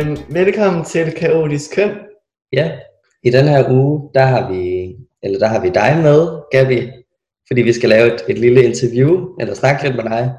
Øhm, 0.00 0.16
velkommen 0.28 0.84
til 0.84 1.12
Kaotisk 1.12 1.74
Køn. 1.74 1.90
Ja, 2.52 2.72
i 3.22 3.30
den 3.30 3.48
her 3.48 3.70
uge, 3.70 4.10
der 4.14 4.22
har 4.22 4.52
vi, 4.52 4.94
eller 5.22 5.38
der 5.38 5.46
har 5.46 5.60
vi 5.60 5.68
dig 5.68 6.00
med, 6.02 6.40
Gabi, 6.50 6.90
fordi 7.46 7.62
vi 7.62 7.72
skal 7.72 7.88
lave 7.88 8.14
et, 8.14 8.24
et 8.28 8.38
lille 8.38 8.64
interview, 8.64 9.36
eller 9.40 9.54
snakke 9.54 9.82
lidt 9.84 9.96
med 9.96 10.04
dig. 10.04 10.34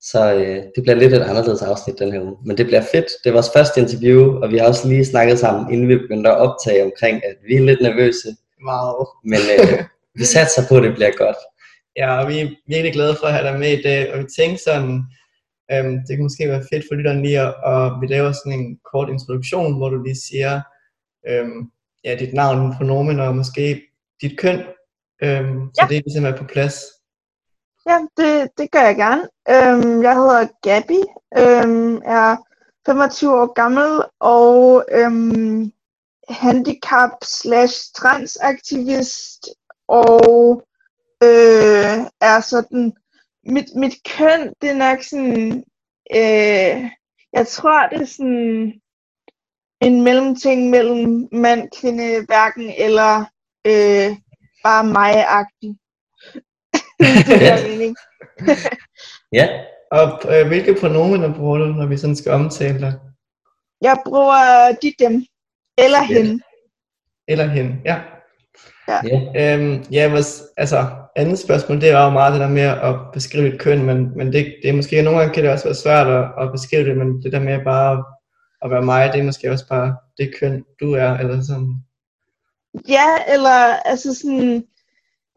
Så 0.00 0.34
øh, 0.34 0.56
det 0.56 0.82
bliver 0.82 0.94
lidt 0.94 1.12
et 1.12 1.22
anderledes 1.22 1.62
afsnit 1.62 1.98
den 1.98 2.12
her 2.12 2.20
uge. 2.20 2.36
Men 2.44 2.58
det 2.58 2.66
bliver 2.66 2.82
fedt. 2.92 3.06
Det 3.24 3.30
er 3.30 3.32
vores 3.32 3.50
første 3.56 3.80
interview, 3.80 4.42
og 4.42 4.50
vi 4.50 4.58
har 4.58 4.66
også 4.66 4.88
lige 4.88 5.04
snakket 5.04 5.38
sammen, 5.38 5.72
inden 5.72 5.88
vi 5.88 5.96
begyndte 5.96 6.30
at 6.30 6.38
optage 6.38 6.84
omkring, 6.84 7.16
at 7.24 7.36
vi 7.48 7.54
er 7.54 7.60
lidt 7.60 7.80
nervøse. 7.80 8.28
Wow. 8.68 9.06
Men 9.24 9.40
øh, 9.54 9.84
vi 10.18 10.24
satser 10.24 10.62
på, 10.68 10.76
at 10.76 10.82
det 10.82 10.94
bliver 10.94 11.12
godt. 11.16 11.36
Ja, 11.96 12.20
og 12.20 12.28
vi 12.28 12.38
er 12.38 12.48
virkelig 12.68 12.92
glade 12.92 13.16
for 13.20 13.26
at 13.26 13.32
have 13.32 13.48
dig 13.48 13.58
med 13.58 13.78
i 13.78 13.82
dag, 13.82 14.12
og 14.12 14.18
vi 14.18 14.24
tænkte 14.38 14.62
sådan, 14.64 15.02
øhm, 15.72 15.94
det 16.06 16.16
kan 16.16 16.22
måske 16.22 16.48
være 16.48 16.64
fedt 16.72 16.84
for 16.88 16.94
lytteren 16.94 17.22
lige 17.22 17.40
at, 17.40 17.92
vi 18.00 18.06
laver 18.06 18.32
sådan 18.32 18.58
en 18.60 18.78
kort 18.92 19.08
introduktion, 19.08 19.76
hvor 19.76 19.88
du 19.88 20.02
lige 20.02 20.16
siger, 20.28 20.60
øhm, 21.28 21.70
ja, 22.04 22.14
dit 22.14 22.34
navn, 22.34 22.74
pronomen 22.76 23.20
og 23.20 23.36
måske 23.36 23.82
dit 24.22 24.38
køn, 24.38 24.58
øhm, 25.22 25.70
så 25.74 25.80
Ja. 25.82 25.86
det 25.88 25.96
er 25.96 26.02
ligesom 26.06 26.24
er 26.24 26.36
på 26.36 26.44
plads. 26.44 26.76
Ja, 27.88 27.98
det, 28.16 28.50
det 28.58 28.70
gør 28.70 28.80
jeg 28.80 28.96
gerne. 28.96 29.22
Øhm, 29.54 30.02
jeg 30.02 30.14
hedder 30.14 30.46
Gabi, 30.62 31.00
øhm, 31.38 31.96
er 32.04 32.36
25 32.86 33.40
år 33.42 33.52
gammel 33.52 34.02
og 34.20 34.84
øhm, 34.92 35.72
handicap 36.28 37.10
slash 37.24 37.92
transaktivist 37.96 39.48
og 39.88 40.62
øh, 41.22 41.96
er 42.20 42.40
sådan, 42.40 42.92
mit, 43.48 43.64
mit 43.76 43.94
køn, 44.16 44.52
det 44.62 44.70
er 44.70 44.74
nok 44.74 45.02
sådan, 45.02 45.64
øh, 46.14 46.90
jeg 47.32 47.46
tror 47.46 47.88
det 47.88 48.00
er 48.00 48.04
sådan 48.04 48.80
en 49.80 50.02
mellemting 50.04 50.70
mellem 50.70 51.28
mand, 51.32 51.68
kvinde, 51.80 52.24
hverken 52.26 52.72
eller 52.78 53.18
øh, 53.66 54.16
bare 54.64 54.84
mig-agtig. 54.84 55.70
det 57.00 57.26
giver 57.26 57.62
mening. 57.68 57.96
Ja, 59.32 59.48
Og 59.90 60.08
øh, 60.34 60.46
hvilke 60.46 60.76
pronomener 60.80 61.34
bruger 61.34 61.58
du, 61.58 61.64
når 61.64 61.86
vi 61.86 61.96
sådan 61.96 62.16
skal 62.16 62.32
omtale 62.32 62.80
dig? 62.80 62.94
Jeg 63.80 63.96
bruger 64.06 64.72
de 64.82 64.92
dem. 64.98 65.26
Eller 65.78 66.06
Fedt. 66.06 66.18
hende. 66.18 66.42
Eller 67.28 67.46
hende, 67.46 67.76
ja. 67.84 68.00
ja. 68.88 69.00
Øhm, 69.36 69.84
ja, 69.92 70.10
hvis, 70.10 70.42
altså, 70.56 70.86
andet 71.18 71.38
spørgsmål, 71.38 71.80
det 71.80 71.90
er 71.90 72.04
jo 72.04 72.10
meget 72.10 72.32
det 72.32 72.40
der 72.40 72.48
med 72.48 72.62
at 72.62 72.94
beskrive 73.12 73.54
et 73.54 73.60
køn, 73.60 73.82
men, 73.82 74.16
men 74.16 74.32
det, 74.32 74.54
det 74.62 74.70
er 74.70 74.76
måske, 74.76 75.02
nogle 75.02 75.18
gange 75.18 75.34
kan 75.34 75.44
det 75.44 75.52
også 75.52 75.64
være 75.64 75.74
svært 75.74 76.06
at, 76.06 76.24
at 76.40 76.52
beskrive 76.52 76.84
det, 76.88 76.96
men 76.96 77.22
det 77.22 77.32
der 77.32 77.40
med 77.40 77.64
bare 77.64 78.04
at 78.62 78.70
være 78.70 78.82
mig, 78.82 79.12
det 79.12 79.20
er 79.20 79.24
måske 79.24 79.50
også 79.50 79.68
bare 79.68 79.96
det 80.18 80.34
køn, 80.40 80.64
du 80.80 80.92
er, 80.92 81.18
eller 81.18 81.42
sådan. 81.42 81.74
Ja, 82.88 83.08
eller 83.28 83.76
altså 83.84 84.14
sådan, 84.14 84.64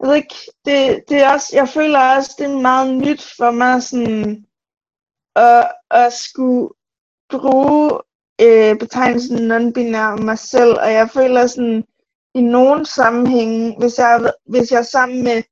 jeg 0.00 0.08
ved 0.08 0.14
ikke, 0.14 0.34
det, 0.64 1.04
det 1.08 1.22
er 1.22 1.32
også, 1.32 1.50
jeg 1.54 1.68
føler 1.68 2.16
også, 2.16 2.30
det 2.38 2.46
er 2.46 2.60
meget 2.60 2.94
nyt 2.94 3.22
for 3.36 3.50
mig 3.50 3.82
sådan, 3.82 4.44
at, 5.36 5.72
at 5.90 6.12
skulle 6.12 6.68
bruge 7.30 7.90
øh, 8.42 8.78
betegnelsen 8.78 9.52
non-binær 9.52 10.12
om 10.12 10.20
mig 10.24 10.38
selv, 10.38 10.72
og 10.80 10.92
jeg 10.92 11.10
føler 11.10 11.46
sådan, 11.46 11.84
i 12.34 12.40
nogen 12.40 12.84
sammenhænge, 12.84 13.76
hvis 13.78 13.98
jeg, 13.98 14.32
hvis 14.46 14.70
jeg 14.70 14.78
er 14.78 14.82
sammen 14.82 15.24
med 15.24 15.42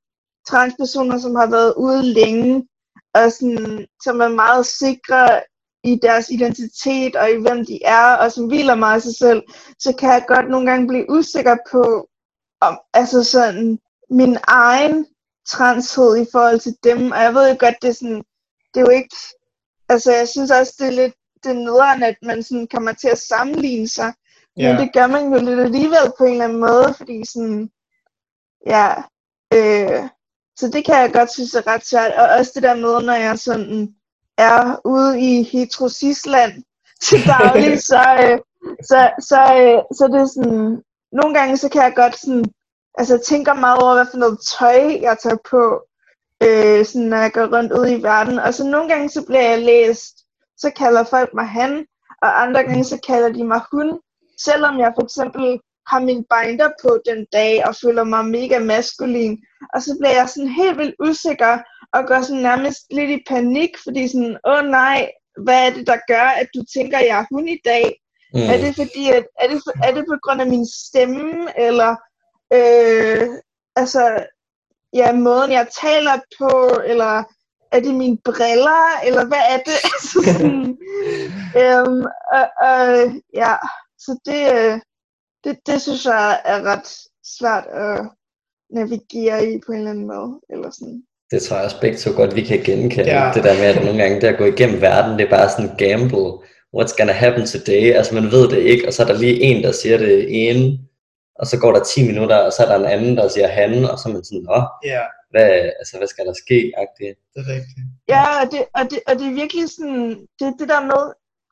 transpersoner, 0.51 1.19
som 1.19 1.35
har 1.35 1.47
været 1.47 1.75
ude 1.77 2.03
længe, 2.03 2.69
og 3.15 3.33
sådan, 3.33 3.87
som 4.05 4.21
er 4.21 4.29
meget 4.29 4.67
sikre 4.67 5.41
i 5.85 5.99
deres 6.03 6.31
identitet 6.31 7.17
og 7.17 7.31
i 7.31 7.41
hvem 7.41 7.67
de 7.67 7.85
er, 7.85 8.17
og 8.17 8.33
som 8.33 8.47
hviler 8.47 8.75
meget 8.75 9.01
i 9.01 9.03
sig 9.03 9.17
selv, 9.17 9.43
så 9.79 9.93
kan 9.99 10.09
jeg 10.09 10.25
godt 10.29 10.51
nogle 10.51 10.71
gange 10.71 10.89
blive 10.89 11.11
usikker 11.11 11.57
på, 11.73 12.09
om, 12.61 12.79
altså 12.95 13.25
sådan, 13.25 13.79
min 14.11 14.37
egen 14.43 15.07
transhed 15.49 16.17
i 16.17 16.27
forhold 16.33 16.61
til 16.61 16.77
dem, 16.85 17.11
og 17.11 17.19
jeg 17.19 17.35
ved 17.35 17.49
jo 17.51 17.57
godt, 17.59 17.83
det 17.83 17.89
er 17.89 17.93
sådan, 17.93 18.23
det 18.75 18.81
er 18.81 18.85
jo 18.89 18.91
ikke, 18.91 19.17
altså 19.89 20.13
jeg 20.13 20.29
synes 20.29 20.51
også, 20.51 20.75
det 20.79 20.87
er 20.87 20.91
lidt 20.91 21.15
det 21.45 21.51
er 21.51 21.55
nederen, 21.55 22.03
at 22.03 22.17
man 22.23 22.43
sådan 22.43 22.67
kommer 22.67 22.93
til 22.93 23.09
at 23.09 23.19
sammenligne 23.19 23.89
sig, 23.89 24.13
men 24.57 24.77
det 24.77 24.93
gør 24.93 25.07
man 25.07 25.33
jo 25.33 25.39
lidt 25.45 25.61
alligevel 25.61 26.13
på 26.19 26.25
en 26.25 26.33
eller 26.33 26.45
anden 26.45 26.61
måde, 26.61 26.95
fordi 26.97 27.25
sådan, 27.27 27.71
ja, 28.67 28.95
øh, 29.55 30.09
så 30.61 30.69
det 30.69 30.85
kan 30.85 30.95
jeg 30.95 31.13
godt 31.13 31.33
synes 31.33 31.55
er 31.55 31.67
ret 31.67 31.87
svært, 31.87 32.13
og 32.13 32.27
også 32.39 32.53
det 32.55 32.63
der 32.63 32.75
med, 32.75 33.03
når 33.03 33.15
jeg 33.15 33.39
sådan 33.39 33.95
er 34.39 34.81
ude 34.85 35.21
i 35.21 35.43
heterosisland 35.43 36.53
til 37.03 37.19
daglig, 37.33 37.83
så, 37.83 38.03
øh, 38.25 38.39
så, 38.89 39.11
så, 39.21 39.41
øh, 39.61 39.83
så 39.97 40.09
det 40.13 40.21
er 40.21 40.27
sådan, 40.27 40.83
nogle 41.13 41.35
gange 41.39 41.57
så 41.57 41.69
kan 41.69 41.83
jeg 41.83 41.93
godt 41.97 42.19
sådan, 42.19 42.45
altså 42.99 43.15
jeg 43.15 43.23
tænker 43.23 43.55
meget 43.55 43.83
over, 43.83 43.95
hvad 43.95 44.07
for 44.11 44.19
noget 44.19 44.39
tøj 44.59 44.81
jeg 45.01 45.17
tager 45.23 45.41
på, 45.51 45.63
øh, 46.45 46.85
sådan, 46.87 47.09
når 47.09 47.17
jeg 47.17 47.33
går 47.33 47.57
rundt 47.57 47.73
ude 47.73 47.95
i 47.95 48.03
verden, 48.03 48.39
og 48.39 48.55
så 48.55 48.65
nogle 48.65 48.89
gange 48.89 49.09
så 49.09 49.23
bliver 49.27 49.49
jeg 49.51 49.63
læst, 49.63 50.15
så 50.57 50.71
kalder 50.77 51.05
folk 51.05 51.31
mig 51.35 51.49
han, 51.49 51.87
og 52.23 52.43
andre 52.43 52.63
gange 52.63 52.85
så 52.85 52.99
kalder 53.07 53.33
de 53.33 53.45
mig 53.45 53.61
hun, 53.73 54.01
selvom 54.39 54.79
jeg 54.79 54.93
for 54.97 55.05
eksempel 55.05 55.61
har 55.87 56.01
min 56.01 56.25
binder 56.33 56.71
på 56.83 56.99
den 57.07 57.27
dag, 57.33 57.67
og 57.67 57.77
føler 57.83 58.05
mig 58.05 58.25
mega 58.25 58.59
maskulin, 58.59 59.39
og 59.75 59.83
så 59.83 59.97
bliver 60.01 60.15
jeg 60.15 60.29
sådan 60.29 60.49
helt 60.49 60.79
vildt 60.79 60.95
usikker, 61.01 61.59
og 61.95 62.07
går 62.07 62.23
sådan 62.23 62.43
nærmest 62.43 62.81
lidt 62.91 63.11
i 63.11 63.25
panik, 63.29 63.71
fordi 63.85 64.09
sådan, 64.09 64.37
åh 64.47 64.53
oh, 64.53 64.65
nej, 64.65 65.11
hvad 65.45 65.67
er 65.67 65.71
det, 65.75 65.87
der 65.87 65.99
gør, 66.09 66.27
at 66.41 66.49
du 66.55 66.65
tænker, 66.75 66.99
at 66.99 67.07
jeg 67.07 67.19
er 67.19 67.27
hun 67.31 67.49
i 67.49 67.59
dag? 67.65 68.01
Mm. 68.35 68.41
Er 68.41 68.57
det 68.57 68.75
fordi, 68.77 69.11
at, 69.11 69.25
er, 69.41 69.49
det, 69.49 69.61
for- 69.65 69.85
er 69.87 69.95
det 69.95 70.05
på 70.09 70.17
grund 70.23 70.41
af 70.41 70.47
min 70.47 70.67
stemme, 70.67 71.59
eller 71.67 71.97
øh, 72.53 73.29
altså, 73.77 74.27
ja, 74.93 75.13
måden 75.13 75.53
jeg 75.53 75.67
taler 75.83 76.17
på, 76.39 76.81
eller 76.85 77.25
er 77.73 77.81
det 77.81 77.95
mine 77.95 78.19
briller, 78.25 79.01
eller 79.07 79.25
hvad 79.25 79.43
er 79.51 79.57
det? 79.57 79.79
altså, 79.93 80.19
sådan, 80.25 80.79
øhm, 81.63 82.05
øh, 82.37 82.49
øh, 82.69 83.15
ja, 83.35 83.55
så 83.99 84.19
det, 84.27 84.43
øh, 84.55 84.81
det, 85.45 85.59
det 85.67 85.83
synes 85.83 86.05
jeg 86.05 86.41
er 86.45 86.63
ret 86.63 86.89
svært 87.39 87.67
at 87.67 88.11
navigere 88.71 89.53
i 89.53 89.61
på 89.67 89.73
en 89.73 89.79
eller 89.79 89.91
anden 89.91 90.07
måde, 90.07 90.41
eller 90.51 90.71
sådan. 90.71 91.03
Det 91.31 91.43
tror 91.43 91.57
jeg 91.57 91.65
også 91.65 91.81
begge 91.81 91.99
to 91.99 92.11
godt, 92.17 92.37
vi 92.37 92.43
kan 92.43 92.63
genkende. 92.63 93.11
Ja. 93.11 93.33
Det 93.35 93.45
der 93.45 93.55
med, 93.55 93.65
at 93.65 93.85
nogle 93.85 94.03
gange 94.03 94.21
det 94.21 94.27
at 94.27 94.39
gå 94.39 94.45
igennem 94.45 94.81
verden, 94.81 95.19
det 95.19 95.27
er 95.27 95.31
bare 95.31 95.51
sådan 95.51 95.71
en 95.71 95.77
gamble. 95.77 96.31
What's 96.77 96.97
gonna 96.99 97.13
happen 97.13 97.47
today? 97.47 97.93
Altså 97.93 98.15
man 98.15 98.33
ved 98.33 98.49
det 98.49 98.59
ikke, 98.59 98.87
og 98.87 98.93
så 98.93 99.03
er 99.03 99.07
der 99.07 99.19
lige 99.19 99.41
en, 99.41 99.63
der 99.65 99.73
siger 99.73 99.99
det 99.99 100.49
ene, 100.49 100.79
og 101.41 101.47
så 101.47 101.59
går 101.59 101.73
der 101.73 101.85
10 101.85 102.07
minutter, 102.07 102.37
og 102.37 102.53
så 102.53 102.63
er 102.63 102.69
der 102.69 102.79
en 102.79 102.93
anden, 102.95 103.17
der 103.17 103.29
siger 103.29 103.49
han, 103.49 103.85
og 103.85 103.99
så 103.99 104.09
er 104.09 104.13
man 104.13 104.25
sådan, 104.25 104.47
åh, 104.57 104.63
ja, 104.85 105.03
hvad, 105.31 105.51
altså, 105.81 105.97
hvad 105.99 106.09
skal 106.09 106.27
der 106.27 106.35
ske? 106.45 106.73
-agtigt. 106.79 107.17
det 107.33 107.41
er 107.45 107.49
rigtigt. 107.57 107.87
Ja, 108.09 108.25
og 108.41 108.47
det, 108.53 108.61
og 108.79 108.85
det, 108.91 108.99
og 109.09 109.13
det 109.19 109.27
er 109.27 109.41
virkelig 109.43 109.69
sådan, 109.77 110.09
det, 110.39 110.47
det 110.61 110.69
der 110.69 110.83
med, 110.93 111.03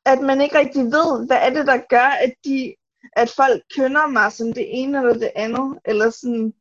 at 0.05 0.19
man 0.29 0.41
ikke 0.41 0.57
rigtig 0.57 0.83
ved, 0.97 1.27
hvad 1.27 1.39
er 1.45 1.49
det, 1.57 1.67
der 1.67 1.77
gør, 1.89 2.09
at, 2.25 2.33
de, 2.45 2.75
at 3.15 3.29
folk 3.35 3.61
kønner 3.77 4.07
mig 4.07 4.31
som 4.31 4.53
det 4.53 4.65
ene 4.69 4.97
eller 4.97 5.13
det 5.13 5.31
andet, 5.35 5.79
eller 5.85 6.09
sådan, 6.09 6.53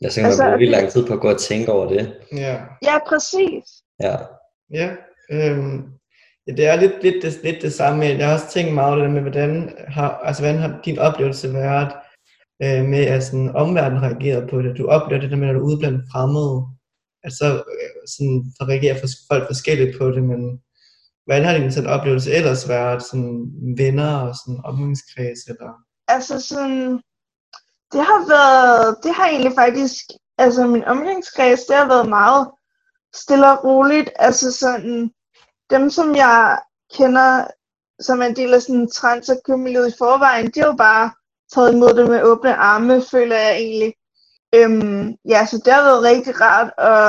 Jeg 0.00 0.12
synes, 0.12 0.26
Altså, 0.26 0.42
man 0.42 0.58
bruger 0.58 0.70
lang 0.70 0.90
tid 0.90 1.06
på 1.06 1.12
at 1.12 1.20
gå 1.20 1.30
og 1.30 1.40
tænke 1.40 1.72
over 1.72 1.88
det. 1.88 2.14
Ja. 2.32 2.56
ja, 2.82 2.98
præcis. 3.08 3.64
Ja. 4.02 4.16
Ja, 4.72 4.88
øhm, 5.32 5.76
ja, 6.46 6.52
det 6.52 6.66
er 6.66 6.76
lidt, 6.76 7.02
lidt, 7.02 7.22
det, 7.22 7.40
lidt 7.44 7.62
det 7.62 7.72
samme. 7.72 8.04
Jeg 8.04 8.26
har 8.26 8.34
også 8.34 8.50
tænkt 8.50 8.74
meget 8.74 8.92
over 8.92 9.02
det 9.02 9.08
der 9.08 9.14
med, 9.14 9.22
hvordan 9.22 9.74
har, 9.88 10.10
altså, 10.10 10.42
hvordan 10.42 10.58
har 10.58 10.80
din 10.84 10.98
oplevelse 10.98 11.52
været 11.52 11.92
øh, 12.62 12.84
med, 12.84 13.04
at 13.06 13.24
sådan, 13.24 13.56
omverdenen 13.56 14.02
reagerer 14.02 14.48
på 14.48 14.62
det. 14.62 14.78
Du 14.78 14.86
oplever 14.86 15.20
det 15.20 15.30
der 15.30 15.36
med, 15.36 15.46
når 15.46 15.54
du 15.54 15.60
er 15.60 15.64
ude 15.64 15.78
blandt 15.78 16.04
fremmede, 16.12 16.66
at 17.24 17.32
så 17.32 17.48
øh, 17.54 18.00
sådan, 18.12 18.44
så 18.56 18.64
reagerer 18.70 18.98
folk 19.30 19.46
forskelligt 19.46 19.98
på 19.98 20.10
det, 20.10 20.22
men 20.22 20.60
hvordan 21.30 21.44
har 21.44 21.58
din 21.58 21.72
sådan, 21.72 21.90
oplevelse 21.90 22.32
ellers 22.32 22.68
været? 22.68 23.02
Sådan, 23.02 23.46
venner 23.76 24.16
og 24.16 24.34
sådan, 24.34 24.60
omgangskreds? 24.64 25.40
Eller? 25.48 25.72
Altså 26.08 26.40
sådan, 26.40 26.92
det 27.92 28.02
har 28.10 28.28
været, 28.28 28.96
det 29.02 29.14
har 29.14 29.28
egentlig 29.28 29.52
faktisk, 29.54 30.04
altså 30.38 30.66
min 30.66 30.84
omgangskreds, 30.84 31.60
det 31.60 31.76
har 31.76 31.88
været 31.88 32.08
meget 32.08 32.50
stille 33.14 33.50
og 33.52 33.64
roligt. 33.64 34.10
Altså 34.16 34.52
sådan, 34.52 35.10
dem 35.70 35.90
som 35.90 36.16
jeg 36.16 36.58
kender, 36.96 37.46
som 38.00 38.22
er 38.22 38.26
en 38.26 38.36
del 38.36 38.54
af 38.54 38.62
sådan 38.62 38.90
trans- 38.90 39.28
og 39.28 39.40
købmiljøet 39.44 39.88
i 39.88 39.98
forvejen, 39.98 40.50
de 40.54 40.60
har 40.60 40.66
jo 40.66 40.76
bare 40.76 41.10
taget 41.54 41.72
imod 41.72 41.94
det 41.94 42.08
med 42.10 42.22
åbne 42.22 42.54
arme, 42.54 43.02
føler 43.10 43.36
jeg 43.36 43.56
egentlig. 43.56 43.92
Øhm, 44.54 45.14
ja, 45.28 45.46
så 45.46 45.62
det 45.64 45.72
har 45.72 45.82
været 45.82 46.02
rigtig 46.02 46.40
rart, 46.40 46.70
og 46.78 47.04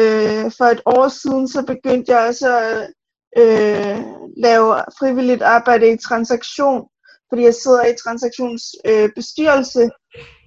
øh, 0.00 0.52
for 0.58 0.64
et 0.64 0.82
år 0.86 1.08
siden, 1.08 1.48
så 1.48 1.62
begyndte 1.62 2.12
jeg 2.12 2.28
også 2.28 2.58
at 2.58 2.92
øh, 3.36 3.98
lave 4.36 4.74
frivilligt 4.98 5.42
arbejde 5.42 5.92
i 5.92 5.96
transaktion, 5.96 6.88
fordi 7.28 7.42
jeg 7.42 7.54
sidder 7.54 7.84
i 7.86 7.96
transaktions 8.04 8.62
øh, 8.84 9.08
bestyrelse, 9.14 9.90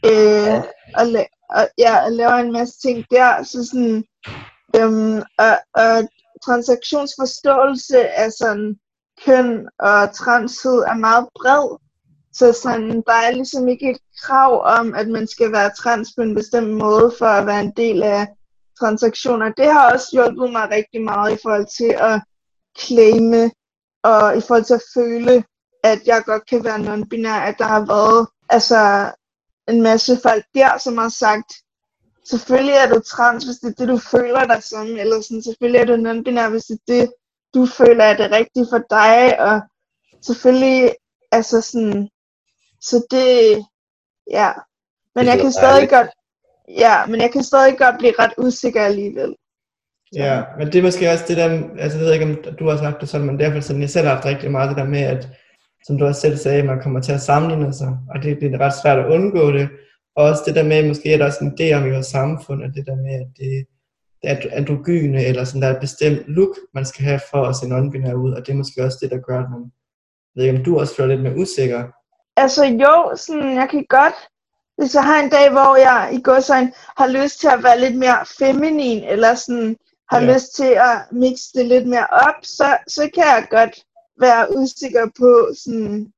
øh, 0.05 0.57
og, 0.99 1.05
la- 1.13 1.47
og, 1.49 1.67
ja, 1.77 2.05
og 2.05 2.11
laver 2.11 2.33
en 2.33 2.51
masse 2.51 2.79
ting 2.81 3.05
der, 3.11 3.43
så 3.43 3.65
sådan, 3.65 4.03
øhm, 4.75 5.17
og, 5.37 5.55
og 5.73 6.09
transaktionsforståelse 6.45 7.99
er 7.99 8.29
sådan 8.29 8.75
køn 9.25 9.67
og 9.79 10.13
transhed 10.13 10.77
er 10.91 10.93
meget 10.93 11.27
bred. 11.35 11.77
Så 12.33 12.53
sådan, 12.53 13.03
der 13.07 13.13
er 13.13 13.31
ligesom 13.31 13.67
ikke 13.67 13.89
et 13.91 13.97
krav 14.21 14.63
om, 14.79 14.93
at 14.93 15.07
man 15.07 15.27
skal 15.27 15.51
være 15.51 15.71
trans 15.77 16.09
på 16.17 16.21
en 16.21 16.35
bestemt 16.35 16.71
måde 16.71 17.13
for 17.17 17.25
at 17.25 17.47
være 17.47 17.61
en 17.61 17.73
del 17.77 18.03
af 18.03 18.27
transaktioner. 18.79 19.49
Det 19.57 19.65
har 19.65 19.93
også 19.93 20.07
hjulpet 20.11 20.51
mig 20.51 20.69
rigtig 20.71 21.01
meget 21.03 21.33
i 21.33 21.39
forhold 21.43 21.67
til 21.77 21.95
at 21.99 22.21
claime 22.79 23.51
og 24.03 24.37
i 24.37 24.41
forhold 24.41 24.63
til 24.63 24.73
at 24.73 24.89
føle, 24.93 25.43
at 25.83 25.99
jeg 26.05 26.23
godt 26.25 26.45
kan 26.45 26.63
være 26.63 26.79
non-binær, 26.79 27.39
at 27.49 27.55
der 27.57 27.65
har 27.65 27.85
været 27.85 28.27
altså, 28.49 29.11
en 29.67 29.81
masse 29.81 30.19
folk 30.23 30.45
der, 30.55 30.77
som 30.77 30.97
har 30.97 31.09
sagt, 31.09 31.53
selvfølgelig 32.25 32.75
er 32.75 32.87
du 32.93 32.99
trans, 32.99 33.43
hvis 33.43 33.57
det 33.57 33.69
er 33.69 33.73
det, 33.73 33.87
du 33.87 33.97
føler 33.97 34.45
dig 34.45 34.63
som, 34.63 34.87
eller 34.87 35.21
sådan, 35.21 35.43
selvfølgelig 35.43 35.81
er 35.81 35.85
du 35.85 35.95
non-binær, 35.95 36.49
hvis 36.49 36.65
det 36.65 36.79
er 36.79 36.93
det, 36.93 37.13
du 37.53 37.65
føler 37.65 38.03
er 38.03 38.17
det 38.17 38.31
rigtige 38.31 38.67
for 38.69 38.81
dig, 38.89 39.39
og 39.39 39.61
selvfølgelig, 40.21 40.95
altså 41.31 41.61
sådan, 41.61 42.09
så 42.81 43.05
det, 43.11 43.65
ja, 44.31 44.53
men 45.15 45.25
Det 45.25 45.31
jeg 45.31 45.39
kan 45.41 45.51
stadig 45.51 45.71
dejligt. 45.71 45.91
godt, 45.91 46.09
ja, 46.67 47.05
men 47.05 47.21
jeg 47.21 47.31
kan 47.31 47.43
stadig 47.43 47.77
godt 47.77 47.97
blive 47.97 48.13
ret 48.19 48.33
usikker 48.37 48.81
alligevel. 48.81 49.35
Ja, 50.15 50.43
men 50.57 50.67
det 50.67 50.75
er 50.75 50.83
måske 50.83 51.11
også 51.11 51.25
det 51.27 51.37
der, 51.37 51.49
altså 51.79 51.97
jeg 51.97 52.05
ved 52.05 52.13
ikke, 52.13 52.25
om 52.25 52.55
du 52.59 52.69
har 52.69 52.77
sagt 52.77 53.01
det 53.01 53.09
sådan, 53.09 53.27
men 53.27 53.39
derfor 53.39 53.59
sådan, 53.59 53.81
jeg 53.81 53.89
selv 53.89 54.07
har 54.07 54.13
haft 54.13 54.25
rigtig 54.25 54.51
meget 54.51 54.69
det 54.69 54.77
der 54.77 54.83
med, 54.83 55.01
at 55.01 55.29
som 55.85 55.97
du 55.97 56.05
også 56.05 56.21
selv 56.21 56.37
sagde, 56.37 56.63
man 56.63 56.81
kommer 56.81 57.01
til 57.01 57.11
at 57.11 57.21
sammenligne 57.21 57.73
sig, 57.73 57.97
og 58.15 58.23
det 58.23 58.37
bliver 58.37 58.57
ret 58.59 58.73
svært 58.83 58.99
at 58.99 59.11
undgå 59.11 59.51
det. 59.51 59.69
Og 60.15 60.25
også 60.25 60.43
det 60.45 60.55
der 60.55 60.63
med, 60.63 60.87
måske 60.87 61.13
er 61.13 61.17
der 61.17 61.25
også 61.25 61.43
en 61.43 61.53
idé 61.59 61.73
om 61.73 61.87
i 61.87 61.91
vores 61.91 62.07
samfund, 62.07 62.63
at 62.63 62.71
det 62.75 62.85
der 62.85 62.95
med, 62.95 63.13
at 63.13 63.27
det, 63.37 63.65
er 64.23 64.35
androgyne, 64.51 65.25
eller 65.25 65.43
sådan, 65.43 65.61
der 65.61 65.67
er 65.67 65.73
et 65.73 65.81
bestemt 65.81 66.23
look, 66.27 66.55
man 66.73 66.85
skal 66.85 67.05
have 67.05 67.19
for 67.31 67.43
at 67.45 67.55
se 67.55 67.65
non-binær 67.65 68.13
ud, 68.13 68.31
og 68.33 68.45
det 68.45 68.51
er 68.51 68.57
måske 68.57 68.83
også 68.83 68.97
det, 69.01 69.11
der 69.11 69.17
gør, 69.17 69.39
at 69.39 69.49
man, 69.49 69.71
jeg 70.35 70.41
ved 70.41 70.45
ikke, 70.45 70.57
om 70.57 70.63
du 70.63 70.79
også 70.79 70.95
føler 70.95 71.15
lidt 71.15 71.23
mere 71.23 71.37
usikker. 71.37 71.83
Altså 72.37 72.65
jo, 72.65 73.15
sådan, 73.15 73.55
jeg 73.55 73.67
kan 73.71 73.85
godt, 73.89 74.13
hvis 74.77 74.95
jeg 74.95 75.03
har 75.03 75.19
en 75.23 75.29
dag, 75.29 75.51
hvor 75.51 75.75
jeg 75.75 76.09
i 76.13 76.21
går 76.21 76.39
sådan, 76.39 76.73
har 76.97 77.07
lyst 77.07 77.39
til 77.39 77.47
at 77.47 77.63
være 77.63 77.79
lidt 77.79 77.97
mere 77.97 78.19
feminin, 78.39 79.03
eller 79.03 79.35
sådan, 79.35 79.77
har 80.11 80.21
Ja. 80.21 80.33
lyst 80.33 80.55
til 80.55 80.71
at 80.89 80.97
mixe 81.11 81.47
det 81.55 81.65
lidt 81.65 81.87
mere 81.87 82.07
op, 82.11 82.39
så, 82.43 82.77
så 82.87 83.09
kan 83.13 83.23
jeg 83.23 83.47
godt 83.49 83.83
være 84.21 84.57
usikker 84.57 85.05
på, 85.19 85.49
sådan, 85.63 86.13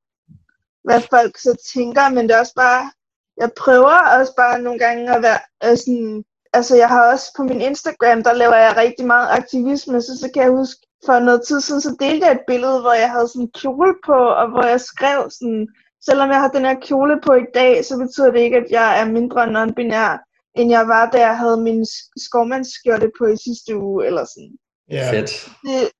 hvad 0.84 1.00
folk 1.10 1.38
så 1.38 1.56
tænker, 1.74 2.08
men 2.08 2.28
det 2.28 2.34
er 2.36 2.40
også 2.40 2.54
bare, 2.56 2.90
jeg 3.36 3.50
prøver 3.56 4.18
også 4.18 4.32
bare 4.36 4.62
nogle 4.62 4.78
gange 4.78 5.14
at 5.16 5.22
være 5.22 5.38
øh, 5.64 5.76
sådan, 5.78 6.24
altså 6.52 6.76
jeg 6.76 6.88
har 6.88 7.12
også 7.12 7.26
på 7.36 7.42
min 7.42 7.60
Instagram, 7.60 8.22
der 8.22 8.32
laver 8.32 8.56
jeg 8.56 8.76
rigtig 8.76 9.06
meget 9.06 9.28
aktivisme, 9.30 10.02
så 10.02 10.18
så 10.18 10.30
kan 10.34 10.42
jeg 10.42 10.50
huske, 10.50 10.80
for 11.06 11.18
noget 11.18 11.42
tid 11.46 11.60
siden, 11.60 11.80
så 11.80 11.96
delte 12.00 12.26
jeg 12.26 12.32
et 12.34 12.46
billede, 12.46 12.80
hvor 12.80 12.92
jeg 12.92 13.10
havde 13.10 13.28
sådan 13.28 13.42
en 13.42 13.50
kjole 13.60 13.94
på, 14.06 14.12
og 14.14 14.48
hvor 14.50 14.66
jeg 14.66 14.80
skrev 14.80 15.30
sådan, 15.30 15.68
selvom 16.04 16.28
jeg 16.30 16.40
har 16.40 16.48
den 16.48 16.64
her 16.64 16.74
kjole 16.82 17.20
på 17.24 17.32
i 17.34 17.46
dag, 17.54 17.84
så 17.84 17.96
betyder 17.98 18.30
det 18.30 18.40
ikke, 18.40 18.56
at 18.56 18.66
jeg 18.70 19.00
er 19.00 19.04
mindre 19.04 19.42
non-binær, 19.44 20.31
end 20.54 20.70
jeg 20.70 20.88
var, 20.88 21.10
da 21.10 21.18
jeg 21.18 21.38
havde 21.38 21.62
min 21.62 21.82
sk- 21.82 22.12
skovmandsskjorte 22.26 23.10
på 23.18 23.26
i 23.26 23.36
sidste 23.36 23.76
uge, 23.76 24.06
eller 24.06 24.24
sådan. 24.24 24.56
Ja, 24.90 25.10
Fedt. 25.12 25.30
Det, 25.66 25.90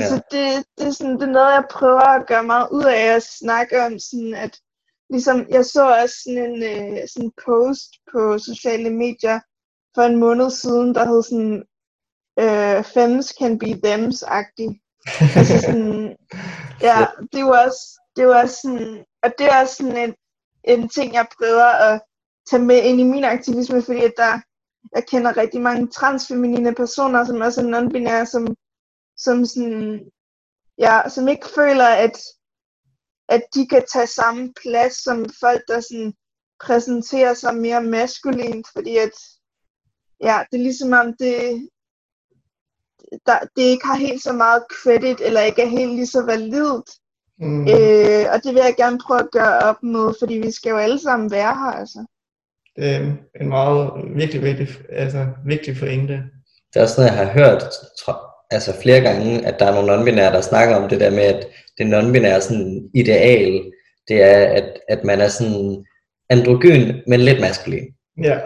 Ja. 0.00 0.08
Så 0.08 0.14
det, 0.14 0.66
det, 0.78 0.86
er 0.86 0.90
sådan, 0.90 1.14
det 1.20 1.22
er 1.22 1.32
noget, 1.32 1.52
jeg 1.52 1.64
prøver 1.70 2.00
at 2.00 2.26
gøre 2.26 2.44
meget 2.44 2.68
ud 2.72 2.84
af 2.84 3.02
at 3.16 3.22
snakke 3.22 3.82
om, 3.86 3.98
sådan 3.98 4.34
at 4.34 4.58
ligesom, 5.10 5.46
jeg 5.48 5.64
så 5.64 5.96
også 6.02 6.14
sådan 6.24 6.38
en 6.50 6.62
øh, 6.62 7.08
sådan 7.08 7.32
post 7.46 7.90
på 8.12 8.38
sociale 8.38 8.90
medier 8.90 9.40
for 9.94 10.02
en 10.02 10.16
måned 10.16 10.50
siden, 10.50 10.94
der 10.94 11.04
hed 11.10 11.22
sådan, 11.22 11.58
øh, 12.42 12.84
femmes 12.84 13.26
can 13.38 13.58
be 13.58 13.70
thems-agtig. 13.84 14.70
altså 15.38 15.60
sådan, 15.66 16.16
ja, 16.80 16.98
det 17.32 17.44
var 17.44 17.64
også, 17.66 18.00
det 18.16 18.26
var 18.26 18.46
sådan, 18.46 19.04
og 19.22 19.30
det 19.38 19.46
er 19.46 19.62
også 19.62 19.74
sådan 19.74 19.96
en, 19.96 20.14
en 20.64 20.88
ting, 20.88 21.14
jeg 21.14 21.26
prøver 21.38 21.68
at 21.88 22.00
tage 22.50 22.62
med 22.62 22.82
ind 22.84 23.00
i 23.00 23.04
min 23.04 23.24
aktivisme, 23.24 23.82
fordi 23.82 24.04
at 24.04 24.12
der, 24.16 24.40
jeg 24.94 25.04
kender 25.06 25.36
rigtig 25.36 25.60
mange 25.60 25.86
transfeminine 25.86 26.74
personer, 26.74 27.24
som 27.24 27.40
også 27.40 27.60
er 27.60 27.64
non-binære, 27.64 28.26
som, 28.26 28.56
som 29.16 29.44
sådan, 29.44 30.10
ja, 30.78 31.08
som 31.08 31.28
ikke 31.28 31.46
føler, 31.54 31.86
at, 31.86 32.18
at 33.28 33.42
de 33.54 33.66
kan 33.66 33.84
tage 33.92 34.06
samme 34.06 34.52
plads 34.62 35.02
som 35.02 35.26
folk, 35.40 35.62
der 35.68 35.80
sådan 35.80 36.14
præsenterer 36.60 37.34
sig 37.34 37.56
mere 37.56 37.82
maskulint, 37.82 38.66
fordi 38.72 38.96
at, 38.96 39.12
ja, 40.20 40.44
det 40.50 40.58
er 40.58 40.62
ligesom 40.62 40.92
om 40.92 41.14
det, 41.16 41.68
der, 43.26 43.38
det 43.56 43.62
ikke 43.62 43.86
har 43.86 43.96
helt 43.96 44.22
så 44.22 44.32
meget 44.32 44.64
credit, 44.70 45.20
eller 45.20 45.40
ikke 45.40 45.62
er 45.62 45.66
helt 45.66 45.94
lige 45.94 46.06
så 46.06 46.22
validt. 46.22 46.90
mm, 47.38 47.60
Øh, 47.60 48.24
og 48.32 48.44
det 48.44 48.54
vil 48.54 48.62
jeg 48.68 48.74
gerne 48.76 48.98
prøve 48.98 49.20
at 49.20 49.30
gøre 49.32 49.58
op 49.58 49.82
med, 49.82 50.14
fordi 50.18 50.34
vi 50.34 50.50
skal 50.50 50.70
jo 50.70 50.76
alle 50.76 50.98
sammen 50.98 51.30
være 51.30 51.54
her, 51.56 51.72
altså. 51.80 52.04
Det 52.76 52.90
er 52.94 52.98
en 53.40 53.48
meget 53.48 53.90
virkelig, 54.16 54.42
virkelig, 54.42 54.68
altså, 54.88 55.26
vigtig 55.46 55.76
pointe. 55.78 56.12
Det 56.74 56.76
er 56.80 56.82
også 56.82 57.00
noget, 57.00 57.16
jeg 57.16 57.26
har 57.26 57.32
hørt 57.32 57.64
altså 58.50 58.72
flere 58.82 59.00
gange, 59.00 59.46
at 59.46 59.58
der 59.58 59.66
er 59.66 59.74
nogle 59.74 59.94
non-binære, 59.94 60.32
der 60.34 60.40
snakker 60.40 60.76
om 60.76 60.88
det 60.88 61.00
der 61.00 61.10
med, 61.10 61.22
at 61.22 61.46
det 61.78 61.84
non-binære 61.94 62.40
sådan 62.40 62.90
ideal, 62.94 63.72
det 64.08 64.22
er, 64.22 64.44
at, 64.46 64.78
at 64.88 65.04
man 65.04 65.20
er 65.20 65.28
sådan 65.28 65.84
androgyn, 66.30 67.00
men 67.06 67.20
lidt 67.20 67.40
maskulin. 67.40 67.86
Ja, 68.24 68.38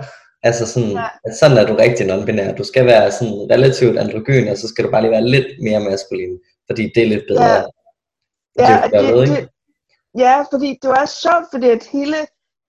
Altså 0.43 0.67
sådan, 0.67 0.91
Ja. 0.91 1.05
at 1.25 1.37
sådan 1.37 1.57
er 1.57 1.67
du 1.67 1.75
rigtig 1.75 2.07
non-binær. 2.11 2.55
Du 2.57 2.65
skal 2.65 2.87
være 2.87 3.11
sådan 3.13 3.35
relativt 3.51 3.99
androgyn, 3.99 4.49
og 4.49 4.57
så 4.57 4.69
skal 4.69 4.85
du 4.85 4.91
bare 4.91 5.03
lige 5.03 5.11
være 5.11 5.29
lidt 5.29 5.47
mere 5.63 5.81
maskulin, 5.81 6.39
fordi 6.67 6.93
det 6.95 7.03
er 7.03 7.07
lidt 7.07 7.25
bedre. 7.29 7.45
Ja. 7.45 7.63
Og 7.63 7.73
det 8.57 8.99
er 8.99 9.03
Ja, 9.03 9.15
det, 9.17 9.23
ikke? 9.29 9.41
det, 9.41 9.49
ja, 10.19 10.45
fordi 10.53 10.79
det 10.83 10.91
var 10.91 11.07
sjovt, 11.23 11.47
fordi 11.53 11.69
at 11.71 11.85
hele, 11.93 12.17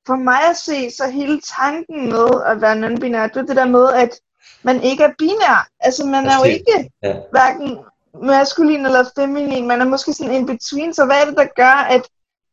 for 0.07 0.15
mig 0.15 0.41
at 0.49 0.57
se, 0.57 0.91
så 0.91 1.07
hele 1.09 1.41
tanken 1.59 2.09
med 2.09 2.29
at 2.45 2.61
være 2.61 2.75
non-binær, 2.75 3.27
det 3.27 3.37
er 3.37 3.45
det 3.45 3.55
der 3.55 3.67
med, 3.67 3.93
at 3.93 4.19
man 4.63 4.83
ikke 4.83 5.03
er 5.03 5.13
binær. 5.17 5.67
Altså 5.79 6.05
man 6.05 6.25
er 6.25 6.37
jo 6.37 6.43
ikke 6.43 6.89
Ja. 7.03 7.15
hverken 7.31 7.77
maskulin 8.23 8.85
eller 8.85 9.03
feminin, 9.15 9.67
man 9.67 9.81
er 9.81 9.85
måske 9.85 10.13
sådan 10.13 10.33
in 10.33 10.45
between, 10.45 10.93
så 10.93 11.05
hvad 11.05 11.21
er 11.21 11.25
det, 11.25 11.37
der 11.37 11.47
gør, 11.55 11.77
at 11.95 12.01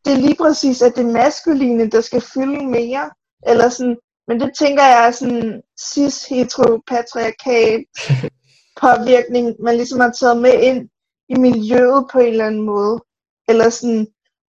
det 0.04 0.18
lige 0.18 0.34
præcis 0.34 0.82
er 0.82 0.90
det 0.90 1.06
maskuline, 1.06 1.90
der 1.90 2.00
skal 2.00 2.20
fylde 2.20 2.66
mere? 2.66 3.10
Eller 3.46 3.68
sådan, 3.68 3.96
men 4.28 4.40
det 4.40 4.52
tænker 4.58 4.82
jeg 4.84 5.06
er 5.06 5.10
sådan 5.10 5.62
cis 5.80 6.24
heteropatriarkat 6.28 7.84
påvirkning, 8.82 9.54
man 9.62 9.76
ligesom 9.76 10.00
har 10.00 10.10
taget 10.10 10.36
med 10.42 10.62
ind 10.62 10.88
i 11.28 11.34
miljøet 11.34 12.06
på 12.12 12.18
en 12.18 12.26
eller 12.26 12.46
anden 12.46 12.62
måde. 12.62 13.00
Eller 13.48 13.70
sådan, 13.70 14.06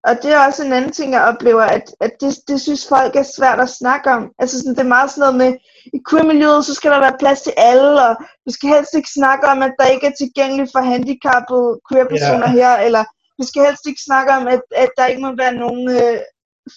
og 0.04 0.14
det 0.24 0.32
er 0.34 0.46
også 0.48 0.64
en 0.66 0.74
anden 0.74 0.92
ting, 0.92 1.14
jeg 1.14 1.22
oplever, 1.22 1.62
at, 1.62 1.96
at 2.02 2.12
det, 2.22 2.38
det 2.48 2.62
synes 2.62 2.88
folk 2.88 3.16
er 3.16 3.24
svært 3.38 3.60
at 3.60 3.70
snakke 3.70 4.10
om. 4.12 4.32
Altså 4.40 4.58
sådan, 4.60 4.76
det 4.76 4.80
er 4.84 4.96
meget 4.98 5.12
sådan 5.12 5.22
noget 5.22 5.36
med, 5.44 5.60
i 5.94 6.00
queer-miljøet, 6.10 6.66
så 6.66 6.74
skal 6.74 6.92
der 6.92 7.00
være 7.00 7.20
plads 7.20 7.42
til 7.42 7.54
alle, 7.58 8.06
og 8.08 8.16
vi 8.46 8.52
skal 8.52 8.70
helst 8.70 8.94
ikke 8.96 9.12
snakke 9.20 9.48
om, 9.48 9.62
at 9.62 9.74
der 9.80 9.86
ikke 9.86 10.08
er 10.08 10.16
tilgængeligt 10.18 10.72
for 10.74 10.80
handicappede 10.80 11.80
queer-personer 11.88 12.50
Ja. 12.50 12.58
her, 12.60 12.74
eller 12.88 13.04
vi 13.40 13.46
skal 13.48 13.66
helst 13.66 13.86
ikke 13.88 14.02
snakke 14.10 14.32
om, 14.32 14.48
at, 14.48 14.62
at 14.76 14.90
der 14.98 15.06
ikke 15.06 15.22
må 15.22 15.36
være 15.36 15.54
nogen 15.54 15.90
øh, 15.90 16.20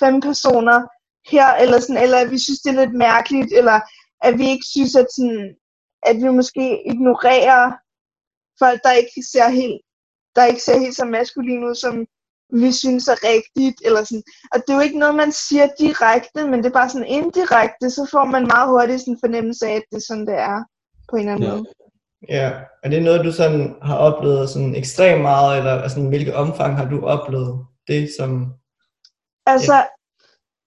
fem 0.00 0.20
personer 0.20 0.78
her, 1.32 1.48
eller 1.62 1.78
sådan, 1.80 2.02
eller 2.02 2.18
at 2.18 2.30
vi 2.30 2.38
synes, 2.38 2.60
det 2.60 2.70
er 2.70 2.80
lidt 2.80 2.94
mærkeligt, 3.08 3.52
eller 3.52 3.80
at 4.26 4.38
vi 4.38 4.46
ikke 4.48 4.66
synes, 4.74 4.94
at, 4.96 5.06
sådan, 5.16 5.54
at 6.02 6.16
vi 6.16 6.28
måske 6.28 6.66
ignorerer 6.92 7.72
folk, 8.62 8.80
der 8.84 8.92
ikke 8.92 9.16
ser 9.32 9.48
helt, 9.48 9.80
der 10.36 10.44
ikke 10.44 10.62
ser 10.62 10.78
helt 10.78 10.96
så 10.96 11.04
maskulin 11.04 11.64
ud, 11.64 11.74
som 11.74 12.06
vi 12.62 12.72
synes 12.72 13.08
er 13.08 13.18
rigtigt, 13.32 13.78
eller 13.86 14.04
sådan. 14.04 14.22
Og 14.52 14.58
det 14.60 14.70
er 14.70 14.74
jo 14.74 14.80
ikke 14.80 14.98
noget, 14.98 15.14
man 15.14 15.32
siger 15.32 15.68
direkte, 15.78 16.46
men 16.50 16.58
det 16.58 16.66
er 16.66 16.78
bare 16.80 16.88
sådan 16.90 17.06
indirekte, 17.06 17.90
så 17.90 18.08
får 18.10 18.24
man 18.24 18.46
meget 18.46 18.68
hurtigt 18.68 19.00
sådan 19.00 19.14
en 19.14 19.20
fornemmelse 19.24 19.66
af, 19.66 19.74
at 19.76 19.82
det 19.90 19.96
er 19.96 20.04
sådan, 20.08 20.26
det 20.26 20.34
er, 20.34 20.64
på 21.10 21.16
en 21.16 21.20
eller 21.20 21.32
anden 21.32 21.48
Ja. 21.48 21.54
måde. 21.54 21.64
ja. 22.28 22.52
Er 22.82 22.88
det 22.88 23.02
noget, 23.02 23.24
du 23.24 23.32
sådan 23.32 23.74
har 23.82 23.96
oplevet 23.96 24.50
sådan 24.50 24.74
ekstremt 24.76 25.22
meget, 25.22 25.58
eller 25.58 25.82
altså, 25.82 26.00
hvilket 26.00 26.34
omfang 26.34 26.76
har 26.76 26.88
du 26.88 27.06
oplevet 27.06 27.66
det 27.88 28.10
som... 28.18 28.52
Altså, 29.46 29.86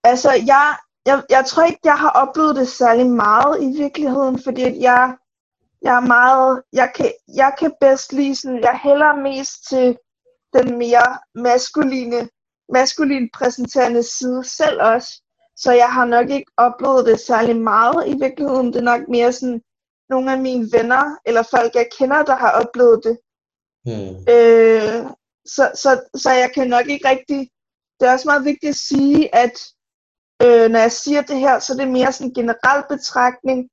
altså 0.04 0.32
jeg, 0.32 0.76
jeg, 1.06 1.24
jeg 1.30 1.46
tror 1.46 1.64
ikke, 1.64 1.80
jeg 1.84 1.98
har 1.98 2.10
oplevet 2.10 2.56
det 2.56 2.68
særlig 2.68 3.06
meget 3.10 3.62
i 3.62 3.82
virkeligheden, 3.82 4.44
fordi 4.44 4.64
at 4.64 4.78
jeg, 4.80 5.16
jeg 5.82 5.96
er 5.96 6.00
meget, 6.08 6.62
jeg 6.74 6.92
kan, 6.96 7.12
jeg 7.36 7.52
kan 7.60 7.72
bedst 7.82 8.14
lide 8.14 8.36
sådan, 8.36 8.62
jeg 8.64 8.80
hælder 8.84 9.16
mest 9.16 9.70
til 9.70 9.98
den 10.54 10.78
mere 10.78 11.20
maskuline, 11.36 12.30
maskulin 12.74 13.30
præsenterende 13.34 14.04
side 14.04 14.44
selv 14.44 14.82
også. 14.82 15.22
Så 15.56 15.72
jeg 15.72 15.94
har 15.94 16.06
nok 16.06 16.30
ikke 16.30 16.52
oplevet 16.58 17.06
det 17.06 17.20
særlig 17.20 17.56
meget 17.56 18.08
i 18.08 18.14
virkeligheden. 18.20 18.68
Det 18.68 18.76
er 18.76 18.92
nok 18.94 19.02
mere 19.10 19.34
sådan 19.34 19.62
nogle 20.10 20.32
af 20.32 20.40
mine 20.40 20.68
venner, 20.72 21.18
eller 21.26 21.44
folk 21.44 21.76
jeg 21.76 21.90
kender, 22.00 22.24
der 22.24 22.36
har 22.36 22.52
oplevet 22.52 23.00
det. 23.04 23.18
Hmm. 23.86 24.16
Øh, 24.34 25.12
så, 25.46 25.72
så, 25.82 26.02
så 26.16 26.32
jeg 26.32 26.52
kan 26.56 26.68
nok 26.68 26.88
ikke 26.88 27.10
rigtig... 27.10 27.50
Det 28.00 28.08
er 28.08 28.14
også 28.14 28.28
meget 28.28 28.46
vigtigt 28.46 28.70
at 28.70 28.76
sige, 28.76 29.36
at 29.36 29.56
øh, 30.44 30.72
når 30.72 30.80
jeg 30.80 30.92
siger 30.92 31.22
det 31.22 31.40
her, 31.40 31.60
så 31.60 31.74
er 31.74 31.78
det 31.78 31.88
mere 31.88 32.12
sådan 32.12 32.28
en 32.28 32.34
generel 32.34 32.84
betragtning, 32.90 33.70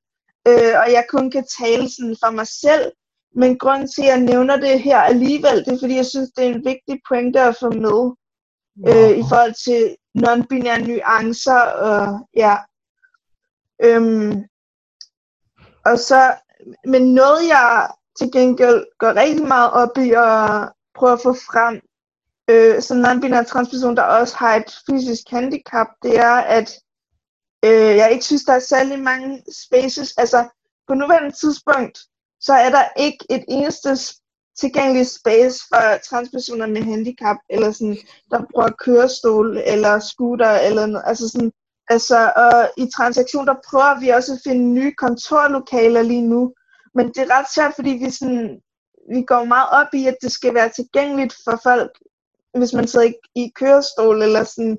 øh, 0.49 0.75
og 0.83 0.87
jeg 0.97 1.05
kun 1.09 1.31
kan 1.31 1.47
tale 1.61 1.87
sådan 1.95 2.17
for 2.23 2.31
mig 2.31 2.47
selv. 2.47 2.93
Men 3.37 3.59
grunden 3.59 3.89
til, 3.89 4.03
at 4.03 4.09
jeg 4.09 4.21
nævner 4.21 4.57
det 4.57 4.83
her 4.83 4.99
alligevel, 4.99 5.65
det 5.65 5.69
er, 5.69 5.79
fordi 5.81 5.97
jeg 5.97 6.07
synes, 6.07 6.31
det 6.37 6.45
er 6.45 6.55
en 6.55 6.65
vigtig 6.65 7.01
pointe 7.09 7.41
at 7.41 7.57
få 7.61 7.71
med 7.71 8.15
øh, 8.89 9.19
i 9.19 9.23
forhold 9.29 9.55
til 9.65 9.97
non-binære 10.19 10.87
nuancer. 10.89 11.61
Og, 11.61 12.29
ja. 12.37 12.57
øhm, 13.85 14.45
og 15.85 15.99
så, 15.99 16.35
men 16.87 17.15
noget 17.15 17.49
jeg 17.49 17.91
til 18.19 18.33
gengæld 18.33 18.87
går 18.99 19.17
rigtig 19.17 19.49
meget 19.49 19.73
op 19.73 19.99
i 19.99 20.11
at 20.11 20.73
prøve 20.95 21.13
at 21.13 21.21
få 21.23 21.33
frem, 21.33 21.81
øh, 22.51 22.83
som 22.83 23.05
non-binær 23.05 23.43
transperson, 23.43 23.97
der 23.97 24.03
også 24.03 24.37
har 24.37 24.57
et 24.57 24.75
fysisk 24.87 25.31
handicap, 25.31 25.87
det 26.03 26.19
er, 26.19 26.35
at 26.35 26.81
øh, 27.65 27.97
jeg 27.97 28.13
ikke 28.13 28.25
synes, 28.25 28.45
der 28.45 28.53
er 28.53 28.59
særlig 28.59 28.99
mange 28.99 29.43
spaces. 29.53 30.15
Altså, 30.17 30.49
på 30.89 30.95
nuværende 30.95 31.31
tidspunkt, 31.31 31.99
så 32.47 32.53
er 32.53 32.71
der 32.71 32.85
ikke 32.97 33.25
et 33.31 33.45
eneste 33.49 33.97
tilgængeligt 34.61 35.09
space 35.09 35.59
for 35.69 35.99
transpersoner 36.09 36.67
med 36.67 36.83
handicap, 36.83 37.37
eller 37.51 37.73
sådan, 37.73 37.99
der 38.31 38.41
bruger 38.53 38.69
kørestol, 38.85 39.59
eller 39.67 39.99
scooter, 39.99 40.51
eller 40.51 40.87
noget. 40.87 41.05
Altså, 41.07 41.29
sådan, 41.29 41.53
altså, 41.89 42.33
og 42.37 42.71
i 42.77 42.91
transaktion, 42.97 43.47
der 43.47 43.55
prøver 43.71 44.01
vi 44.01 44.09
også 44.09 44.33
at 44.33 44.41
finde 44.45 44.65
nye 44.65 44.95
kontorlokaler 44.95 46.03
lige 46.03 46.29
nu, 46.29 46.53
men 46.95 47.09
det 47.09 47.19
er 47.19 47.39
ret 47.39 47.47
svært, 47.55 47.75
fordi 47.75 47.91
vi, 47.91 48.11
sådan, 48.11 48.61
vi 49.15 49.23
går 49.23 49.45
meget 49.45 49.69
op 49.73 49.95
i, 49.95 50.07
at 50.07 50.17
det 50.23 50.33
skal 50.33 50.55
være 50.55 50.69
tilgængeligt 50.69 51.35
for 51.45 51.61
folk, 51.63 51.91
hvis 52.59 52.73
man 52.73 52.89
sidder 52.89 53.07
i, 53.07 53.15
i 53.37 53.53
kørestol, 53.55 54.23
eller 54.23 54.45
sådan, 54.45 54.79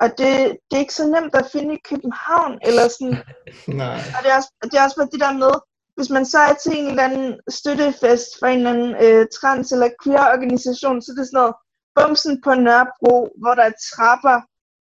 og 0.00 0.08
det, 0.18 0.28
det 0.66 0.76
er 0.76 0.84
ikke 0.84 0.94
så 0.94 1.06
nemt 1.06 1.34
at 1.34 1.48
finde 1.52 1.74
i 1.74 1.84
København, 1.88 2.58
eller 2.62 2.88
sådan. 2.88 3.16
Nej. 3.82 3.98
Og 4.16 4.22
det 4.22 4.30
er, 4.32 4.36
også, 4.36 4.52
det 4.62 4.74
er 4.74 4.84
også 4.84 4.96
bare 4.96 5.12
det 5.12 5.20
der 5.20 5.32
med, 5.32 5.54
hvis 5.96 6.10
man 6.10 6.26
så 6.26 6.38
er 6.38 6.54
til 6.54 6.78
en 6.78 6.86
eller 6.86 7.02
anden 7.02 7.40
støttefest 7.48 8.38
for 8.38 8.46
en 8.46 8.58
eller 8.58 8.70
anden 8.70 8.94
øh, 9.04 9.26
trans- 9.34 9.72
eller 9.72 9.90
queer-organisation, 10.02 11.02
så 11.02 11.12
er 11.12 11.16
det 11.16 11.26
sådan 11.26 11.38
noget 11.40 11.54
bumsen 11.96 12.42
på 12.42 12.54
Nørrebro, 12.54 13.28
hvor 13.40 13.54
der 13.54 13.62
er 13.62 13.80
trapper, 13.90 14.40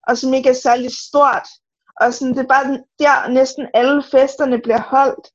og 0.08 0.18
som 0.18 0.34
ikke 0.34 0.48
er 0.48 0.62
særlig 0.66 0.90
stort. 1.08 1.48
Og 2.00 2.14
sådan, 2.14 2.34
det 2.34 2.42
er 2.42 2.54
bare 2.56 2.82
der, 2.98 3.28
næsten 3.28 3.66
alle 3.74 4.02
festerne 4.10 4.58
bliver 4.62 4.80
holdt. 4.80 5.26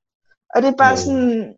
Og 0.56 0.62
det 0.62 0.70
er 0.70 0.78
bare 0.78 0.96
mm. 0.96 1.04
sådan, 1.04 1.56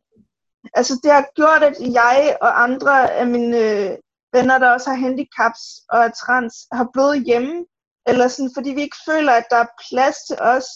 altså 0.73 0.99
det 1.03 1.11
har 1.11 1.25
gjort, 1.35 1.63
at 1.63 1.75
jeg 1.93 2.37
og 2.41 2.63
andre 2.63 3.11
af 3.11 3.27
mine 3.27 3.57
øh, 3.57 3.97
venner, 4.33 4.57
der 4.57 4.69
også 4.69 4.89
har 4.89 4.97
handicaps 4.97 5.61
og 5.89 5.99
er 5.99 6.09
trans, 6.09 6.55
har 6.71 6.89
blevet 6.93 7.25
hjemme. 7.25 7.65
Eller 8.07 8.27
sådan, 8.27 8.51
fordi 8.55 8.69
vi 8.69 8.81
ikke 8.81 9.03
føler, 9.09 9.31
at 9.31 9.45
der 9.49 9.57
er 9.57 9.75
plads 9.89 10.17
til 10.27 10.37
os 10.39 10.67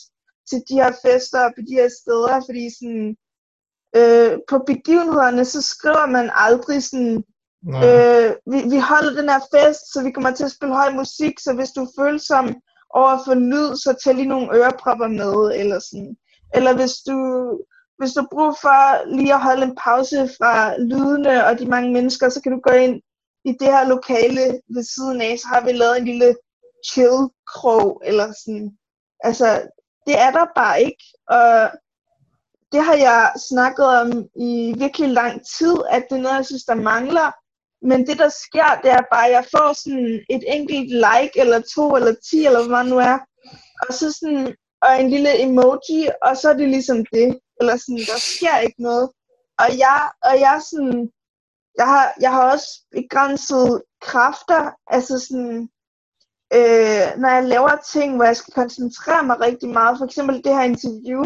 til 0.50 0.64
de 0.70 0.74
her 0.74 0.92
fester 1.06 1.40
og 1.46 1.52
på 1.56 1.62
de 1.70 1.76
her 1.80 1.90
steder, 2.02 2.42
fordi 2.48 2.70
sådan, 2.78 3.16
øh, 3.96 4.38
på 4.50 4.58
begivenhederne, 4.68 5.46
så 5.46 5.62
skriver 5.62 6.06
man 6.06 6.30
aldrig 6.34 6.84
sådan, 6.84 7.24
øh, 7.86 8.30
vi, 8.52 8.60
vi 8.74 8.80
holder 8.80 9.14
den 9.20 9.30
her 9.30 9.42
fest, 9.54 9.94
så 9.94 10.04
vi 10.04 10.12
kommer 10.12 10.32
til 10.32 10.44
at 10.44 10.52
spille 10.52 10.76
høj 10.76 10.92
musik, 10.92 11.40
så 11.40 11.54
hvis 11.54 11.72
du 11.72 11.82
er 11.84 11.96
følsom 12.00 12.56
over 12.90 13.20
for 13.26 13.34
lyd, 13.34 13.76
så 13.76 13.96
tag 14.04 14.16
lige 14.16 14.28
nogle 14.28 14.58
ørepropper 14.58 15.08
med, 15.08 15.60
eller 15.60 15.80
sådan. 15.80 16.16
Eller 16.56 16.74
hvis 16.76 16.96
du, 17.08 17.18
hvis 18.00 18.14
du 18.14 18.28
bruger 18.32 18.54
for 18.62 19.16
lige 19.16 19.34
at 19.34 19.42
holde 19.42 19.64
en 19.64 19.78
pause 19.86 20.30
fra 20.38 20.78
lydene 20.78 21.46
og 21.48 21.60
de 21.60 21.66
mange 21.66 21.94
mennesker, 21.94 22.30
så 22.30 22.42
kan 22.42 22.52
du 22.52 22.60
gå 22.60 22.74
ind 22.74 23.02
i 23.46 23.52
det 23.60 23.68
her 23.68 23.88
lokale 23.88 24.62
ved 24.76 24.84
siden 24.84 25.22
af, 25.22 25.40
så 25.40 25.48
har 25.48 25.62
vi 25.66 25.72
lavet 25.72 25.98
en 25.98 26.06
lille 26.06 26.36
chill-krog, 26.90 28.02
eller 28.06 28.28
sådan. 28.44 28.78
Altså, 29.20 29.48
det 30.08 30.20
er 30.20 30.32
der 30.32 30.46
bare 30.56 30.82
ikke, 30.82 31.04
og 31.30 31.72
det 32.76 32.84
har 32.84 32.96
jeg 32.96 33.32
snakket 33.50 33.86
om 33.86 34.10
i 34.36 34.76
virkelig 34.78 35.10
lang 35.10 35.42
tid, 35.58 35.76
at 35.90 36.04
det 36.10 36.18
er 36.18 36.22
noget, 36.22 36.36
jeg 36.36 36.46
synes, 36.46 36.64
der 36.64 36.76
mangler. 36.76 37.32
Men 37.90 38.08
det, 38.08 38.18
der 38.18 38.30
sker, 38.30 38.70
det 38.84 38.92
er 38.92 39.04
bare, 39.12 39.28
at 39.28 39.32
jeg 39.32 39.46
får 39.54 39.74
sådan 39.74 40.26
et 40.36 40.44
enkelt 40.56 40.90
like, 41.08 41.34
eller 41.44 41.62
to, 41.76 41.96
eller 41.96 42.14
ti, 42.30 42.46
eller 42.46 42.68
hvad 42.68 42.84
nu 42.84 42.98
er. 42.98 43.18
Og 43.84 43.94
så 43.94 44.12
sådan, 44.12 44.56
og 44.82 44.92
en 45.02 45.10
lille 45.10 45.42
emoji, 45.42 46.10
og 46.22 46.38
så 46.38 46.50
er 46.50 46.58
det 46.58 46.70
ligesom 46.70 47.06
det. 47.14 47.40
Eller 47.60 47.76
sådan, 47.78 48.06
der 48.12 48.20
sker 48.36 48.58
ikke 48.58 48.82
noget. 48.90 49.10
Og 49.62 49.70
jeg, 49.78 50.10
og 50.24 50.40
jeg 50.40 50.62
sådan, 50.72 51.12
jeg 51.78 51.88
har, 51.94 52.14
jeg 52.22 52.32
har 52.32 52.52
også 52.52 52.70
begrænset 52.92 53.82
kræfter, 54.02 54.72
altså 54.88 55.20
sådan, 55.20 55.70
øh, 56.58 57.08
når 57.22 57.30
jeg 57.36 57.44
laver 57.44 57.76
ting, 57.94 58.16
hvor 58.16 58.26
jeg 58.26 58.38
skal 58.38 58.54
koncentrere 58.54 59.24
mig 59.24 59.40
rigtig 59.40 59.70
meget, 59.70 59.98
for 59.98 60.06
eksempel 60.06 60.44
det 60.44 60.56
her 60.56 60.64
interview, 60.64 61.24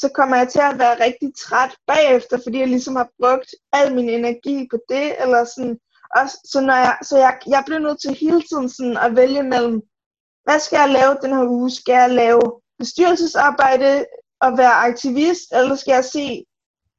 så 0.00 0.08
kommer 0.14 0.36
jeg 0.36 0.48
til 0.48 0.58
at 0.58 0.78
være 0.78 1.04
rigtig 1.04 1.30
træt 1.44 1.76
bagefter, 1.86 2.38
fordi 2.44 2.58
jeg 2.58 2.68
ligesom 2.68 2.96
har 2.96 3.08
brugt 3.20 3.50
al 3.72 3.94
min 3.94 4.08
energi 4.08 4.66
på 4.70 4.78
det, 4.88 5.22
eller 5.22 5.44
sådan. 5.44 5.78
Og 6.16 6.24
så 6.52 6.60
når 6.60 6.74
jeg, 6.74 6.98
så 7.02 7.18
jeg, 7.18 7.38
jeg 7.46 7.62
bliver 7.66 7.78
nødt 7.78 8.00
til 8.00 8.14
hele 8.14 8.42
tiden 8.42 8.68
sådan 8.68 8.96
at 8.96 9.16
vælge 9.16 9.42
mellem, 9.42 9.82
hvad 10.44 10.58
skal 10.58 10.78
jeg 10.78 10.88
lave 10.88 11.16
den 11.22 11.32
her 11.36 11.46
uge? 11.48 11.70
Skal 11.70 11.92
jeg 11.92 12.10
lave 12.10 12.42
bestyrelsesarbejde 12.78 14.06
og 14.40 14.58
være 14.58 14.72
aktivist, 14.88 15.52
eller 15.52 15.76
skal 15.76 15.92
jeg 15.92 16.04
se 16.04 16.44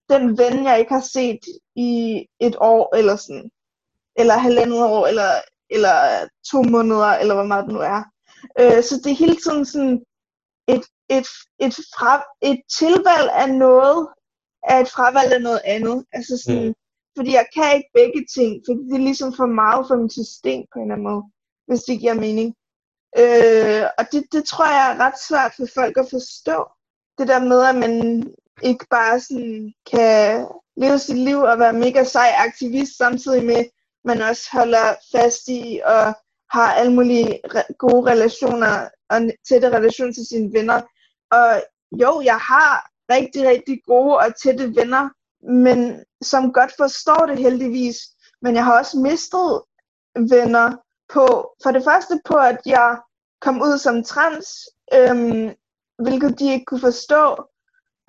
den 0.10 0.38
ven, 0.38 0.65
jeg 0.65 0.79
ikke 0.79 0.94
har 0.94 1.08
set 1.13 1.39
i 1.75 2.25
et 2.39 2.56
år, 2.62 2.96
eller 2.96 3.15
sådan, 3.15 3.50
eller 4.15 4.38
halvandet 4.38 4.84
år, 4.84 5.08
eller, 5.08 5.32
eller 5.70 6.27
to 6.51 6.62
måneder, 6.62 7.08
eller 7.08 7.34
hvor 7.34 7.44
meget 7.44 7.65
det 7.65 7.74
nu 7.74 7.79
er. 7.79 8.03
Øh, 8.60 8.84
så 8.84 9.01
det 9.03 9.12
er 9.12 9.15
hele 9.15 9.36
tiden 9.36 9.65
sådan 9.65 10.03
et, 11.10 11.28
et, 11.60 11.75
fra, 11.96 12.24
et 12.42 12.62
tilvalg 12.80 13.30
af 13.34 13.50
noget, 13.54 14.08
er 14.63 14.80
et 14.80 14.89
fravalg 14.89 15.34
af 15.34 15.42
noget 15.42 15.62
andet. 15.66 16.06
Altså 16.13 16.38
sådan, 16.38 16.68
mm. 16.68 16.74
Fordi 17.18 17.34
jeg 17.34 17.48
kan 17.54 17.75
ikke 17.75 17.89
begge 17.94 18.25
ting, 18.36 18.62
fordi 18.66 18.80
det 18.89 18.96
er 18.96 19.08
ligesom 19.10 19.34
for 19.34 19.46
meget 19.46 19.88
for 19.88 19.96
mit 19.96 20.13
system 20.13 20.62
på 20.74 20.80
en 20.80 20.84
eller 20.84 20.96
anden 20.96 21.08
måde, 21.12 21.24
hvis 21.68 21.84
det 21.84 22.00
giver 22.00 22.13
mening. 22.13 22.56
Øh, 23.22 23.84
og 23.98 24.04
det, 24.12 24.24
det 24.32 24.44
tror 24.46 24.66
jeg 24.66 24.92
er 24.92 25.00
ret 25.06 25.20
svært 25.28 25.54
for 25.58 25.68
folk 25.75 25.98
at 25.98 26.10
forstå. 26.10 26.58
Det 27.18 27.28
der 27.28 27.39
med, 27.51 27.62
at 27.72 27.75
man 27.75 28.24
ikke 28.63 28.86
bare 28.89 29.20
sådan 29.20 29.74
kan 29.92 30.48
leve 30.78 31.00
sit 31.00 31.18
liv 31.18 31.39
og 31.39 31.60
være 31.60 31.74
mega 31.74 32.04
sej 32.04 32.30
aktivist, 32.38 32.98
samtidig 32.98 33.46
med, 33.46 33.56
at 33.56 33.70
man 34.06 34.22
også 34.22 34.50
holder 34.51 34.88
fast 35.12 35.48
i 35.48 35.82
og 35.86 36.13
har 36.51 36.74
alle 36.74 36.94
mulige 36.94 37.39
re- 37.48 37.74
gode 37.78 38.12
relationer 38.12 38.89
og 39.10 39.22
tætte 39.50 39.70
relationer 39.70 40.13
til 40.13 40.28
sine 40.28 40.54
venner. 40.54 40.82
Og 41.31 41.63
jo, 41.91 42.21
jeg 42.21 42.38
har 42.38 42.89
rigtig, 43.12 43.48
rigtig 43.48 43.81
gode 43.86 44.17
og 44.17 44.36
tætte 44.43 44.75
venner, 44.75 45.09
men 45.51 46.05
som 46.21 46.53
godt 46.53 46.74
forstår 46.77 47.25
det 47.25 47.38
heldigvis. 47.38 47.98
Men 48.41 48.55
jeg 48.55 48.65
har 48.65 48.79
også 48.79 49.00
mistet 49.00 49.62
venner 50.36 50.77
på, 51.13 51.51
for 51.63 51.71
det 51.71 51.83
første 51.83 52.19
på, 52.25 52.36
at 52.36 52.57
jeg 52.65 52.98
kom 53.41 53.62
ud 53.62 53.77
som 53.77 54.03
trans, 54.03 54.48
øhm, 54.93 55.50
hvilket 56.03 56.39
de 56.39 56.53
ikke 56.53 56.65
kunne 56.65 56.79
forstå. 56.79 57.45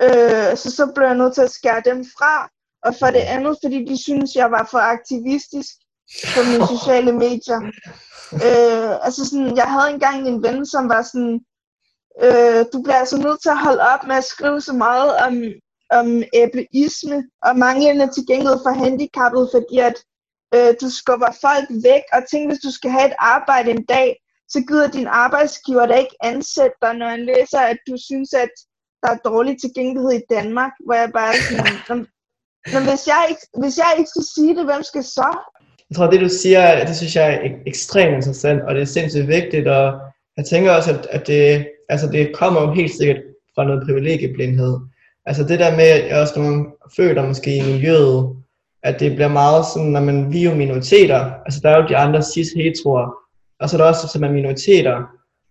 Øh, 0.03 0.57
så 0.57 0.71
så 0.75 0.91
blev 0.95 1.07
jeg 1.07 1.17
nødt 1.17 1.33
til 1.33 1.41
at 1.41 1.51
skære 1.51 1.81
dem 1.85 2.05
fra. 2.17 2.49
Og 2.83 2.95
for 2.99 3.07
det 3.07 3.19
andet, 3.35 3.57
fordi 3.63 3.85
de 3.85 4.03
synes 4.03 4.35
jeg 4.35 4.51
var 4.51 4.67
for 4.71 4.79
aktivistisk 4.79 5.71
på 6.35 6.39
mine 6.49 6.67
sociale 6.67 7.11
medier. 7.11 7.61
Øh, 8.33 9.05
altså 9.05 9.25
sådan, 9.29 9.55
jeg 9.55 9.71
havde 9.71 9.89
engang 9.93 10.27
en 10.27 10.43
ven, 10.43 10.65
som 10.65 10.89
var 10.89 11.01
sådan, 11.01 11.39
øh, 12.25 12.65
du 12.73 12.77
bliver 12.83 12.99
altså 13.03 13.17
nødt 13.17 13.41
til 13.41 13.49
at 13.49 13.63
holde 13.65 13.83
op 13.93 14.03
med 14.07 14.15
at 14.15 14.29
skrive 14.33 14.61
så 14.61 14.73
meget 14.73 15.11
om, 15.25 15.33
om 15.99 16.07
ableisme 16.41 17.17
og 17.47 17.57
manglende 17.57 18.07
tilgængelighed 18.13 18.59
for 18.65 18.73
handicappede, 18.83 19.49
fordi 19.55 19.77
at 19.89 19.97
øh, 20.55 20.71
du 20.81 20.87
skubber 20.99 21.31
folk 21.45 21.67
væk, 21.89 22.03
og 22.15 22.21
tænk, 22.31 22.43
hvis 22.49 22.63
du 22.65 22.71
skal 22.71 22.91
have 22.91 23.07
et 23.07 23.17
arbejde 23.19 23.71
en 23.71 23.85
dag, 23.85 24.09
så 24.53 24.59
gider 24.67 24.87
din 24.97 25.07
arbejdsgiver 25.07 25.85
da 25.85 25.93
ikke 25.93 26.17
ansætte 26.23 26.77
dig, 26.81 26.93
når 26.93 27.07
han 27.09 27.25
læser, 27.25 27.59
at 27.59 27.77
du 27.89 27.95
synes, 28.09 28.33
at 28.33 28.53
der 29.03 29.09
er 29.11 29.23
dårlig 29.29 29.55
tilgængelighed 29.61 30.11
i 30.11 30.25
Danmark, 30.35 30.71
hvor 30.85 30.95
jeg 31.01 31.09
bare 31.13 31.33
sådan, 31.87 32.07
men 32.73 32.83
hvis 32.89 33.07
jeg, 33.07 33.25
ikke, 33.29 33.41
hvis 33.61 33.77
jeg 33.77 33.95
ikke 33.97 34.09
skal 34.09 34.25
sige 34.35 34.55
det, 34.57 34.65
hvem 34.65 34.83
skal 34.83 35.03
så? 35.03 35.29
Jeg 35.89 35.95
tror, 35.95 36.07
det 36.09 36.21
du 36.21 36.29
siger, 36.29 36.85
det 36.85 36.95
synes 36.97 37.15
jeg 37.15 37.33
er 37.33 37.39
ekstremt 37.67 38.15
interessant, 38.15 38.61
og 38.61 38.75
det 38.75 38.81
er 38.81 38.85
sindssygt 38.85 39.27
vigtigt, 39.27 39.67
og 39.67 39.85
jeg 40.37 40.45
tænker 40.45 40.71
også, 40.71 40.91
at, 40.91 41.05
at 41.05 41.27
det, 41.27 41.67
altså 41.91 42.07
det 42.07 42.35
kommer 42.35 42.61
jo 42.61 42.71
helt 42.71 42.91
sikkert 42.91 43.21
fra 43.55 43.63
noget 43.63 43.83
privilegieblindhed. 43.85 44.77
Altså 45.25 45.43
det 45.43 45.59
der 45.59 45.75
med, 45.75 45.83
at 45.83 46.09
jeg 46.09 46.21
også 46.21 46.39
nogle 46.39 46.65
føler 46.95 47.27
måske 47.27 47.57
i 47.57 47.71
miljøet, 47.71 48.35
at 48.83 48.99
det 48.99 49.15
bliver 49.15 49.27
meget 49.27 49.65
sådan, 49.73 49.91
når 49.91 49.99
man, 49.99 50.33
vi 50.33 50.39
er 50.45 50.49
jo 50.49 50.57
minoriteter, 50.57 51.31
altså 51.45 51.59
der 51.63 51.69
er 51.69 51.81
jo 51.81 51.87
de 51.87 51.97
andre 51.97 52.23
cis 52.23 52.51
heteroer, 52.55 53.15
og 53.59 53.69
så 53.69 53.75
er 53.75 53.81
der 53.81 53.89
også 53.89 54.07
som 54.07 54.23
er 54.23 54.31
minoriteter. 54.31 55.03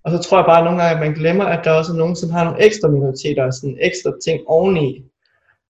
Og 0.04 0.10
så 0.10 0.18
tror 0.18 0.38
jeg 0.38 0.46
bare 0.46 0.64
nogle 0.64 0.82
gange, 0.82 0.94
at 0.94 1.06
man 1.06 1.14
glemmer, 1.14 1.44
at 1.44 1.64
der 1.64 1.70
også 1.70 1.92
er 1.92 1.96
nogen, 1.96 2.16
som 2.16 2.30
har 2.30 2.44
nogle 2.44 2.64
ekstra 2.64 2.88
minoriteter, 2.88 3.50
sådan 3.50 3.78
ekstra 3.80 4.12
ting 4.24 4.40
oveni. 4.46 5.04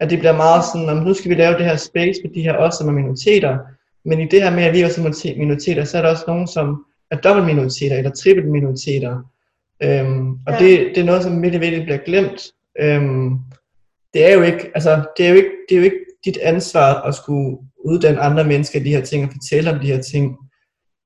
At 0.00 0.10
det 0.10 0.18
bliver 0.18 0.36
meget 0.36 0.64
sådan, 0.64 0.88
at 0.88 1.06
nu 1.06 1.14
skal 1.14 1.30
vi 1.30 1.34
lave 1.34 1.58
det 1.58 1.64
her 1.64 1.76
space 1.76 2.20
for 2.24 2.32
de 2.34 2.42
her 2.42 2.52
også, 2.52 2.78
som 2.78 2.88
er 2.88 2.92
minoriteter. 2.92 3.58
Men 4.04 4.20
i 4.20 4.26
det 4.28 4.42
her 4.42 4.50
med, 4.50 4.64
at 4.64 4.74
vi 4.74 4.82
også 4.82 5.00
er 5.00 5.38
minoriteter, 5.38 5.84
så 5.84 5.98
er 5.98 6.02
der 6.02 6.10
også 6.10 6.24
nogen, 6.26 6.46
som 6.46 6.84
er 7.10 7.16
dobbelt 7.16 7.46
minoriteter 7.46 7.96
eller 7.96 8.10
trippelt 8.10 8.48
minoriteter. 8.48 9.22
Øhm, 9.82 10.30
og 10.30 10.52
ja. 10.52 10.58
det, 10.58 10.92
det 10.94 10.98
er 10.98 11.04
noget, 11.04 11.22
som 11.22 11.42
virkelig, 11.42 11.60
virkelig 11.60 11.84
bliver 11.84 11.98
glemt. 11.98 12.42
Øhm, 12.80 13.30
det 14.14 14.30
er 14.30 14.34
jo 14.34 14.42
ikke, 14.42 14.70
altså, 14.74 15.02
det 15.16 15.26
er 15.26 15.30
jo 15.30 15.36
ikke, 15.36 15.50
det 15.68 15.74
er 15.74 15.78
jo 15.78 15.84
ikke 15.84 16.04
dit 16.24 16.38
ansvar 16.42 17.02
at 17.02 17.14
skulle 17.14 17.58
uddanne 17.84 18.20
andre 18.20 18.44
mennesker 18.44 18.80
i 18.80 18.82
de 18.82 18.94
her 18.94 19.00
ting 19.00 19.24
og 19.24 19.30
fortælle 19.32 19.70
om 19.70 19.78
de 19.78 19.86
her 19.86 20.02
ting. 20.02 20.36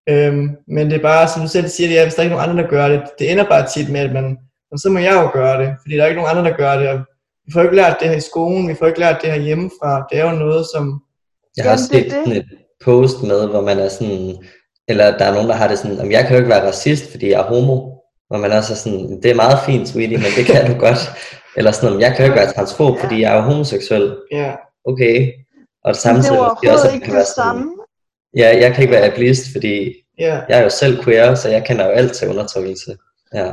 Øhm, 0.08 0.48
men 0.68 0.90
det 0.90 0.96
er 0.96 1.02
bare, 1.02 1.28
som 1.28 1.42
du 1.42 1.48
selv 1.48 1.68
siger, 1.68 1.88
det 1.88 1.98
er, 1.98 2.02
hvis 2.02 2.14
der 2.14 2.20
er 2.20 2.24
ikke 2.24 2.36
nogen 2.36 2.50
andre, 2.50 2.62
der 2.62 2.68
gør 2.68 2.88
det, 2.88 3.02
det 3.18 3.32
ender 3.32 3.48
bare 3.48 3.66
tit 3.74 3.90
med, 3.90 4.00
at 4.00 4.12
man, 4.12 4.38
så 4.76 4.90
må 4.90 4.98
jeg 4.98 5.14
jo 5.14 5.30
gøre 5.32 5.62
det, 5.62 5.74
fordi 5.82 5.96
der 5.96 6.02
er 6.02 6.06
ikke 6.06 6.20
nogen 6.22 6.38
andre, 6.38 6.50
der 6.50 6.56
gør 6.56 6.78
det. 6.78 6.88
Og 6.88 7.00
vi 7.46 7.52
får 7.52 7.62
ikke 7.62 7.76
lært 7.76 7.96
det 8.00 8.08
her 8.08 8.16
i 8.16 8.20
skolen, 8.20 8.68
vi 8.68 8.74
får 8.74 8.86
ikke 8.86 9.00
lært 9.00 9.18
det 9.22 9.32
her 9.32 9.40
hjemmefra. 9.40 10.06
Det 10.10 10.18
er 10.18 10.30
jo 10.30 10.38
noget, 10.38 10.66
som... 10.74 11.02
Jeg 11.56 11.64
har 11.64 11.72
også 11.72 11.86
set 11.86 12.12
sådan 12.12 12.32
et 12.32 12.46
post 12.84 13.22
med, 13.22 13.48
hvor 13.48 13.60
man 13.60 13.78
er 13.78 13.88
sådan, 13.88 14.36
eller 14.88 15.18
der 15.18 15.24
er 15.24 15.34
nogen, 15.34 15.48
der 15.48 15.54
har 15.54 15.68
det 15.68 15.78
sådan, 15.78 15.98
at 15.98 16.10
jeg 16.10 16.20
kan 16.26 16.30
jo 16.30 16.36
ikke 16.36 16.50
være 16.50 16.66
racist, 16.68 17.10
fordi 17.10 17.30
jeg 17.30 17.40
er 17.40 17.44
homo. 17.44 17.93
Hvor 18.28 18.38
man 18.38 18.52
også 18.52 18.72
er 18.72 18.76
sådan, 18.76 19.22
det 19.22 19.30
er 19.30 19.34
meget 19.34 19.58
fint, 19.66 19.88
sweetie, 19.88 20.16
men 20.16 20.32
det 20.36 20.46
kan 20.46 20.72
du 20.72 20.80
godt. 20.80 20.98
Eller 21.56 21.72
sådan, 21.72 22.00
jeg 22.00 22.10
kan 22.10 22.18
jo 22.18 22.24
ikke 22.24 22.40
være 22.40 22.52
transfob, 22.52 22.98
fordi 23.00 23.20
jeg 23.20 23.36
er 23.36 23.42
homoseksuel. 23.42 24.18
Ja. 24.30 24.56
Okay. 24.84 25.32
Og 25.84 25.96
samtidig 25.96 26.38
det 26.62 26.68
er 26.68 26.72
også, 26.72 26.90
ikke 26.94 27.12
det 27.12 27.26
samme. 27.26 27.72
Ja, 28.36 28.56
jeg 28.60 28.74
kan 28.74 28.82
ikke 28.82 28.94
være 28.94 29.12
ablist, 29.12 29.52
fordi 29.52 29.94
ja. 30.18 30.40
jeg 30.48 30.58
er 30.58 30.62
jo 30.62 30.70
selv 30.70 31.04
queer, 31.04 31.34
så 31.34 31.48
jeg 31.48 31.64
kender 31.66 31.86
jo 31.86 31.90
alt 31.90 32.12
til 32.12 32.28
undertrykkelse. 32.28 32.96
Ja. 33.34 33.52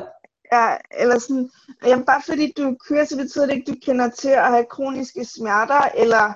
Ja, 0.54 0.76
eller 1.00 1.20
sådan, 1.20 1.50
jamen 1.86 2.06
bare 2.06 2.22
fordi 2.26 2.54
du 2.58 2.64
er 2.70 2.76
queer, 2.88 3.06
så 3.06 3.18
betyder 3.18 3.46
det 3.46 3.54
ikke, 3.56 3.72
at 3.72 3.76
du 3.76 3.80
kender 3.86 4.10
til 4.10 4.30
at 4.30 4.52
have 4.52 4.66
kroniske 4.70 5.26
smerter, 5.26 5.90
eller 5.98 6.34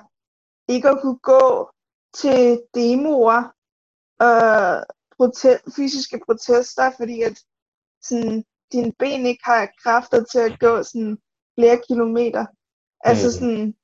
ikke 0.68 0.88
at 0.88 0.98
kunne 1.02 1.18
gå 1.18 1.70
til 2.14 2.60
demoer, 2.74 3.52
øh, 4.22 4.80
prote- 5.16 5.74
fysiske 5.76 6.20
protester, 6.26 6.90
fordi 6.96 7.22
at 7.22 7.38
sådan, 8.08 8.44
dine 8.72 8.92
ben 8.98 9.26
ikke 9.26 9.44
har 9.44 9.68
kræfter 9.82 10.24
til 10.24 10.38
at 10.38 10.60
gå 10.60 10.82
sådan 10.82 11.18
flere 11.58 11.80
kilometer. 11.88 12.46
Altså 13.00 13.26
mm. 13.26 13.32
sådan, 13.32 13.74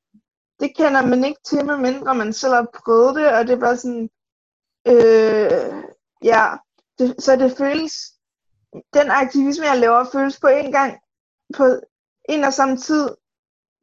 det 0.60 0.76
kender 0.76 1.06
man 1.06 1.24
ikke 1.24 1.40
til, 1.44 1.66
medmindre 1.66 2.14
man 2.14 2.32
selv 2.32 2.52
har 2.52 2.66
prøvet 2.84 3.14
det, 3.14 3.26
og 3.34 3.46
det 3.46 3.60
bare 3.60 3.76
sådan, 3.76 4.10
øh, 4.86 5.84
ja, 6.24 6.56
det, 6.98 7.22
så 7.22 7.36
det 7.36 7.56
føles, 7.58 7.92
den 8.94 9.10
aktivisme, 9.10 9.66
jeg 9.66 9.78
laver, 9.78 10.04
føles 10.12 10.40
på 10.40 10.46
en 10.46 10.72
gang, 10.72 10.98
på 11.56 11.64
en 12.28 12.44
og 12.44 12.52
samme 12.52 12.76
tid, 12.76 13.08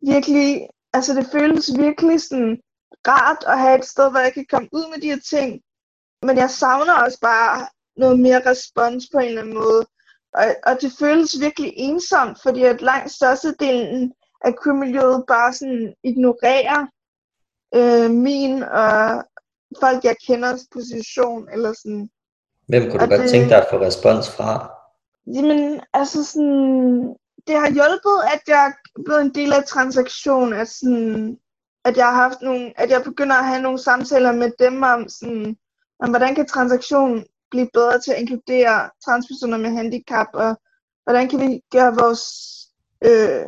virkelig, 0.01 0.69
altså 0.93 1.13
det 1.13 1.27
føles 1.31 1.77
virkelig 1.77 2.21
sådan 2.21 2.61
rart 3.07 3.43
at 3.47 3.59
have 3.59 3.79
et 3.79 3.85
sted, 3.85 4.11
hvor 4.11 4.19
jeg 4.19 4.33
kan 4.33 4.45
komme 4.49 4.69
ud 4.71 4.89
med 4.91 5.01
de 5.01 5.09
her 5.09 5.19
ting, 5.19 5.61
men 6.21 6.37
jeg 6.37 6.49
savner 6.49 6.93
også 6.93 7.19
bare 7.21 7.67
noget 7.97 8.19
mere 8.19 8.45
respons 8.45 9.09
på 9.11 9.19
en 9.19 9.27
eller 9.27 9.41
anden 9.41 9.53
måde. 9.53 9.85
Og, 10.33 10.45
og 10.63 10.81
det 10.81 10.91
føles 10.99 11.39
virkelig 11.39 11.73
ensomt, 11.75 12.41
fordi 12.41 12.63
at 12.63 12.81
langt 12.81 13.11
størstedelen 13.11 14.13
af 14.45 14.53
queer 14.63 15.23
bare 15.27 15.53
sådan 15.53 15.93
ignorerer 16.03 16.87
øh, 17.75 18.11
min 18.11 18.63
og 18.63 19.23
folk, 19.79 20.03
jeg 20.03 20.15
kenders 20.27 20.61
position, 20.73 21.49
eller 21.53 21.73
sådan. 21.73 22.09
Hvem 22.67 22.83
kunne 22.89 22.99
du 22.99 23.09
godt 23.09 23.21
det, 23.21 23.29
tænke 23.29 23.49
dig 23.49 23.57
at 23.57 23.67
få 23.69 23.77
respons 23.79 24.31
fra? 24.31 24.71
Jamen, 25.35 25.81
altså 25.93 26.23
sådan, 26.23 27.15
det 27.47 27.55
har 27.55 27.69
hjulpet, 27.69 28.17
at 28.33 28.41
jeg 28.47 28.65
er 28.67 29.01
blevet 29.05 29.21
en 29.21 29.35
del 29.35 29.53
af 29.53 29.63
transaktion, 29.63 30.53
at, 30.53 30.67
sådan, 30.67 31.37
at 31.85 31.97
jeg 31.97 32.05
har 32.05 32.13
haft 32.13 32.41
nogle, 32.41 32.73
at 32.75 32.89
jeg 32.89 33.03
begynder 33.03 33.35
at 33.35 33.45
have 33.45 33.61
nogle 33.61 33.79
samtaler 33.79 34.31
med 34.31 34.51
dem 34.59 34.83
om 34.83 35.09
sådan, 35.09 35.57
om 35.99 36.09
hvordan 36.09 36.35
kan 36.35 36.45
transaktion 36.45 37.25
blive 37.51 37.69
bedre 37.73 37.99
til 37.99 38.11
at 38.11 38.19
inkludere 38.19 38.89
transpersoner 39.05 39.57
med 39.57 39.69
handicap, 39.69 40.27
og 40.33 40.57
hvordan 41.03 41.29
kan 41.29 41.39
vi 41.39 41.61
gøre 41.71 41.95
vores 41.95 42.23
øh, 43.03 43.45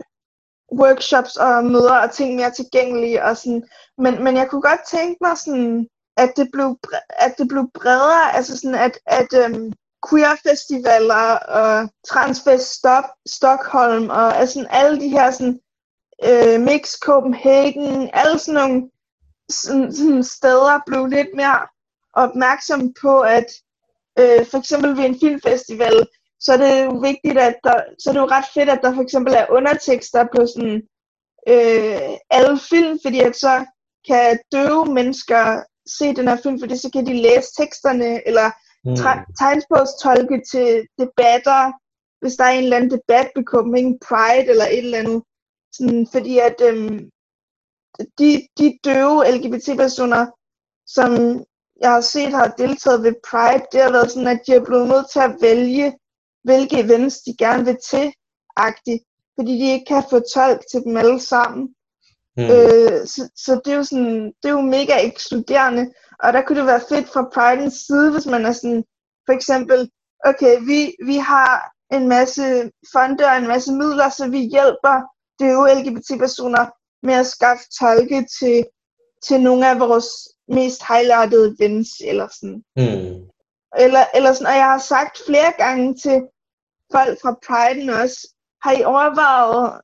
workshops 0.79 1.36
og 1.36 1.65
møder 1.65 1.96
og 1.96 2.11
ting 2.11 2.35
mere 2.35 2.51
tilgængelige. 2.51 3.24
Og 3.24 3.37
sådan. 3.37 3.64
Men, 3.98 4.24
men 4.24 4.35
jeg 4.35 4.50
kunne 4.50 4.61
godt 4.61 4.79
tænke 4.92 5.18
mig, 5.22 5.37
sådan, 5.37 5.87
at, 6.18 6.33
det 6.35 6.50
blev, 6.53 6.79
at 7.09 7.33
det 7.37 7.48
blev 7.48 7.72
bredere, 7.74 8.35
altså 8.35 8.57
sådan, 8.57 8.75
at, 8.75 9.00
at 9.05 9.33
øhm, 9.33 9.74
queer-festivaler 10.09 11.37
og 11.37 11.90
Transfest 12.07 12.74
Stop, 12.74 13.03
Stockholm 13.27 14.09
og 14.09 14.37
altså 14.37 14.68
alle 14.70 15.00
de 15.00 15.09
her 15.09 15.31
sådan, 15.31 15.59
øh, 16.24 16.61
Mix 16.61 16.94
Copenhagen, 17.00 18.09
alle 18.14 18.40
sådan 18.40 18.53
nogle 18.53 18.90
sådan, 19.50 19.94
sådan 19.94 20.24
steder 20.24 20.79
blev 20.85 21.05
lidt 21.05 21.27
mere 21.35 21.68
opmærksom 22.14 22.94
på, 23.01 23.20
at 23.20 23.46
øh, 24.19 24.45
for 24.45 24.57
eksempel 24.57 24.97
ved 24.97 25.05
en 25.05 25.19
filmfestival, 25.19 26.07
så 26.39 26.53
er 26.53 26.57
det 26.57 26.85
jo 26.85 26.91
vigtigt, 27.09 27.37
at 27.37 27.55
der, 27.63 27.77
så 28.00 28.09
er 28.09 28.13
det 28.13 28.19
jo 28.19 28.33
ret 28.35 28.45
fedt, 28.53 28.69
at 28.69 28.79
der 28.83 28.95
for 28.95 29.01
eksempel 29.01 29.33
er 29.33 29.51
undertekster 29.57 30.25
på 30.35 30.45
sådan 30.47 30.81
øh, 31.47 32.17
alle 32.29 32.59
film, 32.69 33.00
fordi 33.03 33.19
at 33.19 33.35
så 33.35 33.65
kan 34.07 34.39
døve 34.51 34.85
mennesker 34.85 35.63
se 35.97 36.15
den 36.15 36.27
her 36.27 36.35
film, 36.43 36.59
fordi 36.59 36.77
så 36.77 36.89
kan 36.93 37.05
de 37.05 37.13
læse 37.13 37.50
teksterne, 37.59 38.27
eller 38.27 38.47
mm. 38.85 38.95
tegnsprogstolke 39.39 40.41
til 40.51 40.87
debatter, 41.00 41.61
hvis 42.21 42.35
der 42.35 42.43
er 42.43 42.50
en 42.50 42.63
eller 42.63 42.77
anden 42.77 42.91
debat 42.97 43.27
på 43.35 43.41
Copenhagen 43.45 44.00
Pride, 44.07 44.47
eller 44.51 44.65
et 44.65 44.77
eller 44.77 44.97
andet. 44.97 45.24
Sådan, 45.74 46.07
fordi 46.11 46.39
at 46.39 46.61
øhm, 46.69 47.09
de, 48.19 48.29
de 48.59 48.67
døve 48.83 49.31
LGBT-personer, 49.35 50.24
som 50.87 51.11
jeg 51.81 51.91
har 51.91 52.01
set 52.01 52.33
har 52.33 52.48
deltaget 52.48 53.03
ved 53.03 53.13
Pride, 53.29 53.65
det 53.72 53.81
har 53.81 53.91
været 53.91 54.11
sådan, 54.11 54.27
at 54.27 54.41
de 54.48 54.53
er 54.53 54.65
blevet 54.65 54.87
nødt 54.87 55.11
til 55.11 55.20
at 55.20 55.35
vælge, 55.41 55.98
hvilke 56.44 56.79
events 56.79 57.22
de 57.22 57.35
gerne 57.37 57.65
vil 57.65 57.77
til, 57.89 58.13
agtigt, 58.57 59.03
fordi 59.35 59.51
de 59.51 59.72
ikke 59.72 59.85
kan 59.85 60.03
få 60.09 60.20
tolk 60.20 60.61
til 60.72 60.83
dem 60.83 60.98
alle 60.98 61.20
sammen. 61.20 61.75
Mm. 62.37 62.44
Øh, 62.44 63.07
så, 63.07 63.29
så 63.35 63.61
det 63.65 63.74
er 63.74 63.77
jo 63.77 63.83
sådan, 63.83 64.25
det 64.25 64.50
er 64.50 64.57
jo 64.59 64.61
mega 64.61 64.94
ekskluderende, 65.07 65.94
og 66.20 66.33
der 66.33 66.41
kunne 66.41 66.59
det 66.59 66.67
være 66.67 66.87
fedt 66.89 67.09
fra 67.09 67.29
Pride'ens 67.33 67.85
side, 67.87 68.11
hvis 68.11 68.25
man 68.25 68.46
er 68.46 68.51
sådan, 68.51 68.83
for 69.25 69.33
eksempel, 69.33 69.89
okay, 70.25 70.59
vi, 70.70 70.96
vi 71.05 71.17
har 71.17 71.72
en 71.91 72.07
masse 72.07 72.72
fonde 72.94 73.25
og 73.25 73.37
en 73.37 73.48
masse 73.48 73.72
midler, 73.74 74.09
så 74.09 74.27
vi 74.27 74.39
hjælper 74.39 74.96
døve 75.39 75.74
LGBT-personer 75.74 76.65
med 77.05 77.13
at 77.13 77.27
skaffe 77.27 77.63
tolke 77.79 78.27
til, 78.39 78.65
til 79.24 79.41
nogle 79.41 79.70
af 79.70 79.79
vores 79.79 80.07
mest 80.51 80.81
highlightede 80.87 81.55
events, 81.59 81.90
eller 82.05 82.27
sådan. 82.27 82.64
Mm. 82.75 83.29
Eller, 83.83 84.03
eller 84.16 84.33
sådan, 84.33 84.48
og 84.48 84.55
jeg 84.55 84.66
har 84.66 84.77
sagt 84.79 85.22
flere 85.27 85.53
gange 85.57 85.96
til 85.96 86.22
folk 86.92 87.22
fra 87.22 87.35
Pride'en 87.46 88.01
også, 88.03 88.18
har 88.64 88.72
I 88.72 88.83
overvejet 88.83 89.81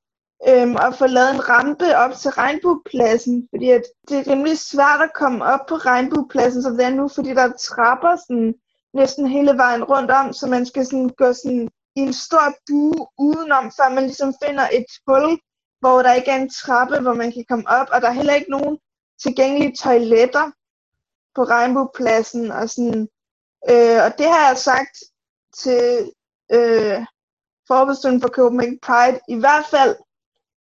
øhm, 0.50 0.76
at 0.86 0.96
få 0.96 1.08
lavet 1.08 1.32
en 1.36 1.50
rampe 1.50 1.98
op 1.98 2.14
til 2.14 2.32
regnbuepladsen, 2.32 3.48
fordi 3.52 3.70
at 3.70 3.84
det 4.10 4.18
er 4.18 4.32
rimelig 4.32 4.58
svært 4.58 5.02
at 5.02 5.14
komme 5.16 5.46
op 5.46 5.66
på 5.70 5.76
regnbuepladsen, 5.76 6.64
som 6.64 6.78
det 6.78 6.86
er 6.86 6.90
nu, 6.90 7.08
fordi 7.08 7.30
der 7.30 7.42
er 7.42 7.52
trapper 7.52 8.16
sådan, 8.16 8.54
næsten 8.94 9.28
hele 9.28 9.58
vejen 9.58 9.84
rundt 9.84 10.12
om, 10.12 10.34
så 10.34 10.48
man 10.48 10.66
skal 10.66 10.86
sådan 10.86 11.10
gå 11.10 11.34
sådan 11.34 11.70
i 11.96 12.00
en 12.00 12.14
stor 12.14 12.56
bue 12.68 13.08
udenom, 13.20 13.72
før 13.78 13.90
man 13.90 14.04
ligesom 14.04 14.34
finder 14.46 14.68
et 14.74 14.86
hul, 15.08 15.40
hvor 15.80 16.02
der 16.02 16.14
ikke 16.14 16.32
er 16.32 16.42
en 16.42 16.50
trappe, 16.50 17.00
hvor 17.00 17.14
man 17.14 17.32
kan 17.32 17.46
komme 17.50 17.66
op, 17.68 17.88
og 17.94 18.02
der 18.02 18.08
er 18.08 18.20
heller 18.20 18.34
ikke 18.34 18.52
nogen 18.52 18.78
tilgængelige 19.24 19.76
toiletter 19.84 20.52
på 21.38 21.44
regnbuepladsen, 21.44 22.52
og 22.52 22.70
sådan, 22.70 23.08
øh, 23.72 24.00
og 24.06 24.10
det 24.18 24.28
har 24.34 24.48
jeg 24.48 24.58
sagt 24.58 24.96
til 25.64 26.12
øh, 26.58 27.00
forbudstuen 27.68 28.22
for 28.22 28.28
Copenhagen 28.28 28.80
Pride, 28.88 29.20
i 29.28 29.36
hvert 29.36 29.66
fald 29.66 29.96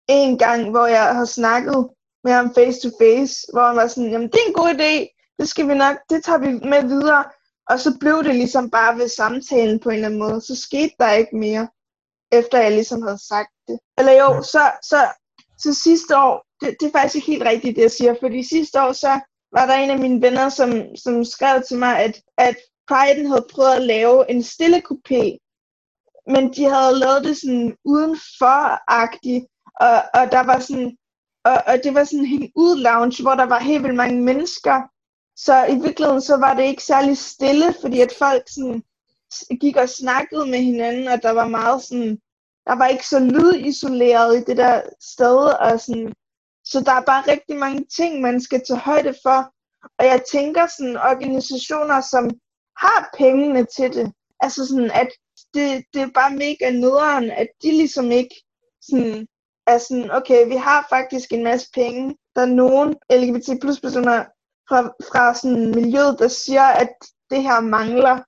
en 0.08 0.38
gang, 0.38 0.70
hvor 0.70 0.86
jeg 0.86 1.16
har 1.16 1.26
snakket 1.26 1.90
med 2.24 2.34
ham 2.34 2.54
face 2.54 2.80
to 2.84 2.90
face, 3.02 3.34
hvor 3.54 3.68
han 3.68 3.76
var 3.76 3.88
sådan, 3.88 4.12
jamen 4.12 4.28
det 4.32 4.40
er 4.42 4.48
en 4.48 4.60
god 4.62 4.70
idé, 4.70 4.94
det 5.40 5.50
skal 5.50 5.68
vi 5.68 5.74
nok, 5.74 5.98
det 6.10 6.24
tager 6.24 6.38
vi 6.38 6.52
med 6.70 6.84
videre. 6.84 7.24
Og 7.70 7.80
så 7.80 7.98
blev 8.00 8.24
det 8.24 8.36
ligesom 8.36 8.70
bare 8.70 8.98
ved 8.98 9.08
samtalen 9.08 9.80
på 9.80 9.90
en 9.90 9.96
eller 9.96 10.08
anden 10.08 10.20
måde. 10.20 10.42
Så 10.42 10.56
skete 10.56 10.94
der 11.00 11.12
ikke 11.12 11.38
mere, 11.38 11.68
efter 12.32 12.58
jeg 12.60 12.72
ligesom 12.72 13.02
havde 13.02 13.28
sagt 13.28 13.54
det. 13.68 13.80
Eller 13.98 14.12
jo, 14.12 14.42
så, 14.42 14.72
så, 14.84 15.00
så 15.58 15.74
sidste 15.74 16.18
år, 16.18 16.46
det, 16.62 16.76
det 16.80 16.88
er 16.88 16.92
faktisk 16.92 17.16
ikke 17.16 17.28
helt 17.28 17.44
rigtigt, 17.44 17.76
det 17.76 17.82
jeg 17.82 17.92
siger, 17.92 18.16
fordi 18.22 18.44
sidste 18.44 18.82
år, 18.82 18.92
så 18.92 19.20
var 19.56 19.66
der 19.66 19.74
en 19.74 19.90
af 19.90 20.00
mine 20.00 20.22
venner, 20.22 20.50
som, 20.50 20.70
som 20.96 21.24
skrev 21.24 21.64
til 21.68 21.78
mig, 21.78 22.00
at, 22.00 22.22
at 22.38 22.56
Pride'en 22.92 23.28
havde 23.28 23.48
prøvet 23.52 23.76
at 23.76 23.82
lave 23.82 24.32
en 24.32 24.44
stille 24.44 24.82
kupé, 24.90 25.22
men 26.34 26.54
de 26.54 26.64
havde 26.64 27.00
lavet 27.00 27.24
det 27.24 27.38
sådan 27.38 27.78
udenfor-agtigt, 27.86 29.46
og, 29.80 29.98
og 30.14 30.32
der 30.32 30.44
var 30.44 30.60
sådan, 30.60 30.98
og, 31.46 31.58
og 31.68 31.84
det 31.84 31.94
var 31.94 32.04
sådan 32.04 32.26
en 32.26 32.52
ud 32.56 32.78
lounge, 32.78 33.24
hvor 33.24 33.36
der 33.36 33.46
var 33.46 33.60
helt 33.60 33.84
vildt 33.84 33.96
mange 33.96 34.22
mennesker. 34.22 34.82
Så 35.38 35.66
i 35.66 35.76
virkeligheden 35.76 36.22
så 36.22 36.38
var 36.38 36.54
det 36.54 36.64
ikke 36.64 36.84
særlig 36.84 37.18
stille, 37.18 37.74
fordi 37.82 38.02
at 38.02 38.14
folk 38.20 38.44
sådan 38.50 38.84
gik 39.62 39.76
og 39.76 39.90
snakkede 39.90 40.46
med 40.46 40.60
hinanden, 40.60 41.08
og 41.08 41.24
der 41.24 41.32
var 41.32 41.48
meget 41.48 41.84
sådan, 41.84 42.20
der 42.68 42.76
var 42.76 42.88
ikke 42.88 43.08
så 43.08 43.20
lydisoleret 43.20 44.38
i 44.38 44.44
det 44.44 44.58
der 44.58 44.82
sted, 45.02 45.38
og 45.38 45.80
sådan, 45.80 46.14
så 46.66 46.82
der 46.86 46.92
er 46.92 47.02
bare 47.02 47.32
rigtig 47.32 47.56
mange 47.56 47.86
ting, 47.98 48.22
man 48.22 48.42
skal 48.42 48.62
tage 48.68 48.80
højde 48.80 49.14
for. 49.24 49.54
Og 50.00 50.06
jeg 50.06 50.22
tænker 50.32 50.68
sådan 50.68 50.98
organisationer, 50.98 52.02
som 52.02 52.30
har 52.78 53.10
pengene 53.18 53.66
til 53.66 53.94
det, 53.94 54.14
altså 54.40 54.68
sådan, 54.68 54.92
at 54.92 55.08
det, 55.54 55.86
det 55.94 56.02
er 56.02 56.10
bare 56.14 56.32
mega 56.32 56.72
nederen, 56.72 57.32
at 57.32 57.48
de 57.62 57.72
ligesom 57.72 58.12
ikke 58.12 58.36
sådan 58.82 59.28
er 59.68 59.78
sådan, 59.78 60.12
okay, 60.12 60.48
vi 60.48 60.56
har 60.56 60.86
faktisk 60.90 61.32
en 61.32 61.44
masse 61.44 61.68
penge, 61.74 62.18
der 62.36 62.42
er 62.42 62.56
nogen 62.64 62.96
LGBT 63.12 63.62
plus 63.62 63.82
personer 63.82 64.26
fra, 64.70 64.82
fra 65.12 65.34
sådan 65.34 65.72
miljøet, 65.72 66.20
der 66.20 66.28
siger, 66.28 66.64
at 66.64 66.94
det 67.30 67.44
her 67.44 67.60
mangler. 67.60 68.20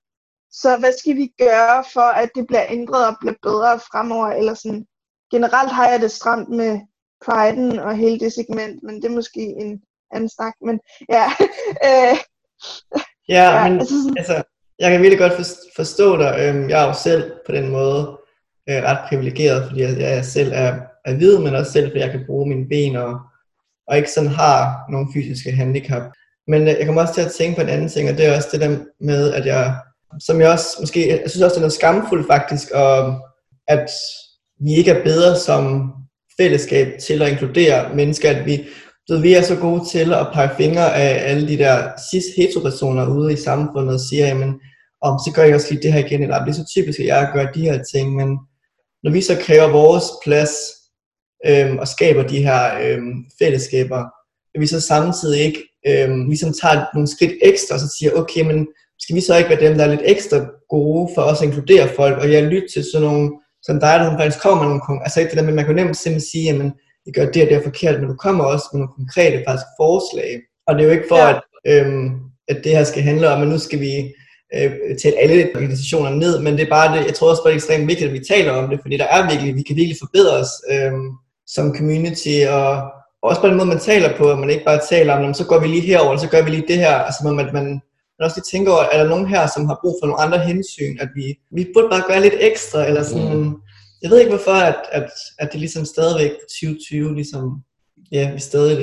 Så 0.50 0.76
hvad 0.78 0.92
skal 0.98 1.16
vi 1.16 1.32
gøre 1.38 1.84
for, 1.92 2.08
at 2.22 2.30
det 2.34 2.46
bliver 2.46 2.66
ændret 2.68 3.06
og 3.06 3.16
bliver 3.20 3.34
bedre 3.42 3.80
fremover? 3.80 4.28
Eller 4.28 4.54
sådan, 4.54 4.86
generelt 5.30 5.72
har 5.72 5.88
jeg 5.88 6.00
det 6.00 6.12
stramt 6.12 6.48
med 6.48 6.80
priden 7.24 7.78
og 7.78 7.96
hele 7.96 8.18
det 8.20 8.32
segment, 8.32 8.82
men 8.82 8.94
det 8.96 9.04
er 9.04 9.14
måske 9.14 9.40
en 9.40 9.80
anden 10.14 10.28
snak. 10.28 10.54
Men 10.66 10.80
ja, 11.08 11.24
øh, 11.88 12.16
ja, 13.28 13.44
ja 13.54 13.68
men 13.68 13.80
altså, 13.80 14.14
altså, 14.16 14.42
jeg 14.78 14.90
kan 14.90 15.02
virkelig 15.02 15.18
godt 15.18 15.46
forstå 15.76 16.16
dig. 16.16 16.36
Øhm, 16.40 16.70
jeg 16.70 16.82
er 16.82 16.86
jo 16.86 16.94
selv 16.94 17.32
på 17.46 17.52
den 17.52 17.68
måde 17.68 18.18
øh, 18.68 18.82
ret 18.82 19.08
privilegeret, 19.08 19.66
fordi 19.66 19.80
jeg, 19.82 20.24
selv 20.24 20.52
er, 20.54 20.78
er 21.04 21.14
hvid, 21.14 21.38
men 21.38 21.54
også 21.54 21.72
selv 21.72 21.90
fordi 21.90 22.00
jeg 22.00 22.10
kan 22.10 22.24
bruge 22.26 22.48
mine 22.48 22.68
ben 22.68 22.96
og, 22.96 23.20
og 23.88 23.96
ikke 23.96 24.10
sådan 24.10 24.30
har 24.30 24.90
nogle 24.90 25.08
fysiske 25.14 25.52
handicap. 25.52 26.02
Men 26.48 26.62
øh, 26.62 26.68
jeg 26.68 26.86
kommer 26.86 27.02
også 27.02 27.14
til 27.14 27.22
at 27.22 27.32
tænke 27.32 27.56
på 27.56 27.62
en 27.62 27.68
anden 27.68 27.88
ting, 27.88 28.10
og 28.10 28.18
det 28.18 28.26
er 28.26 28.36
også 28.36 28.48
det 28.52 28.60
der 28.60 28.78
med, 29.00 29.32
at 29.32 29.46
jeg, 29.46 29.76
som 30.20 30.40
jeg 30.40 30.50
også 30.50 30.76
måske, 30.80 31.08
jeg 31.08 31.30
synes 31.30 31.42
også, 31.42 31.54
det 31.54 31.58
er 31.58 31.66
noget 31.66 31.72
skamfuldt 31.72 32.26
faktisk, 32.26 32.70
og 32.70 33.20
at 33.68 33.90
vi 34.60 34.74
ikke 34.74 34.90
er 34.90 35.04
bedre 35.04 35.36
som 35.36 35.92
fællesskab 36.40 36.98
til 37.00 37.22
at 37.22 37.28
inkludere 37.28 37.94
mennesker, 37.94 38.30
at 38.30 38.46
vi, 38.46 38.64
så 39.06 39.20
vi 39.20 39.34
er 39.34 39.42
så 39.42 39.56
gode 39.56 39.84
til 39.92 40.12
at 40.12 40.26
pege 40.34 40.50
fingre 40.56 40.94
af 40.94 41.30
alle 41.30 41.48
de 41.48 41.58
der 41.58 41.90
cis 42.10 42.24
heteropersoner 42.36 43.08
ude 43.16 43.32
i 43.32 43.36
samfundet 43.36 43.94
og 43.94 44.00
siger, 44.00 44.26
jamen, 44.26 44.60
om 45.02 45.18
så 45.26 45.32
gør 45.34 45.42
jeg 45.42 45.54
også 45.54 45.70
lige 45.70 45.82
det 45.82 45.92
her 45.92 46.06
igen, 46.06 46.22
eller 46.22 46.44
det 46.44 46.50
er 46.50 46.54
så 46.54 46.66
typisk, 46.74 47.00
at 47.00 47.06
jeg 47.06 47.30
gør 47.34 47.46
de 47.46 47.60
her 47.60 47.82
ting, 47.92 48.16
men 48.16 48.38
når 49.02 49.10
vi 49.10 49.20
så 49.20 49.38
kræver 49.40 49.68
vores 49.72 50.04
plads 50.24 50.50
øhm, 51.46 51.78
og 51.78 51.88
skaber 51.88 52.22
de 52.22 52.42
her 52.42 52.78
øhm, 52.82 53.14
fællesskaber, 53.38 54.04
at 54.54 54.60
vi 54.60 54.66
så 54.66 54.80
samtidig 54.80 55.40
ikke 55.40 55.62
øhm, 55.86 56.28
ligesom 56.28 56.52
tager 56.52 56.84
nogle 56.94 57.08
skridt 57.08 57.32
ekstra 57.42 57.74
og 57.74 57.80
så 57.80 57.94
siger, 57.98 58.12
okay, 58.12 58.42
men 58.42 58.66
skal 58.98 59.16
vi 59.16 59.20
så 59.20 59.36
ikke 59.36 59.50
være 59.50 59.68
dem, 59.68 59.78
der 59.78 59.84
er 59.84 59.90
lidt 59.90 60.02
ekstra 60.04 60.46
gode 60.68 61.10
for 61.14 61.22
os 61.22 61.40
at 61.40 61.46
inkludere 61.46 61.88
folk, 61.96 62.18
og 62.18 62.32
jeg 62.32 62.42
lytter 62.42 62.68
til 62.68 62.84
sådan 62.92 63.08
nogle, 63.08 63.30
som 63.62 63.80
dig, 63.80 64.00
der 64.00 64.18
faktisk 64.18 64.42
kommer 64.42 64.58
med 64.64 64.68
nogle, 64.68 65.02
altså 65.02 65.20
ikke 65.20 65.30
det 65.30 65.38
der 65.38 65.44
med, 65.44 65.54
man 65.54 65.64
kan 65.64 65.74
nemt 65.74 65.96
simpelthen 65.96 66.30
sige, 66.30 66.44
jamen, 66.44 66.72
det 67.04 67.14
gør 67.14 67.26
det 67.30 67.42
og 67.42 67.48
det 67.48 67.56
er 67.56 67.62
forkert, 67.62 68.00
men 68.00 68.08
du 68.08 68.16
kommer 68.16 68.44
også 68.44 68.66
med 68.72 68.78
nogle 68.80 68.94
konkrete 69.00 69.44
faktisk 69.46 69.66
forslag, 69.80 70.30
og 70.66 70.74
det 70.74 70.80
er 70.80 70.86
jo 70.88 70.92
ikke 70.92 71.08
for, 71.08 71.16
ja. 71.16 71.30
at, 71.30 71.40
øhm, 71.70 72.04
at 72.48 72.56
det 72.64 72.72
her 72.76 72.84
skal 72.84 73.02
handle 73.02 73.30
om, 73.32 73.42
at 73.42 73.48
nu 73.48 73.58
skal 73.58 73.80
vi 73.80 73.92
øh, 74.54 74.70
tælle 75.02 75.18
alle 75.18 75.48
organisationer 75.54 76.10
ned, 76.10 76.42
men 76.42 76.52
det 76.52 76.62
er 76.62 76.70
bare 76.70 76.98
det, 76.98 77.06
jeg 77.06 77.14
tror 77.14 77.30
også 77.30 77.42
bare, 77.42 77.50
det 77.50 77.54
er 77.54 77.62
ekstremt 77.62 77.88
vigtigt, 77.88 78.08
at 78.08 78.14
vi 78.18 78.24
taler 78.28 78.52
om 78.52 78.70
det, 78.70 78.78
fordi 78.82 78.96
der 78.96 79.04
er 79.04 79.30
virkelig, 79.30 79.54
vi 79.56 79.62
kan 79.62 79.76
virkelig 79.76 79.96
forbedre 80.00 80.36
os 80.42 80.52
øh, 80.72 80.92
som 81.46 81.76
community, 81.76 82.36
og 82.48 82.68
også 83.22 83.40
på 83.40 83.48
den 83.48 83.56
måde, 83.56 83.68
man 83.68 83.86
taler 83.90 84.16
på, 84.16 84.30
at 84.32 84.38
man 84.38 84.50
ikke 84.50 84.64
bare 84.64 84.80
taler 84.90 85.14
om, 85.14 85.34
så 85.34 85.44
går 85.46 85.58
vi 85.60 85.68
lige 85.68 85.86
herover, 85.90 86.16
så 86.16 86.28
gør 86.28 86.42
vi 86.42 86.50
lige 86.50 86.68
det 86.68 86.76
her, 86.76 86.94
altså 86.94 87.20
man, 87.24 87.50
man, 87.52 87.80
man 88.18 88.24
også 88.26 88.36
lige 88.36 88.50
tænker 88.52 88.72
over, 88.72 88.82
er 88.82 89.02
der 89.02 89.08
nogen 89.08 89.26
her, 89.26 89.46
som 89.46 89.66
har 89.66 89.78
brug 89.82 89.98
for 90.00 90.06
nogle 90.06 90.22
andre 90.22 90.38
hensyn, 90.38 90.98
at 91.00 91.08
vi, 91.14 91.26
vi 91.56 91.70
burde 91.74 91.88
bare 91.88 92.08
gøre 92.08 92.20
lidt 92.20 92.34
ekstra, 92.40 92.86
eller 92.86 93.02
sådan, 93.02 93.36
mm. 93.36 93.54
jeg 94.02 94.10
ved 94.10 94.18
ikke 94.18 94.34
hvorfor, 94.34 94.58
at, 94.70 94.80
at, 94.92 95.10
at 95.38 95.52
det 95.52 95.60
ligesom 95.60 95.84
stadigvæk 95.84 96.30
på 96.30 96.46
2020, 96.48 97.14
ligesom, 97.14 97.62
ja, 98.12 98.32
vi 98.32 98.40
stadig 98.40 98.76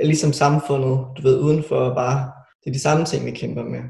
er 0.00 0.06
ligesom 0.06 0.32
samfundet, 0.32 0.98
du 1.16 1.22
ved, 1.22 1.38
uden 1.38 1.64
for 1.68 1.94
bare, 1.94 2.32
det 2.60 2.70
er 2.70 2.72
de 2.72 2.80
samme 2.80 3.04
ting, 3.04 3.26
vi 3.26 3.30
kæmper 3.30 3.62
med. 3.62 3.82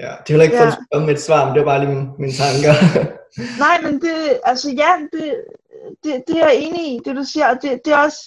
Ja, 0.00 0.10
det 0.10 0.28
er 0.28 0.32
heller 0.32 0.44
ikke 0.44 0.56
for 0.56 0.64
ja. 0.64 0.70
at 0.70 0.78
komme 0.92 1.06
med 1.06 1.14
et 1.14 1.22
svar, 1.22 1.44
men 1.44 1.54
det 1.54 1.64
var 1.64 1.72
bare 1.72 1.80
lige 1.84 1.94
mine, 1.94 2.08
mine 2.18 2.32
tanker. 2.32 2.74
Nej, 3.64 3.76
men 3.82 3.94
det, 4.00 4.40
altså 4.44 4.70
ja, 4.70 4.92
det, 5.12 5.34
det, 6.04 6.22
det 6.26 6.36
er 6.36 6.48
jeg 6.48 6.56
enig 6.56 6.94
i, 6.94 7.00
det 7.04 7.16
du 7.16 7.24
siger, 7.24 7.46
og 7.48 7.56
det, 7.62 7.80
det, 7.84 7.92
er 7.92 7.98
også, 7.98 8.22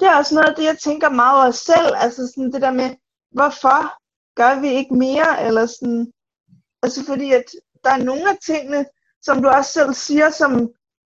det 0.00 0.08
er 0.08 0.16
også 0.16 0.34
noget 0.34 0.48
af 0.48 0.54
det, 0.56 0.64
jeg 0.64 0.78
tænker 0.78 1.08
meget 1.10 1.42
over 1.42 1.50
selv, 1.50 1.90
altså 1.96 2.22
sådan 2.26 2.52
det 2.52 2.62
der 2.62 2.72
med, 2.72 2.90
hvorfor 3.32 3.78
gør 4.40 4.60
vi 4.60 4.68
ikke 4.68 4.94
mere, 4.94 5.30
eller 5.46 5.66
sådan, 5.66 6.12
altså 6.82 7.00
fordi 7.04 7.32
at 7.32 7.44
der 7.84 7.90
er 7.90 8.04
nogle 8.04 8.30
af 8.30 8.36
tingene, 8.46 8.86
som 9.22 9.42
du 9.42 9.48
også 9.48 9.72
selv 9.72 9.92
siger, 9.94 10.30
som 10.30 10.52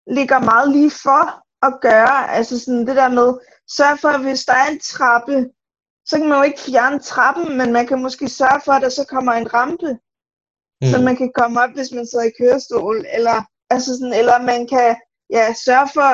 ligger 0.06 0.38
meget 0.50 0.68
lige 0.76 0.90
for 0.90 1.22
at 1.66 1.72
gøre, 1.80 2.30
altså 2.30 2.54
sådan 2.60 2.86
det 2.86 2.96
der 2.96 3.08
med, 3.08 3.28
sørg 3.76 3.98
for, 3.98 4.08
at 4.08 4.20
hvis 4.20 4.44
der 4.44 4.54
er 4.54 4.68
en 4.70 4.80
trappe, 4.80 5.36
så 6.06 6.16
kan 6.16 6.28
man 6.28 6.38
jo 6.38 6.44
ikke 6.44 6.60
fjerne 6.60 6.98
trappen, 6.98 7.58
men 7.58 7.72
man 7.72 7.86
kan 7.86 8.02
måske 8.02 8.28
sørge 8.28 8.60
for, 8.64 8.72
at 8.72 8.82
der 8.82 8.88
så 8.88 9.04
kommer 9.08 9.32
en 9.32 9.54
rampe, 9.54 9.90
mm. 10.82 10.88
så 10.90 11.02
man 11.02 11.16
kan 11.16 11.32
komme 11.34 11.60
op, 11.62 11.70
hvis 11.74 11.92
man 11.92 12.06
sidder 12.06 12.24
i 12.24 12.38
kørestol, 12.40 13.06
eller, 13.16 13.42
altså 13.70 13.90
sådan, 13.98 14.14
eller 14.20 14.42
man 14.42 14.66
kan 14.66 14.96
ja, 15.30 15.54
sørge 15.66 15.88
for 15.94 16.10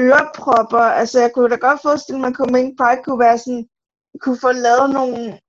ørepropper. 0.00 0.86
Altså 1.00 1.20
jeg 1.20 1.32
kunne 1.32 1.50
da 1.50 1.56
godt 1.56 1.82
forestille 1.82 2.20
mig, 2.20 2.28
at 2.28 2.36
Coming 2.36 2.76
Pride 2.78 3.02
kunne 3.04 3.18
være 3.18 3.38
sådan, 3.38 3.68
kunne 4.20 4.40
få 4.40 4.52
lavet 4.52 4.90
nogle 4.90 5.40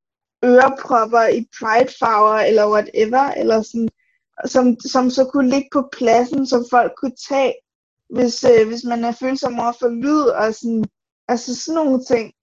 ørepropper 0.45 1.28
i 1.28 1.47
pridefarver 1.60 2.39
eller 2.39 2.71
whatever, 2.71 3.32
eller 3.32 3.62
sådan, 3.62 3.89
som, 4.45 4.80
som 4.80 5.10
så 5.10 5.26
kunne 5.26 5.50
ligge 5.50 5.69
på 5.73 5.89
pladsen, 5.97 6.47
som 6.47 6.65
folk 6.69 6.91
kunne 6.97 7.15
tage, 7.30 7.54
hvis, 8.10 8.43
øh, 8.43 8.67
hvis 8.67 8.84
man 8.84 9.04
er 9.04 9.12
følsom 9.12 9.60
over 9.60 9.73
for 9.80 9.88
lyd, 9.88 10.21
og 10.21 10.54
sådan, 10.54 10.86
altså 11.28 11.56
sådan 11.56 11.76
nogle 11.76 12.04
ting. 12.04 12.34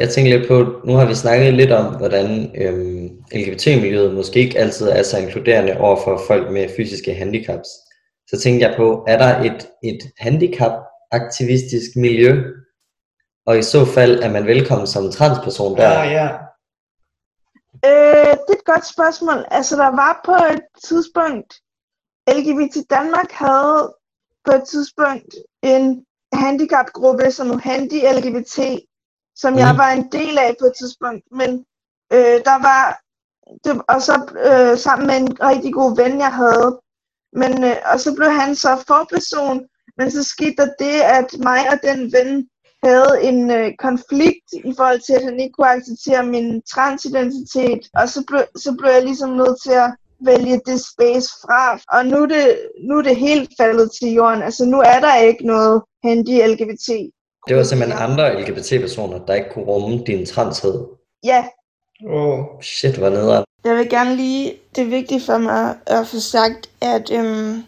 Jeg 0.00 0.08
tænker 0.08 0.38
lidt 0.38 0.48
på, 0.48 0.80
nu 0.84 0.92
har 0.92 1.06
vi 1.06 1.14
snakket 1.14 1.54
lidt 1.54 1.72
om, 1.72 1.94
hvordan 1.94 2.50
øhm, 2.56 3.10
LGBT-miljøet 3.34 4.14
måske 4.14 4.40
ikke 4.40 4.58
altid 4.58 4.88
er 4.88 5.02
så 5.02 5.18
inkluderende 5.18 5.78
over 5.78 5.96
for 6.04 6.20
folk 6.26 6.52
med 6.52 6.68
fysiske 6.76 7.14
handicaps. 7.14 7.68
Så 8.26 8.40
tænkte 8.42 8.66
jeg 8.66 8.76
på, 8.76 9.04
er 9.08 9.18
der 9.18 9.40
et, 9.40 9.68
et 9.82 10.12
handicap-aktivistisk 10.18 11.96
miljø? 11.96 12.42
Og 13.46 13.58
i 13.58 13.62
så 13.62 13.84
fald 13.84 14.22
er 14.22 14.30
man 14.30 14.46
velkommen 14.46 14.86
som 14.86 15.12
transperson 15.12 15.76
der? 15.76 15.90
Ja, 15.90 16.02
ja. 16.02 16.28
Øh, 17.84 18.36
det 18.46 18.52
er 18.54 18.60
et 18.60 18.64
godt 18.64 18.86
spørgsmål. 18.86 19.44
Altså, 19.50 19.76
der 19.76 19.90
var 20.02 20.20
på 20.24 20.34
et 20.54 20.62
tidspunkt, 20.84 21.60
LGBT 22.28 22.76
Danmark 22.90 23.30
havde 23.30 23.94
på 24.44 24.52
et 24.52 24.64
tidspunkt 24.68 25.34
en 25.62 26.06
handicapgruppe, 26.32 27.30
som 27.30 27.58
Handy 27.58 28.00
LGBT, 28.16 28.58
som 29.36 29.52
mm. 29.52 29.58
jeg 29.58 29.74
var 29.76 29.90
en 29.90 30.12
del 30.12 30.38
af 30.38 30.56
på 30.60 30.66
et 30.66 30.72
tidspunkt. 30.78 31.22
Men 31.30 31.50
øh, 32.12 32.38
der 32.48 32.58
var, 32.68 33.00
det, 33.64 33.82
og 33.88 34.02
så 34.02 34.14
øh, 34.48 34.78
sammen 34.78 35.06
med 35.06 35.16
en 35.16 35.40
rigtig 35.40 35.72
god 35.72 35.96
ven, 35.96 36.18
jeg 36.18 36.34
havde. 36.34 36.80
Men, 37.40 37.64
øh, 37.64 37.76
og 37.92 38.00
så 38.00 38.14
blev 38.14 38.30
han 38.30 38.54
så 38.54 38.84
forperson, 38.86 39.64
men 39.98 40.10
så 40.10 40.22
skete 40.22 40.56
der 40.56 40.68
det, 40.78 40.98
at 41.18 41.28
mig 41.48 41.60
og 41.72 41.78
den 41.88 42.12
ven 42.12 42.48
havde 42.84 43.12
en 43.22 43.50
øh, 43.50 43.72
konflikt 43.78 44.48
i 44.70 44.72
forhold 44.76 45.00
til, 45.06 45.12
at 45.12 45.24
han 45.24 45.40
ikke 45.40 45.52
kunne 45.52 45.74
acceptere 45.76 46.26
min 46.26 46.62
transidentitet. 46.74 47.82
Og 47.94 48.08
så 48.08 48.24
blev, 48.26 48.42
så 48.56 48.70
blev 48.78 48.90
jeg 48.90 49.04
ligesom 49.04 49.30
nødt 49.30 49.62
til 49.62 49.76
at 49.84 49.90
vælge 50.20 50.60
det 50.66 50.78
space 50.92 51.28
fra. 51.44 51.62
Og 51.96 52.06
nu 52.06 52.16
er, 52.22 52.26
det, 52.26 52.58
nu 52.88 52.98
er 52.98 53.02
det 53.02 53.16
helt 53.16 53.50
faldet 53.60 53.90
til 53.98 54.08
jorden. 54.12 54.42
Altså 54.42 54.64
nu 54.64 54.78
er 54.80 55.00
der 55.00 55.16
ikke 55.16 55.46
noget 55.46 55.82
handy 56.04 56.34
LGBT 56.50 56.88
det 57.48 57.56
var 57.56 57.62
simpelthen 57.62 57.98
andre 57.98 58.40
LGBT-personer, 58.40 59.18
der 59.26 59.34
ikke 59.34 59.50
kunne 59.50 59.64
rumme 59.64 60.04
din 60.06 60.26
transhed. 60.26 60.74
Ja. 61.24 61.44
Oh. 62.06 62.44
Shit, 62.62 62.96
hvor 62.96 63.08
nederen. 63.08 63.44
Jeg 63.66 63.76
vil 63.76 63.88
gerne 63.88 64.16
lige, 64.16 64.54
det 64.76 64.82
er 64.82 64.88
vigtigt 64.88 65.26
for 65.26 65.38
mig 65.38 65.74
at 65.86 66.08
få 66.08 66.20
sagt, 66.20 66.70
at 66.80 67.10
øhm, 67.12 67.62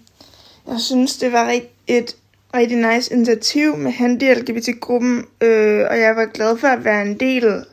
jeg 0.69 0.81
synes, 0.81 1.17
det 1.17 1.33
var 1.33 1.61
et 1.87 2.17
rigtig 2.55 2.77
nice 2.77 3.15
initiativ 3.15 3.77
med 3.77 3.93
Handy-LGBT-gruppen, 3.93 5.27
øh, 5.41 5.87
og 5.91 6.01
jeg 6.01 6.17
var 6.17 6.27
glad 6.27 6.59
for 6.59 6.69
at 6.69 6.85
være 6.85 7.03
en 7.03 7.21
del 7.21 7.65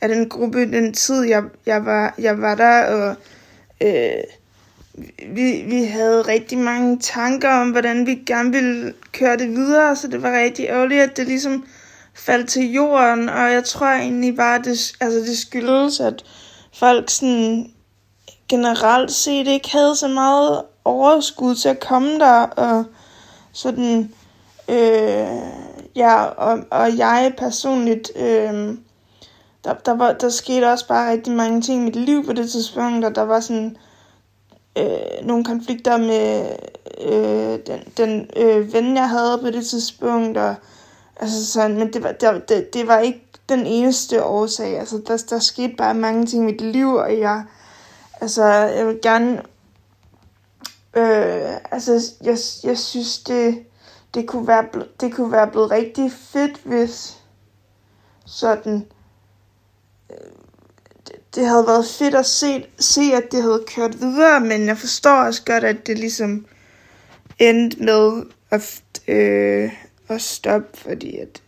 af 0.00 0.08
den 0.08 0.28
gruppe 0.28 0.60
den 0.60 0.92
tid, 0.92 1.22
jeg, 1.22 1.42
jeg, 1.66 1.84
var, 1.84 2.14
jeg 2.18 2.40
var 2.40 2.54
der, 2.54 2.84
og 2.84 3.16
øh, 3.80 4.24
vi, 5.28 5.64
vi 5.68 5.84
havde 5.84 6.22
rigtig 6.22 6.58
mange 6.58 6.98
tanker 6.98 7.50
om, 7.50 7.70
hvordan 7.70 8.06
vi 8.06 8.22
gerne 8.26 8.52
ville 8.52 8.94
køre 9.12 9.36
det 9.36 9.48
videre, 9.48 9.96
så 9.96 10.08
det 10.08 10.22
var 10.22 10.40
rigtig 10.40 10.66
ærgerligt, 10.66 11.02
at 11.02 11.16
det 11.16 11.26
ligesom 11.26 11.66
faldt 12.14 12.48
til 12.48 12.72
jorden, 12.72 13.28
og 13.28 13.52
jeg 13.52 13.64
tror 13.64 13.86
egentlig 13.86 14.36
bare, 14.36 14.58
at 14.58 14.64
det, 14.64 14.92
altså 15.00 15.18
det 15.18 15.38
skyldes, 15.38 16.00
at 16.00 16.24
folk 16.74 17.10
sådan 17.10 17.70
generelt 18.48 19.12
set 19.12 19.46
ikke 19.46 19.72
havde 19.72 19.96
så 19.96 20.08
meget 20.08 20.62
overskud 20.84 21.54
til 21.54 21.68
at 21.68 21.80
komme 21.80 22.18
der, 22.18 22.42
og 22.42 22.84
sådan, 23.52 24.14
øh, 24.68 25.26
ja, 25.96 26.24
og, 26.24 26.58
og 26.70 26.98
jeg 26.98 27.34
personligt, 27.38 28.10
øh, 28.16 28.76
der, 29.64 29.74
der, 29.74 29.94
var, 29.94 30.12
der 30.12 30.28
skete 30.28 30.72
også 30.72 30.88
bare 30.88 31.10
rigtig 31.10 31.32
mange 31.32 31.60
ting 31.60 31.82
i 31.82 31.84
mit 31.84 31.96
liv 31.96 32.26
på 32.26 32.32
det 32.32 32.50
tidspunkt, 32.50 33.04
og 33.04 33.14
der 33.14 33.22
var 33.22 33.40
sådan, 33.40 33.76
øh, 34.78 35.26
nogle 35.26 35.44
konflikter 35.44 35.96
med 35.96 36.46
øh, 37.00 37.58
den, 37.66 37.80
den 37.96 38.30
øh, 38.36 38.72
ven, 38.72 38.96
jeg 38.96 39.08
havde 39.08 39.38
på 39.38 39.50
det 39.50 39.66
tidspunkt. 39.66 40.38
Og, 40.38 40.54
altså 41.16 41.46
sådan, 41.46 41.78
men 41.78 41.92
det 41.92 42.02
var, 42.02 42.12
det, 42.12 42.48
det, 42.48 42.74
det 42.74 42.86
var 42.86 42.98
ikke 42.98 43.23
den 43.48 43.66
eneste 43.66 44.24
årsag. 44.24 44.78
Altså, 44.78 45.02
der, 45.06 45.24
der 45.30 45.38
skete 45.38 45.74
bare 45.78 45.94
mange 45.94 46.26
ting 46.26 46.42
i 46.42 46.46
mit 46.46 46.60
liv, 46.60 46.94
og 46.94 47.18
jeg, 47.18 47.44
altså, 48.20 48.44
jeg 48.44 48.86
vil 48.86 48.98
gerne 49.02 49.42
Øh, 50.96 51.56
altså, 51.70 52.14
jeg, 52.20 52.38
jeg 52.64 52.78
synes, 52.78 53.18
det, 53.18 53.64
det, 54.14 54.26
kunne 54.26 54.46
være, 54.46 54.66
det 55.00 55.14
kunne 55.14 55.32
være 55.32 55.50
blevet 55.50 55.70
rigtig 55.70 56.12
fedt, 56.12 56.60
hvis 56.64 57.18
sådan... 58.26 58.86
Øh, 60.10 60.16
det, 61.06 61.34
det 61.34 61.46
havde 61.46 61.66
været 61.66 61.86
fedt 61.86 62.14
at 62.14 62.26
se, 62.26 62.66
se, 62.78 63.00
at 63.00 63.32
det 63.32 63.42
havde 63.42 63.64
kørt 63.66 64.00
videre, 64.00 64.40
men 64.40 64.66
jeg 64.66 64.78
forstår 64.78 65.24
også 65.24 65.42
godt, 65.44 65.64
at 65.64 65.86
det 65.86 65.98
ligesom 65.98 66.46
endte 67.38 67.82
med 67.82 68.22
at, 68.50 68.82
øh, 69.08 69.72
at 70.08 70.22
stoppe, 70.22 70.78
fordi 70.78 71.16
at... 71.16 71.42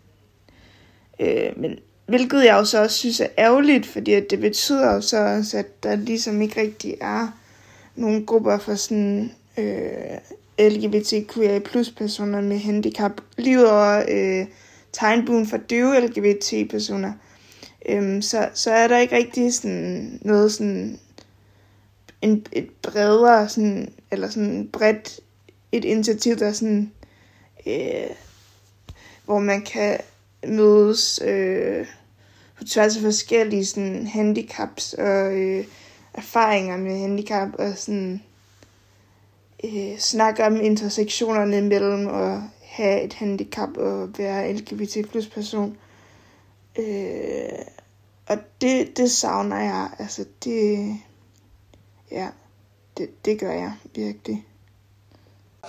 Øh, 1.21 1.53
men, 1.61 1.79
hvilket 2.07 2.45
jeg 2.45 2.55
jo 2.55 2.65
så 2.65 2.83
også 2.83 2.97
synes 2.97 3.21
er 3.21 3.29
ærgerligt, 3.39 3.87
fordi 3.87 4.13
at 4.13 4.31
det 4.31 4.41
betyder 4.41 4.95
jo 4.95 5.01
så 5.01 5.19
også, 5.19 5.59
at 5.59 5.83
der 5.83 5.97
ligesom 5.97 6.43
ikke 6.43 6.61
rigtig 6.61 6.97
er 7.01 7.29
nogle 7.97 8.27
grupper 8.27 8.59
for 8.59 8.75
sådan 8.75 9.33
øh, 9.59 10.19
LGBTQIA 10.59 11.59
plus 11.59 11.91
personer 11.91 12.41
med 12.41 12.59
handicap, 12.59 13.21
lige 13.37 13.71
over 13.71 14.05
øh, 14.09 14.47
tegnbuen 14.93 15.47
for 15.47 15.57
døve 15.57 16.01
LGBT 16.01 16.71
personer. 16.71 17.13
Øhm, 17.89 18.23
så, 18.23 18.49
så 18.55 18.71
er 18.71 18.89
der 18.89 18.99
ikke 18.99 19.17
rigtig 19.17 19.55
sådan 19.55 20.19
noget 20.23 20.53
sådan 20.53 20.99
en, 22.23 22.47
et 22.53 22.69
bredere 22.83 23.49
sådan, 23.49 23.93
eller 24.11 24.29
sådan 24.29 24.69
bredt 24.73 25.21
et 25.73 25.85
initiativ, 25.85 26.37
der 26.37 26.53
sådan, 26.53 26.93
øh, 27.67 28.11
hvor 29.25 29.39
man 29.39 29.63
kan 29.63 29.99
mødes 30.49 31.21
øh, 31.25 31.87
på 32.59 32.65
tværs 32.65 32.97
af 32.97 33.03
forskellige 33.03 33.67
sådan, 33.67 34.07
handicaps 34.07 34.93
og 34.93 35.33
øh, 35.33 35.65
erfaringer 36.15 36.77
med 36.77 37.01
handicap 37.01 37.49
og 37.59 37.73
sådan 37.77 38.23
øh, 39.65 39.99
snakke 39.99 40.45
om 40.45 40.61
intersektionerne 40.61 41.63
mellem 41.63 42.09
at 42.09 42.41
have 42.63 43.03
et 43.03 43.13
handicap 43.13 43.77
og 43.77 44.09
være 44.19 44.53
LGBT 44.53 45.11
plus 45.11 45.27
person. 45.27 45.77
Øh, 46.79 47.59
og 48.27 48.37
det, 48.61 48.97
det 48.97 49.11
savner 49.11 49.61
jeg. 49.61 49.89
Altså 49.99 50.25
det, 50.45 50.95
ja, 52.11 52.29
det, 52.97 53.25
det 53.25 53.41
gør 53.41 53.53
jeg 53.53 53.73
virkelig. 53.95 54.45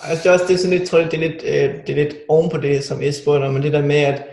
Altså 0.03 0.23
det 0.23 0.29
er 0.29 0.33
også 0.33 0.45
det 0.47 0.53
er 0.53 0.57
sådan 0.57 0.77
lidt, 0.77 0.89
tror 0.89 0.99
jeg, 0.99 1.11
det 1.11 1.23
er 1.23 1.29
lidt, 1.29 1.43
øh, 1.43 1.87
det 1.87 1.89
er 1.89 2.03
lidt 2.03 2.15
oven 2.27 2.49
på 2.49 2.57
det, 2.57 2.83
som 2.83 3.01
jeg 3.01 3.13
spurgte 3.13 3.45
om, 3.45 3.53
men 3.53 3.63
det 3.63 3.73
der 3.73 3.81
med, 3.81 3.95
at 3.95 4.23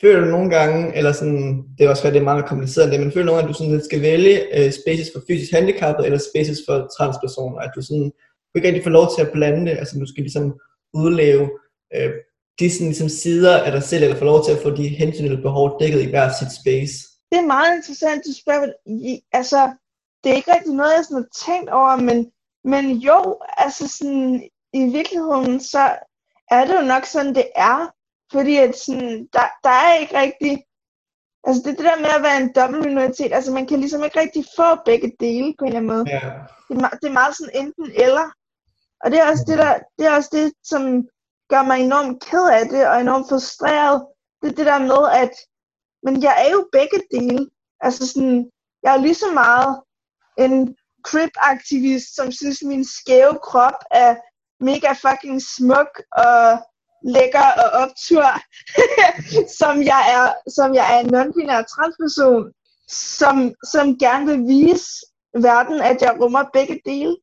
føler 0.00 0.20
du 0.20 0.26
nogle 0.26 0.50
gange, 0.50 0.96
eller 0.96 1.12
sådan, 1.12 1.64
det 1.78 1.84
er 1.84 1.90
også 1.90 2.10
det 2.10 2.16
er 2.16 2.30
meget 2.32 2.46
kompliceret 2.46 2.92
det, 2.92 3.00
men 3.00 3.12
føler 3.12 3.24
du 3.24 3.26
nogle 3.26 3.40
gange, 3.40 3.50
at 3.50 3.54
du 3.54 3.58
sådan 3.58 3.84
skal 3.84 4.02
vælge 4.02 4.58
øh, 4.58 4.72
spaces 4.72 5.10
for 5.14 5.22
fysisk 5.28 5.52
handicappet, 5.52 6.06
eller 6.06 6.18
spaces 6.18 6.58
for 6.66 6.88
transpersoner, 6.98 7.58
at 7.58 7.70
du 7.76 7.82
sådan, 7.82 8.10
du 8.48 8.52
ikke 8.54 8.68
rigtig 8.68 8.84
får 8.84 8.90
lov 8.90 9.06
til 9.14 9.22
at 9.22 9.32
blande 9.32 9.70
det, 9.70 9.78
altså 9.78 9.98
du 9.98 10.06
skal 10.06 10.22
ligesom 10.22 10.54
udleve 10.94 11.50
øh, 11.94 12.10
de 12.58 12.70
sådan, 12.70 12.86
ligesom 12.86 13.08
sider 13.08 13.58
af 13.58 13.72
dig 13.72 13.82
selv, 13.82 14.02
eller 14.02 14.16
få 14.16 14.24
lov 14.24 14.44
til 14.44 14.52
at 14.52 14.62
få 14.62 14.70
de 14.70 14.88
hensyn 14.88 15.24
eller 15.24 15.42
behov 15.42 15.80
dækket 15.80 16.02
i 16.02 16.10
hver 16.10 16.28
sit 16.40 16.52
space. 16.60 16.94
Det 17.30 17.38
er 17.38 17.46
meget 17.46 17.76
interessant, 17.76 18.22
du 18.26 18.32
spørger, 18.42 18.66
altså, 19.32 19.60
det 20.24 20.32
er 20.32 20.36
ikke 20.36 20.54
rigtig 20.54 20.74
noget, 20.74 20.96
jeg 20.96 21.04
sådan 21.04 21.24
har 21.24 21.54
tænkt 21.54 21.70
over, 21.70 21.96
men, 21.96 22.18
men 22.72 22.84
jo, 22.96 23.38
altså 23.56 23.88
sådan, 23.98 24.48
i 24.72 24.82
virkeligheden, 24.96 25.60
så 25.60 25.84
er 26.50 26.64
det 26.66 26.74
jo 26.80 26.86
nok 26.86 27.04
sådan, 27.04 27.34
det 27.34 27.48
er. 27.56 27.92
Fordi 28.32 28.56
at 28.56 28.78
sådan, 28.78 29.28
der, 29.32 29.46
der 29.64 29.70
er 29.70 29.94
ikke 29.94 30.18
rigtig... 30.20 30.64
Altså 31.44 31.62
det, 31.64 31.78
det 31.78 31.84
der 31.84 31.96
med 31.96 32.12
at 32.16 32.22
være 32.22 32.40
en 32.42 32.52
dobbelt 32.54 32.84
minoritet, 32.84 33.32
altså 33.32 33.52
man 33.52 33.66
kan 33.66 33.80
ligesom 33.80 34.04
ikke 34.04 34.20
rigtig 34.20 34.44
få 34.56 34.68
begge 34.84 35.12
dele 35.20 35.54
på 35.58 35.64
en 35.64 35.68
eller 35.68 35.80
anden 35.80 35.92
måde. 35.94 36.04
Ja. 36.08 36.20
Det, 36.68 36.76
er, 36.82 36.88
det 37.00 37.08
er 37.08 37.18
meget 37.20 37.36
sådan 37.36 37.56
enten 37.62 37.86
eller. 38.04 38.26
Og 39.04 39.10
det 39.10 39.20
er 39.20 39.30
også 39.30 39.44
det, 39.46 39.58
der, 39.58 39.78
det, 39.98 40.06
er 40.06 40.16
også 40.16 40.30
det 40.32 40.52
som 40.64 40.82
gør 41.48 41.62
mig 41.62 41.78
enormt 41.80 42.22
ked 42.22 42.48
af 42.58 42.68
det, 42.68 42.88
og 42.88 43.00
enormt 43.00 43.28
frustreret. 43.28 44.06
Det 44.42 44.50
er 44.50 44.54
det 44.54 44.66
der 44.66 44.78
med, 44.78 45.02
at 45.22 45.32
men 46.02 46.22
jeg 46.22 46.34
er 46.46 46.50
jo 46.50 46.68
begge 46.72 47.00
dele. 47.10 47.50
Altså 47.80 48.06
sådan, 48.08 48.50
jeg 48.82 48.92
er 48.94 49.00
lige 49.00 49.14
så 49.14 49.30
meget 49.34 49.82
en 50.38 50.76
crip-aktivist, 51.08 52.14
som 52.14 52.32
synes, 52.32 52.62
min 52.62 52.84
skæve 52.84 53.38
krop 53.42 53.78
er 53.90 54.16
mega 54.64 54.92
fucking 54.92 55.42
smuk 55.42 55.92
og 56.12 56.40
lækker 57.04 57.48
og 57.62 57.68
optur, 57.82 58.26
som 59.60 59.82
jeg 59.82 60.02
er, 60.16 60.50
som 60.50 60.74
jeg 60.74 60.86
er 60.94 60.98
en 61.00 61.14
non-binær 61.14 61.62
transperson, 61.74 62.52
som, 63.18 63.54
som 63.72 63.98
gerne 63.98 64.26
vil 64.26 64.40
vise 64.46 64.90
verden, 65.34 65.80
at 65.80 66.02
jeg 66.02 66.16
rummer 66.20 66.44
begge 66.52 66.80
dele. 66.84 67.16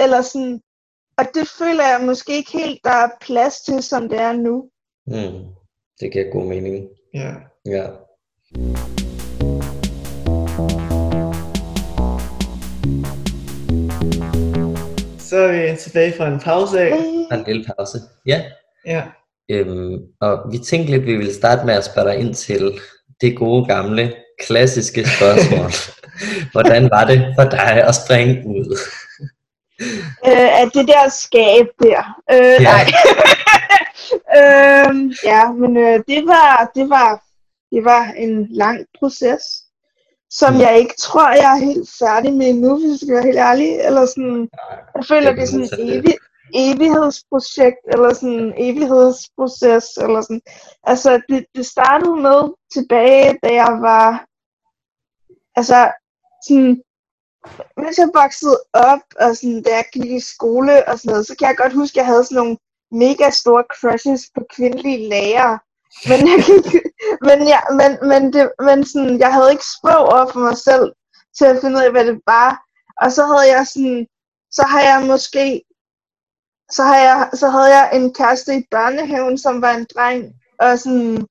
Eller 0.00 0.22
sådan, 0.22 0.60
og 1.18 1.24
det 1.34 1.48
føler 1.48 1.84
jeg 1.88 2.06
måske 2.06 2.36
ikke 2.36 2.52
helt, 2.52 2.80
der 2.84 2.90
er 2.90 3.08
plads 3.20 3.60
til, 3.60 3.82
som 3.82 4.08
det 4.08 4.20
er 4.20 4.32
nu. 4.32 4.70
Mm, 5.06 5.44
det 6.00 6.12
giver 6.12 6.32
god 6.32 6.44
mening. 6.44 6.88
Ja. 7.14 7.34
Ja. 7.66 7.86
Så 15.18 15.36
er 15.36 15.70
vi 15.70 15.76
tilbage 15.76 16.12
fra 16.16 16.28
en 16.28 16.40
pause 16.40 16.80
af. 16.80 16.92
En 17.32 17.44
lille 17.46 17.64
pause. 17.76 17.98
Ja. 18.26 18.42
Ja. 18.86 19.02
Øhm, 19.52 19.98
og 20.20 20.38
vi 20.52 20.58
tænkte 20.58 20.90
lidt, 20.90 21.02
at 21.02 21.06
vi 21.06 21.16
ville 21.16 21.34
starte 21.34 21.66
med 21.66 21.74
at 21.74 21.84
spørge 21.84 22.08
dig 22.12 22.20
ind 22.20 22.34
til 22.34 22.72
det 23.20 23.36
gode 23.36 23.64
gamle, 23.66 24.12
klassiske 24.46 25.08
spørgsmål. 25.16 25.70
Hvordan 26.52 26.90
var 26.90 27.04
det 27.04 27.34
for 27.38 27.44
dig 27.50 27.70
at 27.88 27.94
springe 27.94 28.42
ud? 28.46 28.78
Øh, 30.26 30.60
at 30.62 30.70
det 30.74 30.88
der 30.88 31.08
skab 31.10 31.66
der. 31.82 32.02
Øh, 32.32 32.62
Ja. 32.62 32.72
Nej. 32.72 32.86
øh, 34.38 34.94
ja, 35.24 35.52
men 35.52 35.76
øh, 35.76 36.00
det 36.08 36.26
var, 36.26 36.70
det 36.74 36.90
var, 36.90 37.22
det 37.72 37.84
var 37.84 38.04
en 38.16 38.46
lang 38.50 38.86
proces, 38.98 39.42
som 40.30 40.54
Mm. 40.54 40.60
jeg 40.60 40.78
ikke 40.78 40.94
tror, 41.00 41.30
jeg 41.32 41.52
er 41.56 41.64
helt 41.64 41.88
færdig 41.98 42.32
med 42.32 42.46
endnu, 42.48 42.78
hvis 42.78 42.90
jeg 42.90 42.98
skal 42.98 43.14
være 43.14 43.24
helt 43.24 43.38
ærlig. 43.38 43.70
Eller 43.86 44.06
sådan, 44.06 44.48
jeg 44.96 45.04
føler, 45.08 45.28
det 45.28 45.36
det 45.36 45.42
er 45.42 45.46
sådan 45.46 45.60
modsatte 45.60 46.12
evighedsprojekt, 46.54 47.82
eller 47.92 48.14
sådan 48.14 48.40
en 48.40 48.52
evighedsproces, 48.56 49.86
eller 49.96 50.20
sådan. 50.20 50.40
Altså, 50.82 51.20
det, 51.28 51.46
det 51.54 51.66
startede 51.66 52.16
med 52.16 52.40
tilbage, 52.74 53.38
da 53.42 53.48
jeg 53.54 53.78
var, 53.80 54.26
altså, 55.56 55.92
sådan, 56.46 56.82
mens 57.76 57.98
jeg 57.98 58.10
voksede 58.14 58.58
op, 58.72 59.04
og 59.20 59.36
sådan, 59.36 59.62
da 59.62 59.70
jeg 59.70 59.84
gik 59.92 60.10
i 60.10 60.20
skole 60.20 60.88
og 60.88 60.98
sådan 60.98 61.10
noget, 61.10 61.26
så 61.26 61.34
kan 61.38 61.48
jeg 61.48 61.56
godt 61.56 61.72
huske, 61.72 61.94
at 61.94 61.96
jeg 61.96 62.06
havde 62.06 62.24
sådan 62.24 62.36
nogle 62.36 62.56
mega 62.90 63.30
store 63.30 63.64
crushes 63.74 64.22
på 64.34 64.40
kvindelige 64.54 65.08
lærere. 65.08 65.58
Men 66.08 66.18
jeg, 66.28 66.38
kan 66.44 66.54
ikke, 66.56 66.82
men, 67.28 67.38
jeg, 67.48 67.62
men, 67.80 67.90
men, 68.10 68.32
det, 68.32 68.52
men 68.66 68.84
sådan, 68.84 69.18
jeg 69.18 69.32
havde 69.32 69.50
ikke 69.50 69.64
sprog 69.76 70.02
over 70.12 70.26
for 70.32 70.40
mig 70.40 70.56
selv 70.56 70.92
til 71.36 71.44
at 71.44 71.58
finde 71.60 71.76
ud 71.76 71.82
af, 71.82 71.90
hvad 71.90 72.06
det 72.06 72.20
var. 72.26 72.50
Og 73.02 73.12
så 73.12 73.22
havde 73.30 73.48
jeg 73.56 73.66
sådan, 73.66 74.06
så 74.50 74.62
har 74.62 74.80
jeg 74.80 75.06
måske, 75.06 75.62
så, 76.72 76.82
har 76.82 76.96
jeg, 76.96 77.30
så 77.34 77.48
havde 77.48 77.70
jeg 77.78 77.90
en 77.92 78.14
kæreste 78.14 78.56
i 78.56 78.66
børnehaven, 78.70 79.38
som 79.38 79.62
var 79.62 79.72
en 79.72 79.86
dreng, 79.94 80.34
og 80.58 80.78
sådan, 80.78 81.26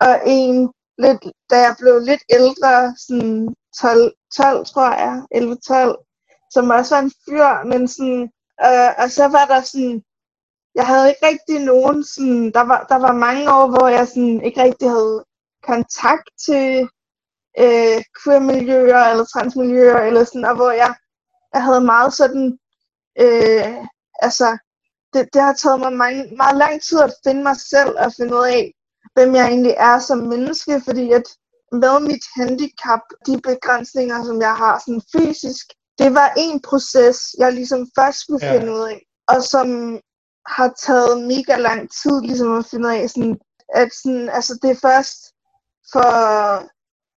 og 0.00 0.20
en, 0.26 0.72
lidt, 0.98 1.22
da 1.50 1.56
jeg 1.56 1.76
blev 1.78 1.98
lidt 2.00 2.22
ældre, 2.30 2.96
sådan 3.06 3.54
12, 3.80 4.12
12 4.36 4.66
tror 4.66 4.90
jeg, 5.04 5.14
11-12, 5.34 6.50
som 6.50 6.70
også 6.70 6.94
var 6.94 7.02
en 7.02 7.12
fyr, 7.24 7.64
men 7.70 7.88
sådan, 7.88 8.22
øh, 8.66 8.90
og 9.02 9.10
så 9.10 9.24
var 9.28 9.44
der 9.52 9.60
sådan, 9.60 10.02
jeg 10.74 10.86
havde 10.86 11.08
ikke 11.08 11.26
rigtig 11.26 11.58
nogen 11.64 12.04
sådan, 12.04 12.52
der 12.52 12.60
var, 12.60 12.86
der 12.88 12.96
var 12.96 13.12
mange 13.12 13.52
år, 13.52 13.66
hvor 13.66 13.88
jeg 13.88 14.08
sådan 14.08 14.40
ikke 14.44 14.62
rigtig 14.62 14.90
havde 14.90 15.24
kontakt 15.62 16.28
til 16.46 16.88
øh, 17.58 17.98
queer-miljøer 18.18 19.04
eller 19.10 19.24
transmiljøer, 19.24 19.98
eller 19.98 20.24
sådan, 20.24 20.44
og 20.44 20.56
hvor 20.56 20.70
jeg, 20.70 20.94
jeg 21.54 21.62
havde 21.62 21.80
meget 21.80 22.12
sådan, 22.12 22.58
øh, 23.20 23.74
altså, 24.22 24.58
det, 25.14 25.28
det 25.34 25.42
har 25.42 25.52
taget 25.54 25.80
mig 25.80 25.92
mange, 25.92 26.36
meget 26.36 26.56
lang 26.56 26.82
tid 26.82 27.00
at 27.00 27.14
finde 27.26 27.42
mig 27.42 27.56
selv 27.56 27.92
og 27.98 28.12
finde 28.16 28.34
ud 28.34 28.44
af, 28.46 28.72
hvem 29.14 29.34
jeg 29.34 29.46
egentlig 29.48 29.74
er 29.78 29.98
som 29.98 30.18
menneske, 30.18 30.82
fordi 30.84 31.12
at 31.12 31.26
med 31.72 32.00
mit 32.00 32.24
handicap, 32.36 33.00
de 33.26 33.40
begrænsninger, 33.40 34.24
som 34.24 34.40
jeg 34.40 34.54
har 34.56 34.78
sådan 34.78 35.02
fysisk, 35.16 35.64
det 35.98 36.14
var 36.14 36.32
en 36.36 36.62
proces, 36.62 37.18
jeg 37.38 37.52
ligesom 37.52 37.88
først 37.98 38.18
skulle 38.20 38.46
Ja. 38.46 38.52
finde 38.52 38.72
ud 38.72 38.80
af, 38.92 38.98
og 39.28 39.42
som 39.42 39.68
har 40.56 40.70
taget 40.86 41.22
mega 41.32 41.56
lang 41.56 41.80
tid 42.02 42.20
ligesom 42.20 42.58
at 42.58 42.66
finde 42.70 42.88
ud 42.88 42.92
af, 42.92 43.10
sådan, 43.10 43.38
at 43.74 43.88
sådan, 44.02 44.28
altså 44.28 44.58
det 44.62 44.70
er 44.70 44.80
først 44.88 45.18
for 45.92 46.10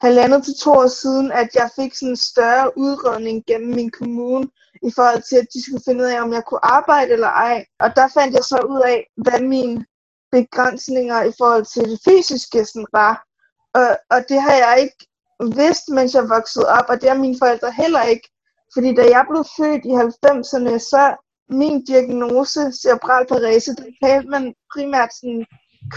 halvandet 0.05 0.45
til 0.45 0.55
to 0.65 0.71
år 0.71 0.87
siden, 0.87 1.33
at 1.33 1.49
jeg 1.55 1.71
fik 1.77 1.95
sådan 1.95 2.09
en 2.09 2.17
større 2.17 2.79
udredning 2.79 3.45
gennem 3.47 3.75
min 3.75 3.91
kommune, 3.91 4.47
i 4.89 4.91
forhold 4.97 5.23
til, 5.29 5.37
at 5.37 5.49
de 5.55 5.65
skulle 5.65 5.87
finde 5.87 6.05
ud 6.05 6.09
af, 6.09 6.23
om 6.23 6.33
jeg 6.33 6.45
kunne 6.45 6.65
arbejde 6.65 7.13
eller 7.13 7.33
ej. 7.49 7.65
Og 7.81 7.97
der 7.97 8.09
fandt 8.09 8.35
jeg 8.35 8.45
så 8.45 8.59
ud 8.73 8.83
af, 8.95 8.99
hvad 9.25 9.41
mine 9.41 9.85
begrænsninger 10.33 11.23
i 11.23 11.33
forhold 11.39 11.65
til 11.75 11.85
det 11.91 12.01
fysiske 12.09 12.65
sådan 12.65 12.87
var. 12.93 13.15
Og, 13.75 13.89
og 14.15 14.21
det 14.29 14.43
har 14.43 14.57
jeg 14.65 14.75
ikke 14.83 15.01
vidst, 15.61 15.85
mens 15.97 16.15
jeg 16.15 16.29
voksede 16.29 16.69
op, 16.69 16.87
og 16.89 17.01
det 17.01 17.09
har 17.11 17.19
mine 17.19 17.39
forældre 17.43 17.73
heller 17.73 18.03
ikke. 18.03 18.29
Fordi 18.75 18.95
da 18.95 19.05
jeg 19.17 19.25
blev 19.31 19.45
født 19.57 19.85
i 19.91 19.93
90'erne, 20.09 20.79
så 20.93 21.03
min 21.61 21.85
diagnose, 21.85 22.73
cerebral 22.83 23.27
parese, 23.27 23.77
der 23.77 23.89
talte 24.03 24.29
man 24.29 24.55
primært 24.75 25.11
sådan 25.21 25.45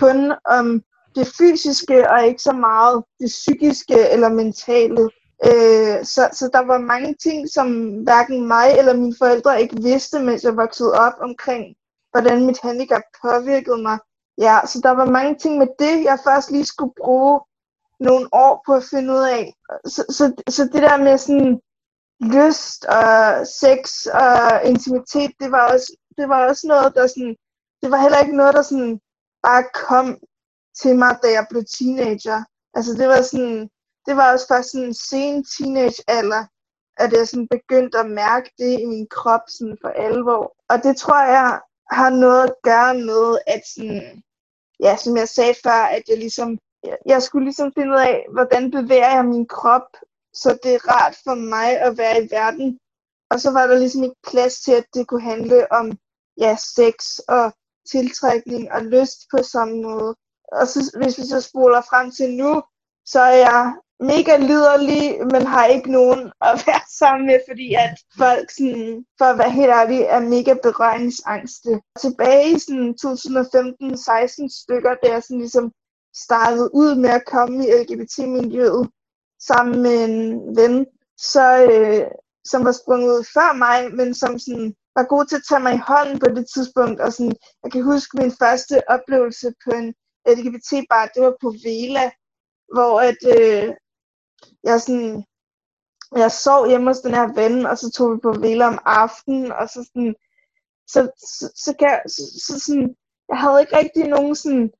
kun 0.01 0.19
om 0.57 0.81
det 1.17 1.27
fysiske 1.37 2.11
og 2.11 2.25
ikke 2.27 2.41
så 2.41 2.51
meget 2.51 3.03
det 3.19 3.27
psykiske 3.27 4.09
eller 4.09 4.29
mentale. 4.29 5.03
Øh, 5.49 6.05
så, 6.13 6.29
så 6.39 6.49
der 6.53 6.63
var 6.65 6.77
mange 6.77 7.15
ting, 7.23 7.49
som 7.49 7.67
hverken 8.03 8.47
mig 8.47 8.67
eller 8.77 8.93
mine 8.93 9.15
forældre 9.19 9.61
ikke 9.61 9.81
vidste, 9.81 10.19
mens 10.19 10.43
jeg 10.43 10.57
voksede 10.57 10.93
op 10.93 11.13
omkring, 11.21 11.75
hvordan 12.11 12.45
mit 12.45 12.59
handicap 12.63 13.01
påvirkede 13.21 13.81
mig. 13.81 13.97
Ja, 14.37 14.59
så 14.65 14.79
der 14.83 14.91
var 14.91 15.05
mange 15.05 15.35
ting 15.35 15.57
med 15.57 15.67
det, 15.79 16.03
jeg 16.03 16.19
først 16.27 16.51
lige 16.51 16.65
skulle 16.65 16.93
bruge 17.01 17.39
nogle 17.99 18.27
år 18.31 18.63
på 18.65 18.73
at 18.73 18.83
finde 18.83 19.13
ud 19.13 19.23
af. 19.37 19.53
Så, 19.85 20.05
så, 20.09 20.33
så 20.49 20.63
det 20.63 20.81
der 20.81 20.97
med 20.97 21.17
sådan 21.17 21.61
lyst 22.21 22.85
og 22.85 23.47
sex 23.47 24.05
og 24.05 24.65
intimitet, 24.65 25.31
det 25.39 25.51
var 25.51 25.73
også, 25.73 25.97
det 26.17 26.29
var 26.29 26.47
også 26.49 26.67
noget, 26.67 26.95
der 26.95 27.07
sådan, 27.07 27.35
det 27.81 27.91
var 27.91 28.01
heller 28.01 28.19
ikke 28.19 28.37
noget, 28.37 28.53
der 28.53 28.61
sådan 28.61 28.99
bare 29.43 29.63
kom 29.73 30.17
til 30.81 30.95
mig, 30.97 31.19
da 31.23 31.27
jeg 31.31 31.45
blev 31.49 31.63
teenager. 31.77 32.43
Altså 32.73 32.93
det 32.93 33.07
var 33.07 33.21
sådan, 33.21 33.69
det 34.05 34.15
var 34.17 34.33
også 34.33 34.47
først 34.47 34.71
sådan 34.71 34.93
sen 34.93 35.45
sen 35.45 35.45
teenagealder, 35.53 36.43
at 36.97 37.13
jeg 37.13 37.27
sådan 37.27 37.47
begyndte 37.47 37.97
at 37.99 38.09
mærke 38.09 38.49
det 38.57 38.79
i 38.79 38.85
min 38.85 39.07
krop 39.07 39.45
sådan 39.47 39.77
for 39.81 39.89
alvor. 39.89 40.55
Og 40.69 40.83
det 40.83 40.97
tror 40.97 41.21
jeg 41.37 41.61
har 41.91 42.09
noget 42.09 42.43
at 42.43 42.55
gøre 42.63 42.93
med, 42.93 43.37
at 43.47 43.61
sådan, 43.75 44.23
ja, 44.79 44.97
som 44.97 45.17
jeg 45.17 45.29
sagde 45.29 45.55
før, 45.63 45.81
at 45.95 46.03
jeg 46.07 46.17
ligesom, 46.17 46.59
jeg 47.05 47.21
skulle 47.21 47.45
ligesom 47.45 47.73
finde 47.73 47.91
ud 47.91 47.99
af, 47.99 48.25
hvordan 48.33 48.71
bevæger 48.71 49.11
jeg 49.15 49.25
min 49.25 49.47
krop, 49.47 49.87
så 50.33 50.59
det 50.63 50.73
er 50.75 50.87
rart 50.93 51.15
for 51.23 51.35
mig 51.35 51.69
at 51.79 51.97
være 51.97 52.23
i 52.23 52.27
verden. 52.31 52.79
Og 53.31 53.39
så 53.39 53.51
var 53.51 53.67
der 53.67 53.77
ligesom 53.77 54.03
ikke 54.03 54.21
plads 54.27 54.59
til, 54.59 54.71
at 54.71 54.85
det 54.93 55.07
kunne 55.07 55.29
handle 55.33 55.71
om 55.71 55.97
ja, 56.37 56.57
sex 56.75 56.95
og 57.27 57.53
tiltrækning 57.91 58.71
og 58.71 58.81
lyst 58.81 59.19
på 59.31 59.43
samme 59.43 59.81
måde. 59.81 60.15
Og 60.51 60.67
så, 60.67 60.79
hvis 61.01 61.17
vi 61.17 61.23
så 61.23 61.41
spoler 61.41 61.81
frem 61.81 62.11
til 62.11 62.29
nu, 62.33 62.63
så 63.05 63.19
er 63.19 63.35
jeg 63.35 63.73
mega 63.99 64.37
liderlig, 64.37 65.27
men 65.31 65.41
har 65.45 65.65
ikke 65.65 65.91
nogen 65.91 66.31
at 66.41 66.53
være 66.67 66.81
sammen 66.99 67.27
med, 67.27 67.39
fordi 67.49 67.73
at 67.73 67.93
folk, 68.17 68.51
sådan, 68.51 69.05
for 69.17 69.25
at 69.25 69.37
være 69.37 69.51
helt 69.51 69.69
ærlig, 69.69 70.01
er 70.01 70.19
mega 70.19 70.53
berøringsangste. 70.63 71.81
Tilbage 71.99 72.55
i 72.55 72.59
sådan 72.59 72.95
2015-16 73.05 74.61
stykker, 74.61 74.93
da 75.03 75.11
jeg 75.13 75.23
sådan 75.23 75.39
ligesom 75.39 75.71
startede 76.15 76.75
ud 76.75 76.95
med 76.95 77.09
at 77.09 77.25
komme 77.25 77.67
i 77.67 77.71
LGBT-miljøet 77.81 78.89
sammen 79.49 79.81
med 79.81 80.03
en 80.09 80.55
ven, 80.57 80.85
så, 81.17 81.45
øh, 81.71 82.07
som 82.45 82.65
var 82.65 82.71
sprunget 82.71 83.09
ud 83.09 83.23
før 83.33 83.53
mig, 83.53 83.95
men 83.95 84.13
som 84.13 84.39
sådan 84.39 84.73
var 84.95 85.03
god 85.03 85.25
til 85.25 85.35
at 85.35 85.47
tage 85.49 85.63
mig 85.65 85.73
i 85.75 85.85
hånden 85.87 86.19
på 86.19 86.29
det 86.37 86.45
tidspunkt. 86.53 87.01
Og 87.01 87.13
sådan, 87.13 87.35
jeg 87.63 87.71
kan 87.71 87.83
huske 87.83 88.17
min 88.17 88.31
første 88.41 88.75
oplevelse 88.89 89.53
på 89.63 89.71
en 89.81 89.93
LGBT-bar, 90.27 91.11
det 91.13 91.23
var 91.23 91.35
på 91.41 91.49
Vela, 91.63 92.11
hvor 92.73 93.01
at, 93.09 93.21
øh, 93.37 93.73
jeg 94.63 94.81
sådan, 94.81 95.25
jeg 96.15 96.31
sov 96.31 96.67
hjemme 96.67 96.89
hos 96.89 96.99
den 96.99 97.13
her 97.13 97.33
ven, 97.33 97.65
og 97.65 97.77
så 97.77 97.91
tog 97.91 98.13
vi 98.13 98.17
på 98.23 98.31
Vela 98.31 98.67
om 98.67 98.79
aftenen, 98.85 99.51
og 99.51 99.69
så 99.69 99.83
sådan, 99.83 100.15
så, 100.87 100.99
så, 101.17 101.51
så, 101.55 101.75
kan, 101.79 102.01
så, 102.09 102.21
så 102.45 102.59
sådan, 102.65 102.95
jeg 103.29 103.39
havde 103.39 103.61
ikke 103.61 103.77
rigtig 103.77 104.07
nogen 104.07 104.35
sådan 104.35 104.71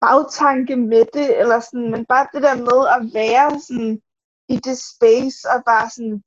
bagtanke 0.00 0.76
med 0.76 1.04
det, 1.14 1.38
eller 1.40 1.60
sådan, 1.60 1.90
men 1.90 2.06
bare 2.06 2.26
det 2.32 2.42
der 2.42 2.56
med 2.68 2.80
at 2.96 3.02
være 3.14 3.60
sådan 3.60 4.02
i 4.48 4.56
det 4.56 4.78
space, 4.92 5.38
og 5.52 5.64
bare 5.64 5.90
sådan, 5.90 6.22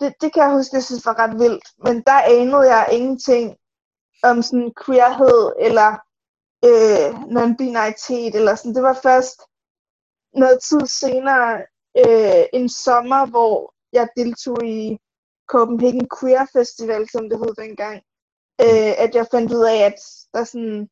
det, 0.00 0.14
det 0.20 0.32
kan 0.32 0.42
jeg 0.42 0.52
huske, 0.52 0.76
jeg 0.76 0.84
synes 0.84 1.06
var 1.06 1.18
ret 1.18 1.38
vildt, 1.38 1.66
men 1.84 2.02
der 2.06 2.20
anede 2.36 2.74
jeg 2.74 2.88
ingenting 2.92 3.56
om 4.22 4.42
sådan 4.42 4.72
queerhed, 4.84 5.52
eller 5.66 6.07
øh, 6.64 7.08
non-binaritet, 7.36 8.32
eller 8.38 8.54
sådan, 8.54 8.74
det 8.74 8.82
var 8.82 8.98
først 9.02 9.38
noget 10.34 10.58
tid 10.62 10.86
senere, 10.86 11.62
øh, 12.02 12.44
en 12.52 12.68
sommer, 12.68 13.26
hvor 13.26 13.74
jeg 13.92 14.08
deltog 14.16 14.64
i 14.64 14.98
Copenhagen 15.46 16.08
Queer 16.20 16.46
Festival, 16.52 17.08
som 17.08 17.28
det 17.30 17.38
hed 17.38 17.54
dengang, 17.54 17.96
øh, 18.60 18.92
at 19.04 19.14
jeg 19.14 19.26
fandt 19.30 19.52
ud 19.52 19.64
af, 19.64 19.78
at 19.90 19.98
der 20.34 20.44
sådan 20.44 20.88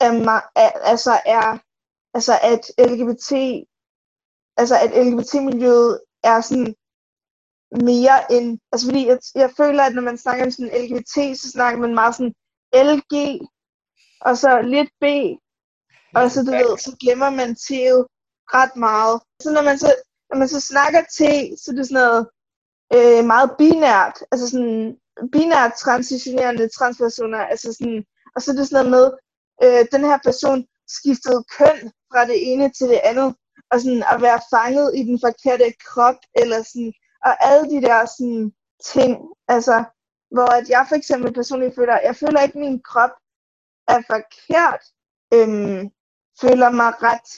er, 0.00 0.40
er, 0.56 0.70
altså 0.92 1.20
er 1.26 1.58
altså 2.14 2.38
at 2.42 2.62
LGBT 2.90 3.32
altså 4.56 4.76
at 4.84 4.90
LGBT-miljøet 5.06 6.00
er 6.22 6.40
sådan 6.40 6.74
mere 7.90 8.32
end, 8.32 8.58
altså 8.72 8.86
fordi 8.86 9.06
jeg, 9.06 9.18
jeg 9.34 9.50
føler, 9.56 9.82
at 9.82 9.94
når 9.94 10.02
man 10.02 10.18
snakker 10.18 10.44
om 10.44 10.50
sådan 10.50 10.74
LGBT, 10.82 11.14
så 11.40 11.50
snakker 11.50 11.80
man 11.80 11.94
meget 11.94 12.14
sådan 12.14 12.34
LG, 12.74 13.40
og 14.24 14.38
så 14.38 14.62
lidt 14.62 14.90
B, 15.00 15.04
og 16.16 16.30
så 16.30 16.42
du 16.42 16.50
ved, 16.50 16.78
så 16.78 16.96
glemmer 17.00 17.30
man 17.30 17.54
til 17.68 17.92
ret 18.56 18.76
meget. 18.76 19.20
Så 19.42 19.52
når 19.52 19.62
man 19.62 19.78
så, 19.78 19.94
når 20.30 20.36
man 20.38 20.48
så 20.48 20.60
snakker 20.60 21.02
til, 21.18 21.34
så 21.60 21.70
er 21.70 21.76
det 21.76 21.86
sådan 21.88 22.02
noget 22.02 22.22
øh, 22.96 23.24
meget 23.32 23.50
binært, 23.58 24.16
altså 24.32 24.50
sådan 24.50 24.96
binært 25.32 25.72
transitionerende 25.84 26.68
transpersoner, 26.68 27.38
altså 27.38 27.72
sådan, 27.72 28.04
og 28.36 28.42
så 28.42 28.50
er 28.50 28.56
det 28.56 28.68
sådan 28.68 28.90
noget 28.90 28.90
med, 28.96 29.06
øh, 29.64 29.86
den 29.92 30.04
her 30.08 30.18
person 30.24 30.66
skiftede 30.96 31.44
køn 31.58 31.78
fra 32.12 32.26
det 32.30 32.52
ene 32.52 32.72
til 32.72 32.88
det 32.88 33.00
andet, 33.10 33.34
og 33.70 33.80
sådan 33.80 34.04
at 34.12 34.22
være 34.22 34.40
fanget 34.54 34.86
i 34.98 35.02
den 35.08 35.18
forkerte 35.26 35.68
krop, 35.86 36.18
eller 36.34 36.62
sådan, 36.62 36.92
og 37.26 37.32
alle 37.48 37.64
de 37.72 37.82
der 37.86 38.00
sådan, 38.16 38.52
ting, 38.92 39.12
altså, 39.48 39.84
hvor 40.34 40.50
at 40.58 40.68
jeg 40.68 40.86
for 40.88 40.96
eksempel 40.96 41.32
personligt 41.32 41.74
føler, 41.74 42.06
jeg 42.08 42.16
føler 42.16 42.40
ikke, 42.40 42.58
at 42.58 42.64
min 42.64 42.82
krop 42.82 43.10
er 43.88 44.00
forkert, 44.12 44.82
øhm, 45.34 45.90
føler 46.40 46.70
mig 46.70 46.90
ret 47.02 47.28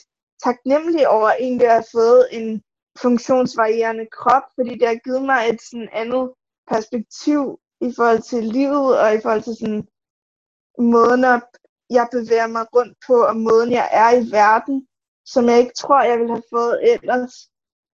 taknemmelig 0.43 1.07
over 1.07 1.29
egentlig 1.29 1.67
at 1.67 1.73
have 1.73 1.91
fået 1.91 2.27
en 2.31 2.63
funktionsvarierende 3.01 4.07
krop, 4.11 4.43
fordi 4.55 4.73
det 4.79 4.87
har 4.87 4.99
givet 5.05 5.23
mig 5.31 5.49
et 5.49 5.61
sådan 5.61 5.89
andet 5.91 6.33
perspektiv 6.71 7.59
i 7.81 7.89
forhold 7.95 8.21
til 8.21 8.43
livet 8.43 8.99
og 9.01 9.15
i 9.15 9.19
forhold 9.23 9.41
til 9.41 9.55
sådan 9.59 9.87
måden, 10.93 11.21
jeg 11.89 12.07
bevæger 12.11 12.47
mig 12.47 12.65
rundt 12.75 12.97
på, 13.07 13.15
og 13.29 13.35
måden 13.35 13.71
jeg 13.71 13.89
er 13.91 14.09
i 14.19 14.31
verden, 14.31 14.87
som 15.25 15.49
jeg 15.49 15.59
ikke 15.59 15.77
tror, 15.77 16.03
jeg 16.03 16.17
ville 16.19 16.33
have 16.33 16.49
fået 16.53 16.93
ellers. 16.93 17.33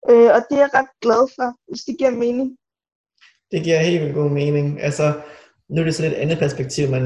Øh, 0.09 0.29
og 0.35 0.39
det 0.47 0.55
er 0.57 0.63
jeg 0.65 0.73
ret 0.73 0.91
glad 1.01 1.23
for, 1.35 1.47
hvis 1.67 1.83
det 1.87 1.97
giver 1.97 2.11
mening. 2.11 2.57
Det 3.51 3.63
giver 3.63 3.79
helt 3.79 4.01
vildt 4.01 4.15
god 4.15 4.29
mening. 4.29 4.81
Altså, 4.81 5.21
nu 5.69 5.81
er 5.81 5.85
det 5.85 5.95
så 5.95 6.01
lidt 6.03 6.13
andet 6.13 6.39
perspektiv, 6.39 6.89
man 6.89 7.05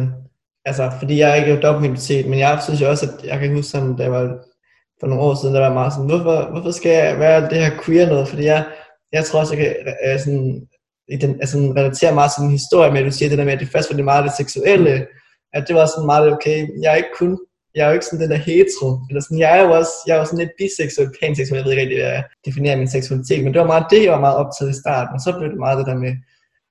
altså, 0.65 0.91
fordi 0.99 1.19
jeg 1.19 1.31
er 1.31 1.35
ikke 1.35 1.61
dobbeltminoritet, 1.61 2.25
men 2.27 2.39
jeg 2.39 2.59
synes 2.63 2.81
jo 2.81 2.89
også, 2.89 3.05
at 3.05 3.25
jeg 3.25 3.39
kan 3.39 3.55
huske 3.55 3.71
sådan, 3.71 3.95
da 3.95 4.03
jeg 4.03 4.11
var 4.11 4.37
for 4.99 5.07
nogle 5.07 5.23
år 5.23 5.35
siden, 5.35 5.55
der 5.55 5.61
var 5.61 5.73
meget 5.73 5.93
sådan, 5.93 6.09
hvorfor, 6.09 6.51
hvorfor 6.51 6.71
skal 6.71 6.91
jeg 6.91 7.19
være 7.19 7.49
det 7.49 7.57
her 7.57 7.71
queer 7.83 8.09
noget? 8.09 8.27
Fordi 8.27 8.43
jeg, 8.43 8.65
jeg 9.11 9.25
tror 9.25 9.39
også, 9.39 9.55
jeg 9.55 9.65
kan 9.65 9.75
øh, 10.05 10.19
sådan, 10.19 10.67
i 11.07 11.15
den, 11.17 11.31
altså, 11.43 11.57
relatere 11.57 12.13
meget 12.13 12.31
til 12.31 12.43
en 12.43 12.57
historie 12.59 12.91
med, 12.91 12.99
at 12.99 13.05
du 13.05 13.11
siger 13.11 13.29
det 13.29 13.37
der 13.37 13.45
med, 13.45 13.53
at 13.53 13.59
det 13.59 13.69
først 13.69 13.89
var 13.91 13.95
det 13.95 14.05
meget 14.05 14.23
det 14.23 14.37
seksuelle, 14.37 15.07
at 15.53 15.63
det 15.67 15.75
var 15.75 15.85
sådan 15.85 16.05
meget 16.05 16.31
okay, 16.33 16.67
jeg 16.81 16.91
er 16.91 16.95
ikke 16.95 17.17
kun, 17.19 17.39
jeg 17.75 17.83
er 17.83 17.87
jo 17.87 17.93
ikke 17.93 18.05
sådan 18.05 18.23
den 18.23 18.31
der 18.31 18.45
hetero, 18.47 18.89
eller 19.09 19.21
sådan, 19.21 19.39
jeg 19.39 19.57
er 19.57 19.61
jo 19.65 19.71
også, 19.79 19.93
jeg 20.07 20.13
er 20.15 20.19
jo 20.19 20.25
sådan 20.25 20.39
lidt 20.39 20.57
biseksuel, 20.57 21.09
panseksuel, 21.21 21.57
jeg 21.57 21.65
ved 21.65 21.71
ikke 21.71 21.81
rigtig, 21.81 21.99
hvad 21.99 22.11
jeg 22.11 22.23
definerer 22.45 22.77
min 22.77 22.95
seksualitet, 22.95 23.43
men 23.43 23.53
det 23.53 23.61
var 23.61 23.67
meget 23.73 23.91
det, 23.91 24.03
jeg 24.03 24.11
var 24.11 24.25
meget 24.25 24.37
optaget 24.43 24.71
i 24.71 24.79
starten, 24.83 25.13
og 25.15 25.21
så 25.21 25.29
blev 25.37 25.49
det 25.49 25.59
meget 25.65 25.77
det 25.79 25.87
der 25.87 25.97
med, 26.05 26.13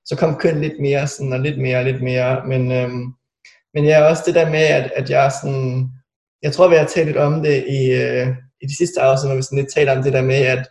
så 0.05 0.13
kom 0.17 0.35
køn 0.43 0.61
lidt 0.61 0.79
mere 0.81 1.07
sådan, 1.07 1.33
og 1.33 1.39
lidt 1.39 1.59
mere, 1.61 1.77
og 1.77 1.85
lidt 1.85 2.01
mere, 2.03 2.31
men, 2.51 2.71
øhm, 2.71 3.03
men 3.75 3.85
jeg 3.85 3.99
er 3.99 4.09
også 4.09 4.23
det 4.25 4.35
der 4.35 4.49
med, 4.49 4.59
at, 4.59 4.91
at 4.95 5.09
jeg 5.09 5.31
sådan, 5.41 5.89
jeg 6.41 6.53
tror, 6.53 6.67
vi 6.67 6.75
har 6.75 6.85
talt 6.85 7.07
lidt 7.07 7.17
om 7.17 7.43
det 7.43 7.65
i, 7.67 7.91
øh, 7.91 8.27
i 8.61 8.65
de 8.65 8.77
sidste 8.77 9.01
afsnit, 9.01 9.29
når 9.29 9.35
vi 9.35 9.41
sådan 9.41 9.57
lidt 9.57 9.73
taler 9.73 9.97
om 9.97 10.03
det 10.03 10.13
der 10.13 10.21
med, 10.21 10.35
at, 10.35 10.67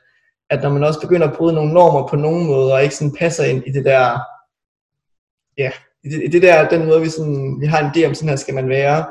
at 0.50 0.62
når 0.62 0.70
man 0.70 0.84
også 0.84 1.00
begynder 1.00 1.28
at 1.28 1.36
bryde 1.36 1.54
nogle 1.54 1.72
normer 1.72 2.08
på 2.08 2.16
nogen 2.16 2.46
måde, 2.46 2.72
og 2.72 2.82
ikke 2.82 2.94
sådan 2.94 3.16
passer 3.18 3.44
ind 3.44 3.62
i 3.66 3.72
det 3.72 3.84
der, 3.84 4.18
ja, 5.58 5.70
i 6.04 6.08
det, 6.08 6.22
i 6.24 6.28
det 6.28 6.42
der, 6.42 6.68
den 6.68 6.86
måde, 6.86 7.00
vi, 7.00 7.08
sådan, 7.08 7.60
vi 7.60 7.66
har 7.66 7.78
en 7.78 7.90
idé 7.90 8.06
om, 8.06 8.14
sådan 8.14 8.28
her 8.28 8.36
skal 8.36 8.54
man 8.54 8.68
være, 8.68 9.06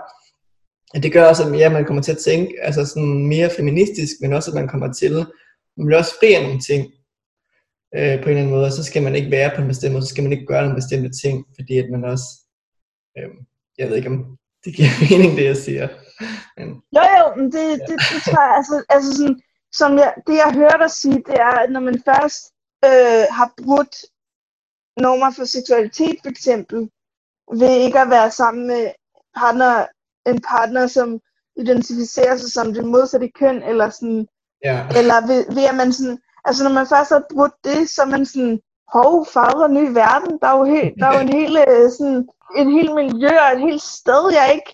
at 0.93 1.03
det 1.03 1.13
gør 1.13 1.25
også, 1.29 1.43
at 1.49 1.59
ja, 1.59 1.69
man 1.69 1.85
kommer 1.85 2.03
til 2.03 2.11
at 2.11 2.17
tænke 2.17 2.53
altså 2.61 2.85
sådan 2.85 3.27
mere 3.27 3.49
feministisk, 3.49 4.13
men 4.21 4.33
også, 4.33 4.51
at 4.51 4.55
man 4.55 4.67
kommer 4.67 4.93
til, 4.93 5.13
man 5.77 5.85
bliver 5.85 5.99
også 5.99 6.13
fri 6.19 6.33
af 6.33 6.43
nogle 6.43 6.59
ting, 6.59 6.91
øh, 7.95 8.23
på 8.23 8.29
en 8.29 8.29
eller 8.29 8.41
anden 8.41 8.49
måde, 8.49 8.65
og 8.65 8.71
så 8.71 8.83
skal 8.83 9.03
man 9.03 9.15
ikke 9.15 9.31
være 9.31 9.51
på 9.55 9.61
en 9.61 9.67
bestemt 9.67 9.93
måde, 9.93 10.05
så 10.05 10.09
skal 10.09 10.23
man 10.23 10.33
ikke 10.33 10.45
gøre 10.45 10.61
nogle 10.61 10.75
bestemte 10.75 11.09
ting, 11.21 11.45
fordi 11.55 11.77
at 11.77 11.89
man 11.91 12.03
også, 12.03 12.25
øh, 13.17 13.29
jeg 13.77 13.89
ved 13.89 13.95
ikke 13.95 14.09
om 14.09 14.37
det 14.65 14.75
giver 14.75 14.89
mening, 15.09 15.37
det 15.37 15.45
jeg 15.45 15.57
siger. 15.57 15.87
Men, 16.57 16.67
jo 16.95 17.03
jo, 17.19 17.25
men 17.35 17.45
det, 17.45 17.79
det, 17.87 17.97
det 18.11 18.19
tror 18.25 18.43
jeg, 18.47 18.55
altså, 18.57 18.83
altså 18.89 19.13
sådan, 19.17 19.41
som 19.71 19.97
jeg, 19.97 20.13
det 20.27 20.35
jeg 20.35 20.53
hører 20.53 20.77
dig 20.77 20.91
sige, 20.91 21.23
det 21.27 21.35
er, 21.47 21.55
at 21.63 21.71
når 21.71 21.79
man 21.79 22.01
først 22.05 22.41
øh, 22.85 23.25
har 23.37 23.53
brudt 23.63 23.95
normer 24.97 25.31
for 25.31 25.45
seksualitet 25.45 26.17
for 26.23 26.29
eksempel, 26.29 26.89
ved 27.59 27.75
ikke 27.85 27.99
at 27.99 28.09
være 28.09 28.31
sammen 28.31 28.67
med 28.67 28.91
partner, 29.35 29.85
en 30.25 30.41
partner, 30.41 30.87
som 30.87 31.19
identificerer 31.57 32.37
sig 32.37 32.51
som 32.51 32.73
det 32.73 32.85
modsatte 32.85 33.29
køn, 33.39 33.63
eller 33.63 33.89
sådan, 33.89 34.27
ja. 34.63 34.87
eller 34.97 35.27
ved, 35.27 35.55
ved 35.55 35.63
at 35.63 35.75
man 35.75 35.93
sådan, 35.93 36.17
altså 36.45 36.63
når 36.63 36.73
man 36.73 36.87
først 36.87 37.09
har 37.09 37.23
brudt 37.33 37.53
det, 37.63 37.89
så 37.89 38.01
er 38.01 38.05
man 38.05 38.25
sådan 38.25 38.59
hov, 38.93 39.27
farver 39.33 39.67
ny 39.67 39.85
verden. 40.01 40.39
Der 40.41 40.47
er 40.47 40.57
jo, 40.57 40.63
helt, 40.63 40.93
der 40.99 41.05
er 41.07 41.13
jo 41.13 41.21
en 41.27 41.33
hel, 41.39 41.57
øh, 41.67 41.91
sådan, 41.97 42.29
en 42.55 42.71
hel 42.71 42.93
miljø 42.95 43.39
og 43.39 43.51
et 43.53 43.59
helt 43.59 43.81
sted, 43.81 44.31
jeg 44.33 44.53
ikke 44.53 44.71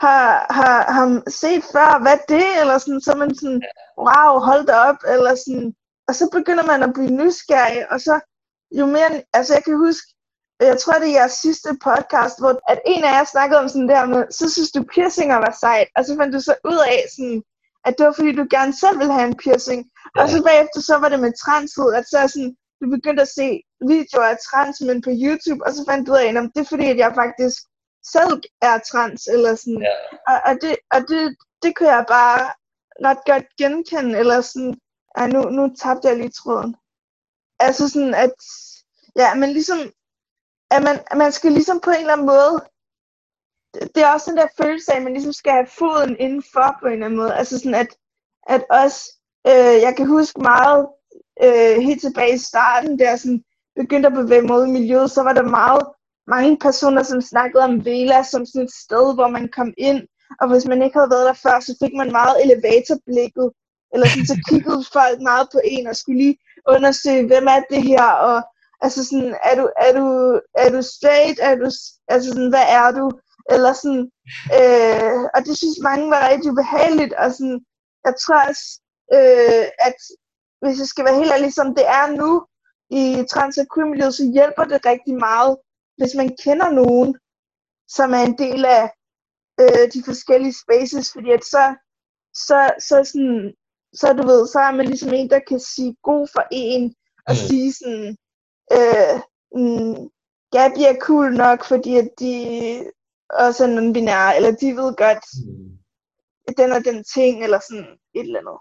har, 0.00 0.46
har, 0.50 0.92
har 0.92 1.30
set 1.30 1.64
før. 1.72 2.02
Hvad 2.02 2.18
det? 2.28 2.60
Eller 2.60 2.78
sådan, 2.78 3.00
så 3.00 3.14
man 3.14 3.34
sådan, 3.34 3.62
wow, 3.98 4.32
hold 4.48 4.66
da 4.66 4.74
op. 4.74 5.00
Eller 5.14 5.34
sådan, 5.34 5.74
og 6.08 6.14
så 6.14 6.28
begynder 6.32 6.64
man 6.72 6.82
at 6.82 6.92
blive 6.94 7.10
nysgerrig, 7.10 7.92
og 7.92 8.00
så 8.00 8.20
jo 8.78 8.86
mere, 8.86 9.22
altså 9.32 9.54
jeg 9.54 9.64
kan 9.64 9.76
huske, 9.76 10.06
jeg 10.60 10.78
tror 10.78 10.92
det 10.92 11.08
er 11.08 11.18
jeres 11.20 11.32
sidste 11.32 11.68
podcast, 11.84 12.40
hvor 12.40 12.60
at 12.72 12.80
en 12.86 13.04
af 13.04 13.12
jer 13.12 13.24
snakkede 13.24 13.60
om 13.60 13.68
sådan 13.68 13.88
der 13.88 14.06
med, 14.06 14.24
så 14.30 14.50
synes 14.50 14.70
du 14.70 14.82
piercinger 14.94 15.36
var 15.36 15.56
sejt, 15.60 15.88
og 15.96 16.04
så 16.04 16.16
fandt 16.16 16.34
du 16.34 16.40
så 16.40 16.54
ud 16.64 16.80
af 16.92 17.00
sådan, 17.16 17.42
at 17.84 17.94
det 17.98 18.06
var 18.06 18.12
fordi 18.12 18.32
du 18.32 18.46
gerne 18.50 18.74
selv 18.82 18.98
ville 18.98 19.12
have 19.12 19.28
en 19.28 19.36
piercing, 19.36 19.80
ja. 20.16 20.22
og 20.22 20.28
så 20.28 20.42
bagefter 20.42 20.80
så 20.80 20.94
var 20.98 21.08
det 21.08 21.20
med 21.20 21.32
transhud, 21.44 21.92
at 21.98 22.04
så 22.08 22.18
sådan, 22.34 22.56
du 22.80 22.90
begyndte 22.90 23.22
at 23.22 23.34
se 23.38 23.62
videoer 23.80 24.28
af 24.32 24.38
transmænd 24.48 25.02
på 25.02 25.10
YouTube, 25.24 25.66
og 25.66 25.72
så 25.72 25.84
fandt 25.88 26.06
du 26.06 26.12
ud 26.12 26.18
af, 26.18 26.28
at 26.28 26.50
det 26.54 26.60
er 26.60 26.72
fordi, 26.74 26.86
at 26.90 26.98
jeg 27.04 27.12
faktisk 27.14 27.58
selv 28.14 28.42
er 28.62 28.78
trans, 28.78 29.26
eller 29.26 29.54
sådan, 29.54 29.82
ja. 29.82 29.94
og, 30.30 30.38
og, 30.48 30.54
det, 30.62 30.76
og 30.94 31.00
det, 31.08 31.36
det 31.62 31.76
kunne 31.76 31.92
jeg 31.96 32.04
bare 32.08 32.40
ret 33.06 33.22
godt 33.26 33.46
genkende, 33.58 34.18
eller 34.18 34.40
sådan, 34.40 34.74
ej, 35.16 35.26
nu, 35.26 35.40
nu 35.42 35.74
tabte 35.82 36.08
jeg 36.08 36.16
lige 36.16 36.38
tråden. 36.40 36.76
Altså 37.60 37.88
sådan, 37.88 38.14
at, 38.14 38.34
ja, 39.16 39.34
men 39.34 39.50
ligesom, 39.50 39.78
at 40.70 40.82
man, 40.82 40.96
at 41.10 41.16
man 41.16 41.32
skal 41.32 41.52
ligesom 41.52 41.80
på 41.80 41.90
en 41.90 41.96
eller 41.96 42.12
anden 42.12 42.26
måde, 42.26 42.54
det 43.94 44.02
er 44.02 44.12
også 44.12 44.30
den 44.30 44.38
der 44.38 44.48
følelse 44.62 44.92
af, 44.92 44.96
at 44.96 45.02
man 45.02 45.12
ligesom 45.12 45.32
skal 45.32 45.52
have 45.52 45.66
foden 45.66 46.16
indenfor 46.18 46.76
på 46.80 46.86
en 46.86 46.92
eller 46.92 47.06
anden 47.06 47.20
måde. 47.20 47.34
Altså 47.34 47.58
sådan, 47.58 47.74
at, 47.74 47.88
at 48.46 48.64
også, 48.70 49.00
øh, 49.46 49.76
jeg 49.86 49.94
kan 49.96 50.06
huske 50.06 50.40
meget 50.40 50.88
øh, 51.44 51.82
helt 51.82 52.00
tilbage 52.00 52.34
i 52.34 52.38
starten, 52.38 52.98
der 52.98 53.16
sådan 53.16 53.42
begyndte 53.76 54.06
at 54.06 54.14
bevæge 54.14 54.42
mod 54.42 54.66
miljøet, 54.66 55.10
så 55.10 55.22
var 55.22 55.32
der 55.32 55.42
meget, 55.42 55.82
mange 56.26 56.58
personer, 56.58 57.02
som 57.02 57.20
snakkede 57.20 57.64
om 57.64 57.84
Vela 57.84 58.22
som 58.22 58.46
sådan 58.46 58.64
et 58.64 58.74
sted, 58.84 59.14
hvor 59.14 59.28
man 59.28 59.48
kom 59.48 59.74
ind, 59.78 60.00
og 60.40 60.48
hvis 60.50 60.66
man 60.66 60.82
ikke 60.82 60.98
havde 60.98 61.10
været 61.10 61.26
der 61.26 61.42
før, 61.44 61.60
så 61.60 61.72
fik 61.82 61.94
man 61.96 62.12
meget 62.12 62.36
elevatorblikket, 62.44 63.48
eller 63.92 64.06
sådan, 64.08 64.30
så 64.32 64.36
kiggede 64.48 64.84
folk 64.92 65.18
meget 65.30 65.46
på 65.52 65.60
en, 65.64 65.86
og 65.86 65.96
skulle 65.96 66.22
lige 66.22 66.38
undersøge, 66.74 67.26
hvem 67.26 67.46
er 67.54 67.60
det 67.70 67.82
her, 67.82 68.06
og 68.28 68.38
altså 68.84 69.00
sådan, 69.08 69.34
er 69.48 69.54
du, 69.60 69.64
er 69.86 69.92
du, 69.98 70.06
er 70.62 70.68
du 70.74 70.80
straight, 70.82 71.38
er 71.48 71.54
du, 71.62 71.68
altså 72.08 72.28
sådan, 72.30 72.52
hvad 72.54 72.66
er 72.80 72.88
du, 72.98 73.06
eller 73.54 73.72
sådan, 73.82 74.04
øh, 74.58 75.22
og 75.34 75.40
det 75.46 75.54
synes 75.56 75.86
mange 75.88 76.06
var 76.10 76.28
rigtig 76.30 76.50
ubehageligt, 76.52 77.12
og 77.22 77.28
sådan, 77.32 77.60
jeg 78.06 78.14
tror 78.22 78.40
også, 78.50 78.66
øh, 79.16 79.64
at 79.88 79.98
hvis 80.60 80.78
jeg 80.78 80.86
skal 80.86 81.04
være 81.04 81.20
helt 81.20 81.32
ærlig, 81.32 81.52
som 81.52 81.74
det 81.74 81.86
er 81.86 82.06
nu 82.20 82.46
i 82.90 83.24
trans 83.30 83.58
og 83.58 84.12
så 84.12 84.30
hjælper 84.32 84.64
det 84.64 84.86
rigtig 84.86 85.14
meget, 85.14 85.56
hvis 85.96 86.14
man 86.16 86.36
kender 86.44 86.70
nogen, 86.70 87.18
som 87.88 88.12
er 88.14 88.22
en 88.26 88.38
del 88.38 88.64
af 88.64 88.90
øh, 89.60 89.84
de 89.94 90.02
forskellige 90.04 90.54
spaces, 90.64 91.12
fordi 91.12 91.30
at 91.30 91.44
så, 91.44 91.74
så, 92.34 92.70
så, 92.88 93.04
sådan, 93.04 93.54
så 93.94 94.12
du 94.12 94.26
ved, 94.26 94.46
så 94.46 94.58
er 94.58 94.72
man 94.72 94.86
ligesom 94.86 95.12
en, 95.12 95.30
der 95.30 95.40
kan 95.48 95.60
sige 95.60 95.96
god 96.02 96.28
for 96.34 96.44
en, 96.50 96.94
og 97.26 97.32
mm. 97.34 97.42
sige 97.48 97.72
sådan, 97.72 98.16
øh, 98.76 99.14
mm, 99.58 100.08
Gabi 100.52 100.82
er 100.82 101.00
cool 101.00 101.34
nok, 101.34 101.64
fordi 101.64 101.96
at 101.96 102.08
de 102.20 102.34
også 103.30 103.64
er 103.64 103.68
non-binære, 103.68 104.36
eller 104.36 104.50
de 104.60 104.76
ved 104.76 104.96
godt, 105.04 105.24
mm. 105.46 105.78
den 106.58 106.72
og 106.72 106.84
den 106.84 107.04
ting, 107.14 107.44
eller 107.44 107.60
sådan 107.68 107.98
et 108.14 108.26
eller 108.26 108.40
andet. 108.40 108.58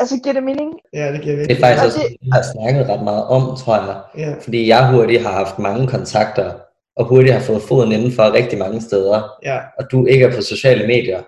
Altså, 0.00 0.20
giver 0.22 0.32
det 0.32 0.42
mening? 0.42 0.72
Ja, 0.92 1.12
det 1.12 1.20
giver 1.22 1.36
det. 1.36 1.48
Det 1.48 1.56
er 1.56 1.60
faktisk 1.60 1.84
også, 1.84 1.98
det... 1.98 2.16
jeg 2.26 2.32
har 2.32 2.44
snakket 2.52 2.88
ret 2.88 3.04
meget 3.04 3.24
om, 3.24 3.56
tror 3.56 3.76
jeg. 3.76 4.00
Ja. 4.18 4.34
Fordi 4.40 4.68
jeg 4.68 4.90
hurtigt 4.90 5.22
har 5.22 5.32
haft 5.32 5.58
mange 5.58 5.86
kontakter, 5.86 6.52
og 6.96 7.04
hurtigt 7.04 7.34
har 7.34 7.40
fået 7.40 7.62
foden 7.62 7.92
indenfor 7.92 8.32
rigtig 8.32 8.58
mange 8.58 8.80
steder. 8.80 9.38
Ja. 9.44 9.58
Og 9.78 9.84
du 9.92 10.06
ikke 10.06 10.24
er 10.24 10.34
på 10.34 10.42
sociale 10.42 10.86
medier, 10.86 11.22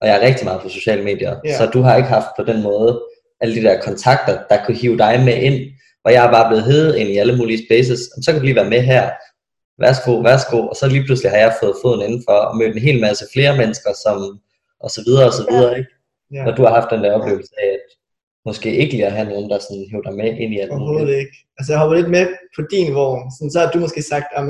og 0.00 0.08
jeg 0.08 0.16
er 0.16 0.26
rigtig 0.26 0.44
meget 0.44 0.60
på 0.60 0.68
sociale 0.68 1.04
medier. 1.04 1.36
Ja. 1.44 1.56
Så 1.56 1.66
du 1.66 1.80
har 1.80 1.96
ikke 1.96 2.08
haft 2.08 2.28
på 2.38 2.44
den 2.44 2.62
måde 2.62 3.02
alle 3.40 3.54
de 3.54 3.62
der 3.62 3.80
kontakter, 3.80 4.38
der 4.50 4.64
kunne 4.64 4.76
hive 4.76 4.98
dig 4.98 5.22
med 5.24 5.36
ind. 5.42 5.70
Og 6.04 6.12
jeg 6.12 6.26
er 6.26 6.30
bare 6.30 6.48
blevet 6.48 6.64
heddet 6.64 6.96
ind 6.96 7.08
i 7.08 7.16
alle 7.16 7.36
mulige 7.36 7.66
spaces. 7.66 8.00
Og 8.16 8.22
så 8.22 8.32
kan 8.32 8.40
du 8.40 8.44
lige 8.44 8.56
være 8.56 8.70
med 8.70 8.80
her. 8.80 9.10
Værsgo, 9.78 10.12
værsgo. 10.20 10.58
Og 10.66 10.76
så 10.76 10.88
lige 10.88 11.04
pludselig 11.04 11.30
har 11.30 11.38
jeg 11.38 11.56
fået 11.62 11.74
foden 11.82 12.02
indenfor 12.02 12.32
og 12.32 12.56
mødt 12.56 12.76
en 12.76 12.82
hel 12.82 13.00
masse 13.00 13.24
flere 13.32 13.56
mennesker, 13.56 13.92
som, 14.04 14.40
og 14.80 14.90
så 14.90 15.02
videre 15.06 15.26
og 15.26 15.32
så 15.32 15.46
videre. 15.50 15.78
Ikke? 15.78 15.90
Ja. 16.34 16.46
Og 16.46 16.56
du 16.56 16.62
har 16.62 16.74
haft 16.74 16.90
den 16.90 17.04
der 17.04 17.12
oplevelse 17.12 17.52
af, 17.58 17.68
at 17.78 17.86
måske 18.48 18.76
ikke 18.76 18.92
lige 18.92 19.06
at 19.06 19.12
have 19.12 19.28
nogen, 19.28 19.50
der 19.50 19.58
sådan 19.58 19.86
hiver 19.90 20.02
dig 20.02 20.14
med 20.20 20.30
ind 20.42 20.54
i 20.54 20.58
alt 20.58 20.70
Overhovedet 20.70 21.16
ikke. 21.22 21.36
Altså 21.58 21.72
jeg 21.72 21.80
hopper 21.80 21.96
lidt 21.96 22.10
med 22.16 22.26
på 22.56 22.62
din 22.72 22.94
vogn. 22.94 23.30
Sådan, 23.36 23.50
så 23.50 23.58
har 23.60 23.70
du 23.70 23.78
måske 23.78 24.02
sagt, 24.02 24.26
at 24.36 24.44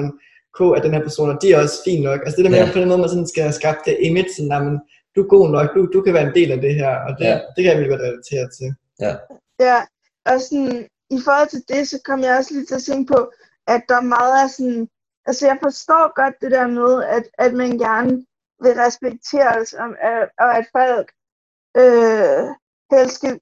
K 0.57 0.59
er 0.61 0.83
den 0.85 0.95
her 0.95 1.03
person, 1.09 1.31
og 1.31 1.39
de 1.43 1.53
er 1.53 1.63
også 1.63 1.79
fint 1.87 2.05
nok. 2.09 2.21
Altså 2.25 2.37
det 2.37 2.45
der 2.45 2.51
med, 2.51 2.59
ja. 2.59 2.73
på 2.73 2.81
den 2.81 2.89
måde, 2.89 3.03
man 3.05 3.09
sådan 3.09 3.33
skal 3.35 3.53
skabe 3.53 3.79
det 3.87 3.97
image, 4.09 4.33
sådan, 4.37 4.53
at 4.53 4.81
du 5.15 5.19
er 5.25 5.29
god 5.37 5.47
nok, 5.57 5.67
du, 5.75 5.81
du 5.95 6.01
kan 6.03 6.15
være 6.15 6.27
en 6.29 6.35
del 6.39 6.51
af 6.53 6.61
det 6.67 6.75
her, 6.75 6.93
og 7.07 7.11
det, 7.19 7.25
ja. 7.25 7.37
det 7.55 7.61
kan 7.63 7.71
jeg 7.71 7.79
virkelig 7.79 7.95
godt 7.95 8.07
relatere 8.09 8.47
til. 8.59 8.69
Ja. 9.05 9.13
Ja, 9.67 9.79
og 10.31 10.41
sådan, 10.41 10.77
i 11.17 11.19
forhold 11.25 11.49
til 11.49 11.63
det, 11.69 11.89
så 11.89 11.99
kom 12.05 12.21
jeg 12.21 12.37
også 12.39 12.55
lige 12.55 12.67
til 12.67 12.81
at 12.81 12.89
tænke 12.91 13.13
på, 13.15 13.21
at 13.75 13.83
der 13.89 13.97
er 13.97 14.13
meget 14.17 14.35
af 14.45 14.51
sådan, 14.51 14.89
altså 15.29 15.47
jeg 15.47 15.59
forstår 15.63 16.05
godt 16.21 16.35
det 16.43 16.51
der 16.51 16.67
med, 16.67 16.93
at, 17.17 17.25
at 17.45 17.53
man 17.55 17.73
gerne 17.79 18.13
vil 18.63 18.75
respekteres, 18.85 19.73
og, 19.73 19.89
og 20.45 20.51
at 20.59 20.67
folk 20.77 21.09
øh, 21.83 22.45
helst 22.91 23.15
skal 23.15 23.41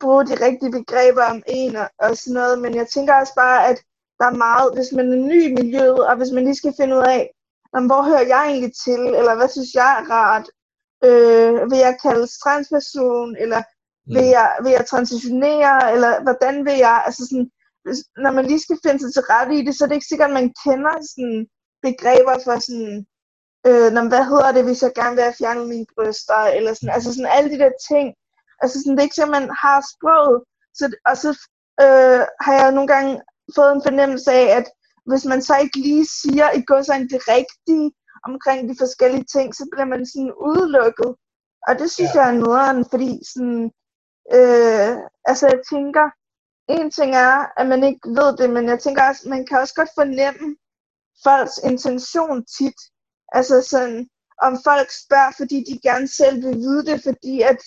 bruge 0.00 0.26
de 0.26 0.44
rigtige 0.46 0.76
begreber 0.78 1.24
om 1.24 1.42
en 1.46 1.76
og, 1.76 1.88
og 1.98 2.16
sådan 2.16 2.34
noget, 2.34 2.58
men 2.58 2.74
jeg 2.74 2.86
tænker 2.88 3.14
også 3.14 3.34
bare, 3.34 3.68
at 3.68 3.78
der 4.18 4.26
er 4.26 4.42
meget, 4.46 4.74
hvis 4.74 4.92
man 4.92 5.12
er 5.12 5.16
ny 5.16 5.38
i 5.48 5.54
miljøet, 5.54 6.06
og 6.08 6.16
hvis 6.16 6.32
man 6.34 6.44
lige 6.44 6.60
skal 6.62 6.74
finde 6.80 6.96
ud 6.96 7.02
af, 7.02 7.30
om, 7.72 7.86
hvor 7.86 8.02
hører 8.02 8.26
jeg 8.34 8.44
egentlig 8.46 8.72
til, 8.84 9.00
eller 9.18 9.34
hvad 9.36 9.48
synes 9.48 9.74
jeg 9.74 9.90
er 9.98 10.10
rart, 10.14 10.46
øh, 11.04 11.70
vil 11.70 11.78
jeg 11.86 11.98
kalde 12.02 12.26
transperson, 12.42 13.36
eller 13.42 13.62
vil 14.14 14.26
mm. 14.26 14.34
jeg, 14.36 14.48
vil 14.62 14.72
jeg 14.72 14.86
transitionere, 14.86 15.92
eller 15.94 16.22
hvordan 16.22 16.64
vil 16.66 16.76
jeg, 16.86 17.02
altså 17.06 17.22
sådan, 17.28 17.50
hvis, 17.84 17.98
når 18.24 18.32
man 18.36 18.46
lige 18.46 18.64
skal 18.66 18.78
finde 18.84 19.00
sig 19.00 19.12
til 19.12 19.28
rette 19.32 19.54
i 19.58 19.64
det, 19.66 19.74
så 19.74 19.84
er 19.84 19.88
det 19.88 19.94
ikke 19.94 20.12
sikkert, 20.12 20.30
at 20.30 20.38
man 20.40 20.54
kender 20.64 20.94
sådan 21.12 21.46
begreber 21.86 22.36
for 22.44 22.56
sådan, 22.66 22.94
øh, 23.68 23.88
når, 23.94 24.08
hvad 24.12 24.24
hedder 24.30 24.52
det, 24.52 24.64
hvis 24.64 24.82
jeg 24.82 24.92
gerne 25.00 25.14
vil 25.16 25.26
have 25.28 25.40
fjernet 25.40 25.68
mine 25.68 25.86
bryster, 25.94 26.42
eller 26.56 26.72
sådan, 26.74 26.94
altså 26.96 27.10
sådan 27.14 27.34
alle 27.36 27.50
de 27.52 27.58
der 27.62 27.72
ting, 27.90 28.06
altså 28.62 28.76
sådan, 28.78 28.92
det 28.92 29.00
er 29.00 29.08
ikke 29.08 29.14
sikkert, 29.14 29.36
at 29.36 29.40
man 29.40 29.50
har 29.64 29.78
sproget, 29.94 30.38
så, 30.78 30.84
og 31.10 31.16
så 31.22 31.30
øh, 31.84 32.22
har 32.44 32.54
jeg 32.60 32.72
nogle 32.72 32.88
gange 32.94 33.12
fået 33.56 33.72
en 33.72 33.86
fornemmelse 33.88 34.32
af, 34.32 34.46
at 34.58 34.66
hvis 35.08 35.24
man 35.24 35.42
så 35.42 35.54
ikke 35.56 35.78
lige 35.78 36.06
siger 36.22 36.48
i 36.58 36.60
sådan 36.84 37.08
det 37.08 37.22
rigtige 37.34 37.92
omkring 38.28 38.68
de 38.68 38.76
forskellige 38.78 39.26
ting, 39.34 39.54
så 39.54 39.64
bliver 39.72 39.88
man 39.92 40.06
sådan 40.06 40.32
udelukket. 40.48 41.10
Og 41.68 41.78
det 41.78 41.90
synes 41.90 42.14
ja. 42.14 42.20
jeg 42.20 42.28
er 42.28 42.38
noget, 42.46 42.86
fordi 42.90 43.10
sådan, 43.32 43.62
øh, 44.36 44.92
altså 45.30 45.44
jeg 45.52 45.60
tænker, 45.72 46.06
en 46.68 46.90
ting 46.90 47.14
er, 47.14 47.60
at 47.60 47.66
man 47.66 47.84
ikke 47.84 48.08
ved 48.08 48.36
det, 48.36 48.50
men 48.50 48.68
jeg 48.68 48.78
tænker 48.80 49.08
også, 49.08 49.28
man 49.28 49.46
kan 49.46 49.58
også 49.58 49.74
godt 49.74 49.88
fornemme 49.94 50.56
folks 51.24 51.58
intention 51.70 52.44
tit. 52.56 52.78
Altså 53.32 53.62
sådan, 53.62 54.08
om 54.42 54.52
folk 54.64 54.88
spørger, 55.04 55.32
fordi 55.36 55.64
de 55.68 55.80
gerne 55.88 56.08
selv 56.08 56.36
vil 56.44 56.56
vide 56.56 56.86
det, 56.86 57.02
fordi 57.02 57.40
at 57.40 57.60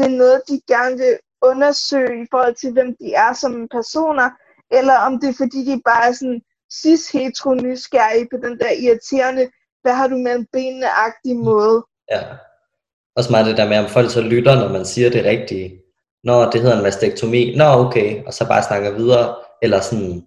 det 0.00 0.08
er 0.12 0.18
noget, 0.24 0.40
de 0.48 0.60
gerne 0.74 0.96
vil 1.02 1.14
undersøge 1.50 2.22
i 2.22 2.26
forhold 2.30 2.54
til, 2.54 2.72
hvem 2.72 2.96
de 3.00 3.08
er 3.24 3.32
som 3.42 3.68
personer, 3.76 4.28
eller 4.78 4.96
om 5.06 5.12
det 5.20 5.28
er 5.28 5.40
fordi, 5.42 5.58
de 5.70 5.82
bare 5.90 6.08
er 6.08 6.12
sådan 6.12 6.40
cis-hetero 6.78 7.54
nysgerrige 7.54 8.28
på 8.30 8.36
den 8.44 8.54
der 8.60 8.70
irriterende, 8.84 9.44
hvad 9.82 9.94
har 9.94 10.08
du 10.08 10.16
mellem 10.16 10.46
benene-agtige 10.56 11.38
måde. 11.50 11.78
Ja. 12.10 12.22
Også 13.16 13.30
meget 13.30 13.46
det 13.46 13.56
der 13.56 13.68
med, 13.68 13.78
om 13.78 13.88
folk 13.88 14.10
så 14.10 14.20
lytter, 14.20 14.54
når 14.54 14.68
man 14.68 14.84
siger 14.84 15.10
det 15.10 15.24
rigtige. 15.24 15.80
Når 16.24 16.50
det 16.50 16.60
hedder 16.60 16.76
en 16.76 16.82
mastektomi. 16.82 17.56
Nå, 17.56 17.64
okay. 17.64 18.24
Og 18.26 18.34
så 18.34 18.48
bare 18.48 18.62
snakker 18.62 18.90
videre. 18.90 19.34
Eller 19.62 19.80
sådan, 19.80 20.22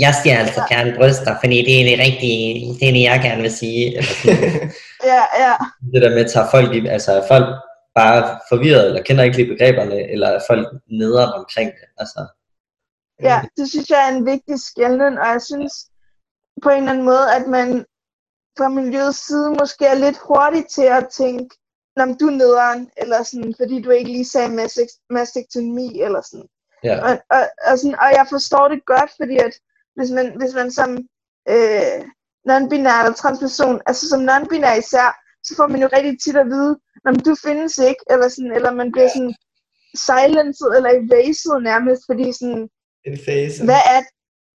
jeg 0.00 0.14
siger 0.22 0.38
altså 0.38 0.62
gerne 0.68 0.94
bryster, 0.96 1.36
fordi 1.42 1.56
det 1.56 1.80
er 1.80 1.84
det 1.90 2.06
rigtige, 2.06 2.74
det 2.80 2.88
er 2.88 2.92
det, 2.92 3.02
jeg 3.02 3.20
gerne 3.22 3.42
vil 3.42 3.50
sige. 3.50 3.96
Eller 3.96 4.12
sådan. 4.22 4.72
ja, 5.12 5.22
ja. 5.44 5.54
Det 5.92 6.02
der 6.02 6.10
med 6.10 6.24
at 6.24 6.30
tage 6.30 6.46
folk 6.50 6.74
i, 6.74 6.86
altså 6.86 7.24
folk 7.28 7.46
bare 8.00 8.40
forvirret, 8.48 8.86
eller 8.86 9.02
kender 9.02 9.24
ikke 9.24 9.36
lige 9.36 9.52
begreberne, 9.54 10.10
eller 10.12 10.28
er 10.28 10.42
folk 10.50 10.66
nederen 11.00 11.32
omkring 11.40 11.70
det. 11.78 11.88
Altså, 12.02 12.20
Ja, 13.22 13.42
det 13.56 13.70
synes 13.70 13.90
jeg 13.90 14.08
er 14.08 14.16
en 14.16 14.26
vigtig 14.26 14.60
skældning, 14.60 15.20
og 15.20 15.26
jeg 15.26 15.42
synes 15.42 15.72
på 16.62 16.68
en 16.68 16.78
eller 16.78 16.92
anden 16.92 17.04
måde, 17.04 17.34
at 17.34 17.46
man 17.46 17.84
fra 18.58 18.68
miljøets 18.68 19.26
side 19.26 19.50
måske 19.50 19.86
er 19.86 19.94
lidt 19.94 20.18
hurtig 20.28 20.66
til 20.66 20.82
at 20.98 21.08
tænke, 21.08 21.56
om 22.00 22.16
du 22.20 22.26
er 22.26 22.30
nederen, 22.42 22.90
eller 22.96 23.22
sådan, 23.22 23.54
fordi 23.60 23.82
du 23.82 23.90
ikke 23.90 24.12
lige 24.12 24.24
sagde 24.24 24.68
mastektomi, 25.10 26.00
eller 26.00 26.20
sådan. 26.30 26.48
Ja. 26.84 26.96
Og, 27.06 27.10
og, 27.30 27.42
og, 27.68 27.78
sådan, 27.78 27.98
og 28.04 28.10
jeg 28.18 28.26
forstår 28.30 28.68
det 28.68 28.86
godt, 28.86 29.10
fordi 29.20 29.36
at 29.36 29.54
hvis 29.96 30.10
man, 30.10 30.26
hvis 30.40 30.54
man 30.54 30.70
som 30.70 30.90
øh, 31.48 31.98
non-binær 32.50 32.98
eller 33.00 33.14
transperson, 33.22 33.80
altså 33.86 34.08
som 34.08 34.20
non-binær 34.28 34.78
især, 34.78 35.08
så 35.48 35.54
får 35.56 35.66
man 35.66 35.80
jo 35.84 35.88
rigtig 35.96 36.14
tit 36.20 36.36
at 36.36 36.50
vide, 36.54 36.72
om 37.08 37.14
du 37.26 37.32
findes 37.46 37.78
ikke, 37.78 38.02
eller, 38.12 38.28
sådan, 38.28 38.52
eller 38.56 38.70
man 38.80 38.92
bliver 38.92 39.10
sådan 39.16 39.34
silenced 40.06 40.68
eller 40.76 40.90
evased 41.00 41.54
nærmest, 41.70 42.02
fordi 42.08 42.26
sådan, 42.40 42.68
en 43.08 43.18
fase. 43.26 43.64
Hvad 43.68 43.82
er, 43.94 44.00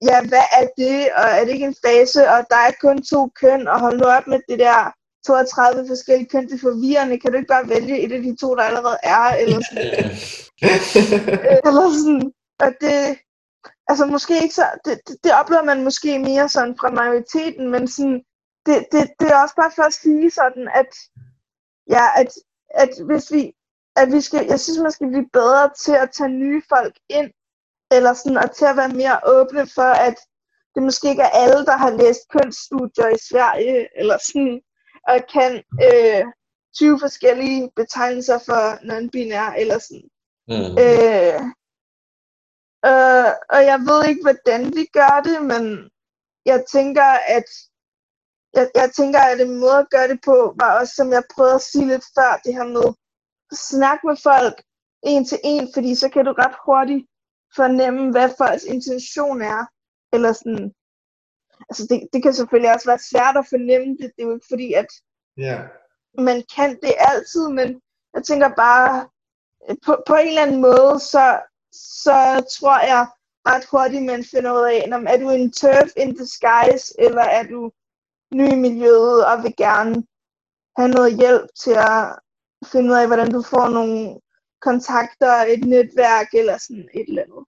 ja, 0.08 0.18
hvad 0.30 0.46
er 0.60 0.66
det, 0.80 0.96
og 1.20 1.28
er 1.36 1.42
det 1.44 1.52
ikke 1.52 1.70
en 1.72 1.82
fase, 1.86 2.20
og 2.34 2.40
der 2.52 2.60
er 2.68 2.80
kun 2.84 3.02
to 3.02 3.20
køn, 3.40 3.68
og 3.68 3.80
hold 3.80 3.96
nu 3.98 4.06
op 4.16 4.26
med 4.26 4.40
det 4.48 4.58
der 4.58 4.78
32 5.26 5.88
forskellige 5.88 6.28
køn, 6.28 6.46
det 6.48 6.54
er 6.54 6.68
forvirrende, 6.68 7.20
kan 7.20 7.30
du 7.30 7.36
ikke 7.36 7.54
bare 7.56 7.68
vælge 7.68 8.00
et 8.04 8.12
af 8.12 8.22
de 8.22 8.36
to, 8.40 8.48
der 8.56 8.62
allerede 8.62 8.98
er, 9.02 9.24
eller 9.42 9.60
sådan, 9.68 9.90
eller 11.66 11.84
sådan, 11.98 12.32
og 12.64 12.70
det, 12.80 12.96
altså 13.90 14.06
måske 14.06 14.42
ikke 14.42 14.54
så, 14.54 14.66
det, 14.84 15.00
det, 15.06 15.16
det 15.24 15.32
oplever 15.40 15.64
man 15.64 15.84
måske 15.84 16.18
mere 16.18 16.48
sådan 16.48 16.76
fra 16.80 16.90
majoriteten, 16.90 17.70
men 17.70 17.88
sådan, 17.88 18.22
det, 18.66 18.86
det, 18.92 19.10
det 19.20 19.28
er 19.30 19.42
også 19.42 19.56
bare 19.56 19.72
for 19.76 19.82
at 19.82 19.92
sige 19.92 20.30
sådan, 20.30 20.70
at, 20.74 20.90
ja, 21.90 22.04
at, 22.20 22.28
at 22.82 22.92
hvis 23.06 23.32
vi, 23.32 23.52
at 23.96 24.12
vi 24.12 24.20
skal, 24.20 24.46
jeg 24.46 24.60
synes, 24.60 24.78
man 24.78 24.92
skal 24.92 25.08
blive 25.08 25.28
bedre 25.32 25.70
til 25.84 25.92
at 25.92 26.10
tage 26.10 26.28
nye 26.28 26.62
folk 26.68 26.94
ind, 27.08 27.30
eller 27.90 28.12
sådan, 28.12 28.36
og 28.36 28.56
til 28.56 28.64
at 28.64 28.76
være 28.76 28.88
mere 28.88 29.20
åbne 29.26 29.66
for, 29.66 29.92
at 30.08 30.16
det 30.74 30.82
måske 30.82 31.08
ikke 31.08 31.22
er 31.22 31.36
alle, 31.42 31.64
der 31.66 31.76
har 31.76 31.90
læst 31.90 32.20
kønsstudier 32.34 33.08
i 33.08 33.18
Sverige, 33.30 33.88
eller 34.00 34.18
sådan, 34.18 34.60
og 35.08 35.16
kan 35.32 35.52
øh, 35.86 36.24
20 36.76 36.98
forskellige 37.00 37.70
betegnelser 37.76 38.38
for 38.38 38.62
non-binær, 38.88 39.54
eller 39.60 39.78
sådan. 39.78 40.08
Mm. 40.48 40.72
Øh, 40.84 41.40
øh, 42.90 43.30
og 43.54 43.60
jeg 43.70 43.78
ved 43.88 44.08
ikke, 44.08 44.22
hvordan 44.22 44.62
vi 44.76 44.84
gør 44.92 45.20
det, 45.28 45.38
men 45.52 45.90
jeg 46.46 46.64
tænker, 46.72 47.08
at 47.36 47.48
jeg, 48.54 48.70
jeg 48.74 48.90
tænker, 48.96 49.20
at 49.20 49.40
en 49.40 49.60
måde 49.60 49.78
at 49.78 49.90
gøre 49.90 50.08
det 50.08 50.20
på, 50.24 50.54
var 50.60 50.80
også, 50.80 50.94
som 50.94 51.12
jeg 51.12 51.22
prøvede 51.34 51.54
at 51.54 51.68
sige 51.70 51.86
lidt 51.86 52.04
før, 52.16 52.40
det 52.44 52.54
her 52.54 52.64
med 52.64 52.84
at 52.88 52.94
snakke 53.70 54.06
med 54.06 54.16
folk 54.22 54.62
en 55.02 55.24
til 55.24 55.38
en, 55.44 55.68
fordi 55.74 55.94
så 55.94 56.08
kan 56.08 56.24
du 56.24 56.32
ret 56.32 56.56
hurtigt 56.66 57.06
fornemme, 57.56 58.10
hvad 58.10 58.28
folks 58.38 58.64
intention 58.64 59.42
er. 59.42 59.66
Eller 60.12 60.32
sådan, 60.32 60.72
altså 61.68 61.86
det, 61.90 62.08
det 62.12 62.22
kan 62.22 62.34
selvfølgelig 62.34 62.74
også 62.74 62.88
være 62.90 63.08
svært 63.10 63.36
at 63.36 63.46
fornemme 63.52 63.96
det. 64.00 64.10
Det 64.14 64.22
er 64.22 64.26
jo 64.26 64.34
ikke 64.34 64.50
fordi, 64.50 64.72
at 64.72 64.90
yeah. 65.38 65.68
man 66.18 66.44
kan 66.56 66.70
det 66.82 66.94
altid, 66.98 67.48
men 67.48 67.80
jeg 68.14 68.22
tænker 68.24 68.48
bare, 68.56 69.08
på, 69.84 70.02
på 70.06 70.14
en 70.14 70.28
eller 70.28 70.42
anden 70.42 70.60
måde, 70.60 71.00
så, 71.12 71.40
så 71.72 72.16
tror 72.56 72.78
jeg 72.92 73.06
ret 73.48 73.66
hurtigt, 73.70 74.04
man 74.04 74.24
finder 74.24 74.52
ud 74.52 74.64
af, 74.74 74.88
om 74.96 75.06
er 75.08 75.16
du 75.16 75.30
en 75.30 75.52
turf 75.52 75.90
in 75.96 76.14
disguise, 76.14 76.94
eller 76.98 77.22
er 77.22 77.42
du 77.42 77.70
ny 78.34 78.52
i 78.52 78.54
miljøet 78.54 79.26
og 79.26 79.42
vil 79.42 79.54
gerne 79.56 79.94
have 80.78 80.88
noget 80.88 81.16
hjælp 81.20 81.46
til 81.62 81.74
at 81.90 82.02
finde 82.72 82.90
ud 82.90 82.96
af, 82.96 83.06
hvordan 83.06 83.30
du 83.30 83.42
får 83.42 83.68
nogle 83.68 84.20
kontakter, 84.60 85.32
et 85.54 85.64
netværk 85.64 86.28
eller 86.34 86.56
sådan 86.58 86.88
et 86.94 87.08
eller 87.08 87.22
andet. 87.22 87.44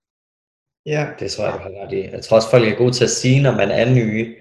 Ja. 0.87 1.03
Det 1.19 1.31
tror 1.31 1.45
jeg, 1.45 1.53
du 1.53 1.59
har 1.59 1.85
ret 1.85 1.93
i. 1.93 2.11
Jeg 2.11 2.25
tror 2.25 2.37
også, 2.37 2.51
folk 2.51 2.69
er 2.69 2.77
gode 2.77 2.93
til 2.93 3.05
at 3.05 3.11
sige, 3.11 3.43
når 3.43 3.53
man 3.53 3.71
er 3.71 3.95
nye. 3.95 4.37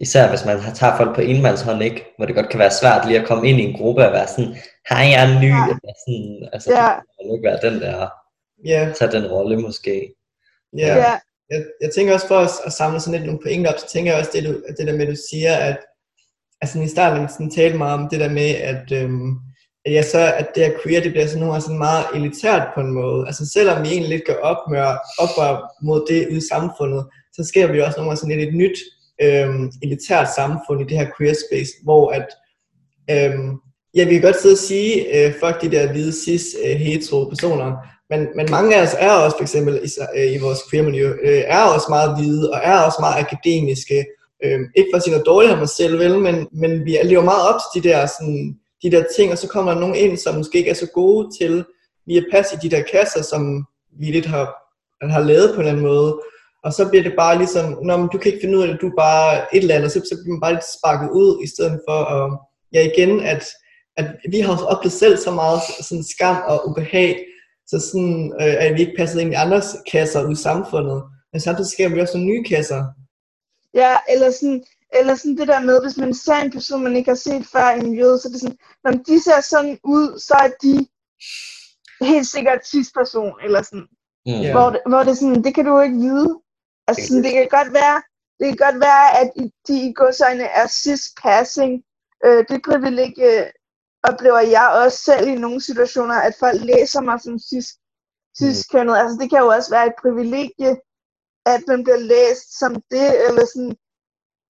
Især 0.00 0.28
hvis 0.28 0.44
man 0.44 0.74
tager 0.74 0.96
folk 0.96 1.14
på 1.14 1.20
enmandshånd, 1.20 1.82
ikke? 1.82 2.04
hvor 2.16 2.26
det 2.26 2.34
godt 2.34 2.48
kan 2.48 2.58
være 2.58 2.78
svært 2.80 3.06
lige 3.06 3.20
at 3.20 3.28
komme 3.28 3.48
ind 3.48 3.60
i 3.60 3.62
en 3.62 3.78
gruppe 3.78 4.06
og 4.06 4.12
være 4.12 4.28
sådan, 4.28 4.54
hej, 4.90 5.04
jeg 5.12 5.20
er 5.24 5.40
ny. 5.40 5.50
Ja. 5.50 5.64
Eller 5.72 5.94
sådan, 6.04 6.48
altså, 6.52 6.70
ja. 6.70 6.88
det 6.98 7.26
kan 7.26 7.34
ikke 7.34 7.48
være 7.50 7.70
den 7.70 7.80
der, 7.80 8.08
ja. 8.64 8.92
tage 8.98 9.12
den 9.12 9.26
rolle 9.32 9.56
måske. 9.60 10.14
Ja. 10.76 10.96
ja. 10.96 11.18
Jeg, 11.50 11.64
jeg 11.80 11.90
tænker 11.94 12.14
også 12.14 12.28
for 12.28 12.38
at, 12.38 12.50
at 12.66 12.72
samle 12.72 13.00
sådan 13.00 13.12
lidt 13.12 13.26
nogle 13.26 13.42
pointer 13.42 13.72
op, 13.72 13.78
så 13.78 13.88
tænker 13.92 14.12
jeg 14.12 14.20
også 14.20 14.30
det, 14.34 14.44
du, 14.44 14.62
det 14.78 14.86
der 14.86 14.92
med, 14.92 15.06
at 15.06 15.08
du 15.08 15.20
siger, 15.30 15.56
at 15.56 15.78
altså 16.60 16.80
i 16.80 16.88
starten 16.88 17.28
sådan 17.28 17.50
talte 17.50 17.78
meget 17.78 18.00
om 18.00 18.08
det 18.10 18.20
der 18.20 18.30
med, 18.30 18.50
at 18.50 18.92
øhm, 18.92 19.38
at 19.84 19.92
jeg 19.92 20.04
så, 20.04 20.34
at 20.36 20.48
det 20.54 20.66
her 20.66 20.72
queer, 20.82 21.00
det 21.00 21.12
bliver 21.12 21.26
sådan 21.26 21.40
nogle 21.40 21.60
sådan 21.60 21.78
meget 21.78 22.04
elitært 22.14 22.68
på 22.74 22.80
en 22.80 22.92
måde. 22.92 23.26
Altså 23.26 23.46
selvom 23.46 23.82
vi 23.82 23.88
egentlig 23.88 24.10
lidt 24.10 24.26
gør 24.26 24.34
op 24.34 24.70
med 24.70 24.80
op 25.18 25.62
mod 25.82 26.06
det 26.08 26.28
ude 26.28 26.38
i 26.38 26.48
samfundet, 26.50 27.06
så 27.32 27.44
sker 27.44 27.72
vi 27.72 27.80
også 27.80 27.96
nogle 27.96 28.08
gange 28.10 28.20
sådan 28.20 28.38
lidt 28.38 28.48
et 28.48 28.54
nyt 28.54 28.78
øhm, 29.22 29.72
elitært 29.82 30.34
samfund 30.34 30.80
i 30.80 30.84
det 30.84 30.98
her 30.98 31.10
queer 31.16 31.34
space, 31.34 31.72
hvor 31.84 32.10
at, 32.10 32.26
øhm, 33.10 33.50
ja, 33.96 34.04
vi 34.04 34.12
kan 34.12 34.22
godt 34.22 34.40
sidde 34.40 34.54
og 34.54 34.58
sige, 34.58 34.92
øh, 35.16 35.34
fuck 35.40 35.62
de 35.62 35.70
der 35.70 35.92
hvide 35.92 36.12
cis 36.24 36.44
øh, 36.64 36.76
hetero 36.76 37.24
personer, 37.24 37.70
men, 38.12 38.28
men 38.36 38.46
mange 38.50 38.76
af 38.76 38.82
os 38.82 38.94
er 38.98 39.10
også 39.10 39.36
for 39.36 39.42
eksempel 39.42 39.74
i, 39.74 39.88
øh, 40.16 40.34
i 40.34 40.38
vores 40.38 40.60
queer 40.70 40.84
miljø, 40.84 41.08
øh, 41.22 41.42
er 41.46 41.62
også 41.62 41.86
meget 41.88 42.16
hvide, 42.16 42.50
og 42.52 42.60
er 42.62 42.78
også 42.86 42.96
meget 43.00 43.24
akademiske, 43.24 44.04
øh, 44.44 44.60
ikke 44.76 44.88
for 44.92 44.96
at 44.96 45.02
sige 45.02 45.12
noget 45.12 45.26
dårligt 45.26 45.52
om 45.52 45.60
os 45.60 45.70
selv, 45.70 45.98
vel, 45.98 46.18
men, 46.18 46.48
men 46.52 46.84
vi 46.84 46.98
lever 47.04 47.24
meget 47.24 47.48
op 47.48 47.60
til 47.60 47.82
de 47.82 47.88
der 47.88 48.06
sådan, 48.06 48.56
de 48.82 48.90
der 48.90 49.04
ting, 49.16 49.32
og 49.32 49.38
så 49.38 49.48
kommer 49.48 49.72
der 49.72 49.80
nogen 49.80 49.96
ind, 49.96 50.16
som 50.16 50.34
måske 50.34 50.58
ikke 50.58 50.70
er 50.70 50.74
så 50.74 50.90
gode 50.94 51.28
til 51.40 51.64
lige 52.06 52.18
at 52.18 52.26
passe 52.32 52.54
i 52.54 52.68
de 52.68 52.76
der 52.76 52.82
kasser, 52.92 53.22
som 53.22 53.66
vi 54.00 54.06
lidt 54.06 54.26
har, 54.26 54.46
har 55.02 55.20
lavet 55.20 55.48
på 55.48 55.54
en 55.54 55.60
eller 55.60 55.72
anden 55.72 55.86
måde. 55.86 56.20
Og 56.64 56.72
så 56.72 56.88
bliver 56.88 57.02
det 57.02 57.14
bare 57.18 57.38
ligesom, 57.38 57.78
Nå, 57.82 57.96
men 57.96 58.08
du 58.12 58.18
kan 58.18 58.32
ikke 58.32 58.44
finde 58.44 58.58
ud 58.58 58.62
af 58.62 58.68
det, 58.68 58.80
du 58.80 58.88
er 58.88 58.96
bare 58.98 59.56
et 59.56 59.62
eller 59.62 59.74
andet, 59.74 59.92
så, 59.92 59.98
så 59.98 60.16
bliver 60.22 60.34
man 60.34 60.40
bare 60.40 60.52
lidt 60.52 60.72
sparket 60.78 61.10
ud, 61.10 61.44
i 61.44 61.48
stedet 61.54 61.80
for 61.88 61.98
at, 62.16 62.38
ja 62.72 62.80
igen, 62.92 63.20
at, 63.20 63.44
at 63.96 64.06
vi 64.30 64.40
har 64.40 64.64
oplevet 64.64 64.92
selv 64.92 65.16
så 65.16 65.30
meget 65.30 65.60
sådan 65.80 66.04
skam 66.04 66.36
og 66.46 66.68
ubehag, 66.68 67.26
så 67.72 67.78
sådan, 67.88 68.32
øh, 68.40 68.54
at 68.64 68.74
vi 68.74 68.80
ikke 68.80 68.98
passer 68.98 69.20
ind 69.20 69.32
i 69.32 69.42
andres 69.44 69.68
kasser 69.92 70.26
ud 70.26 70.32
i 70.32 70.44
samfundet. 70.48 70.98
Men 71.32 71.40
samtidig 71.40 71.70
skaber 71.70 71.94
vi 71.94 72.00
også 72.00 72.16
nogle 72.16 72.30
nye 72.30 72.44
kasser. 72.44 72.80
Ja, 73.74 73.92
eller 74.12 74.30
sådan, 74.30 74.64
eller 74.98 75.14
sådan 75.14 75.36
det 75.36 75.48
der 75.48 75.60
med, 75.60 75.82
hvis 75.82 75.96
man 75.96 76.14
ser 76.14 76.38
en 76.40 76.52
person, 76.56 76.82
man 76.82 76.96
ikke 76.96 77.10
har 77.10 77.22
set 77.26 77.44
før 77.52 77.70
i 77.70 77.80
miljøet, 77.86 78.20
så 78.20 78.28
er 78.28 78.32
det 78.32 78.40
sådan, 78.40 78.58
når 78.84 78.92
de 79.08 79.16
ser 79.26 79.40
sådan 79.40 79.78
ud, 79.84 80.06
så 80.26 80.34
er 80.44 80.50
de 80.64 80.74
helt 82.10 82.26
sikkert 82.26 82.66
cis-person, 82.70 83.34
eller 83.44 83.62
sådan. 83.62 83.86
Mm. 84.26 84.50
Hvor, 84.54 84.68
det, 84.70 84.80
hvor 84.90 85.02
det 85.02 85.18
sådan, 85.18 85.44
det 85.44 85.54
kan 85.54 85.64
du 85.64 85.80
ikke 85.80 86.02
vide. 86.06 86.30
Altså 86.88 87.02
sådan, 87.06 87.24
det 87.24 87.32
kan 87.32 87.48
godt 87.58 87.72
være, 87.80 87.98
det 88.38 88.46
kan 88.48 88.60
godt 88.66 88.80
være, 88.88 89.06
at 89.20 89.28
de 89.68 89.74
i 89.88 89.92
godsøjne 90.00 90.46
er 90.60 90.66
cis-passing. 90.80 91.72
Øh, 92.26 92.44
det 92.48 92.58
privilegie 92.68 93.34
oplever 94.02 94.40
jeg 94.40 94.68
også 94.84 94.98
selv 94.98 95.28
i 95.28 95.34
nogle 95.34 95.60
situationer, 95.60 96.14
at 96.14 96.34
folk 96.38 96.60
læser 96.60 97.00
mig 97.00 97.20
som 97.20 97.38
cis, 97.38 97.68
cis-kønnet. 98.38 98.96
Altså 98.96 99.16
det 99.20 99.30
kan 99.30 99.38
jo 99.38 99.48
også 99.48 99.70
være 99.70 99.86
et 99.86 100.00
privilegie, 100.02 100.72
at 101.46 101.60
man 101.68 101.84
bliver 101.84 101.98
læst 102.12 102.58
som 102.58 102.72
det, 102.90 103.08
eller 103.28 103.44
sådan, 103.52 103.76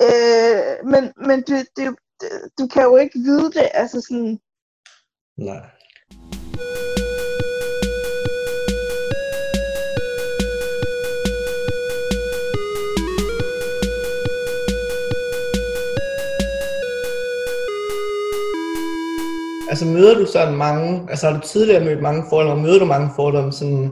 Øh, 0.08 0.86
men 0.92 1.02
men 1.28 1.42
du, 1.48 1.54
du, 1.76 1.84
du 2.58 2.66
kan 2.66 2.82
jo 2.82 2.96
ikke 2.96 3.18
vide 3.18 3.52
det, 3.52 3.68
altså 3.74 4.00
sådan... 4.00 4.38
Nej. 5.36 5.62
Altså 19.72 19.86
møder 19.86 20.14
du 20.18 20.26
sådan 20.26 20.56
mange, 20.56 21.10
altså 21.10 21.26
har 21.26 21.40
du 21.40 21.46
tidligere 21.46 21.84
mødt 21.84 22.02
mange 22.02 22.24
fordomme, 22.30 22.62
møder 22.62 22.78
du 22.78 22.84
mange 22.84 23.10
fordomme 23.16 23.52
sådan, 23.52 23.84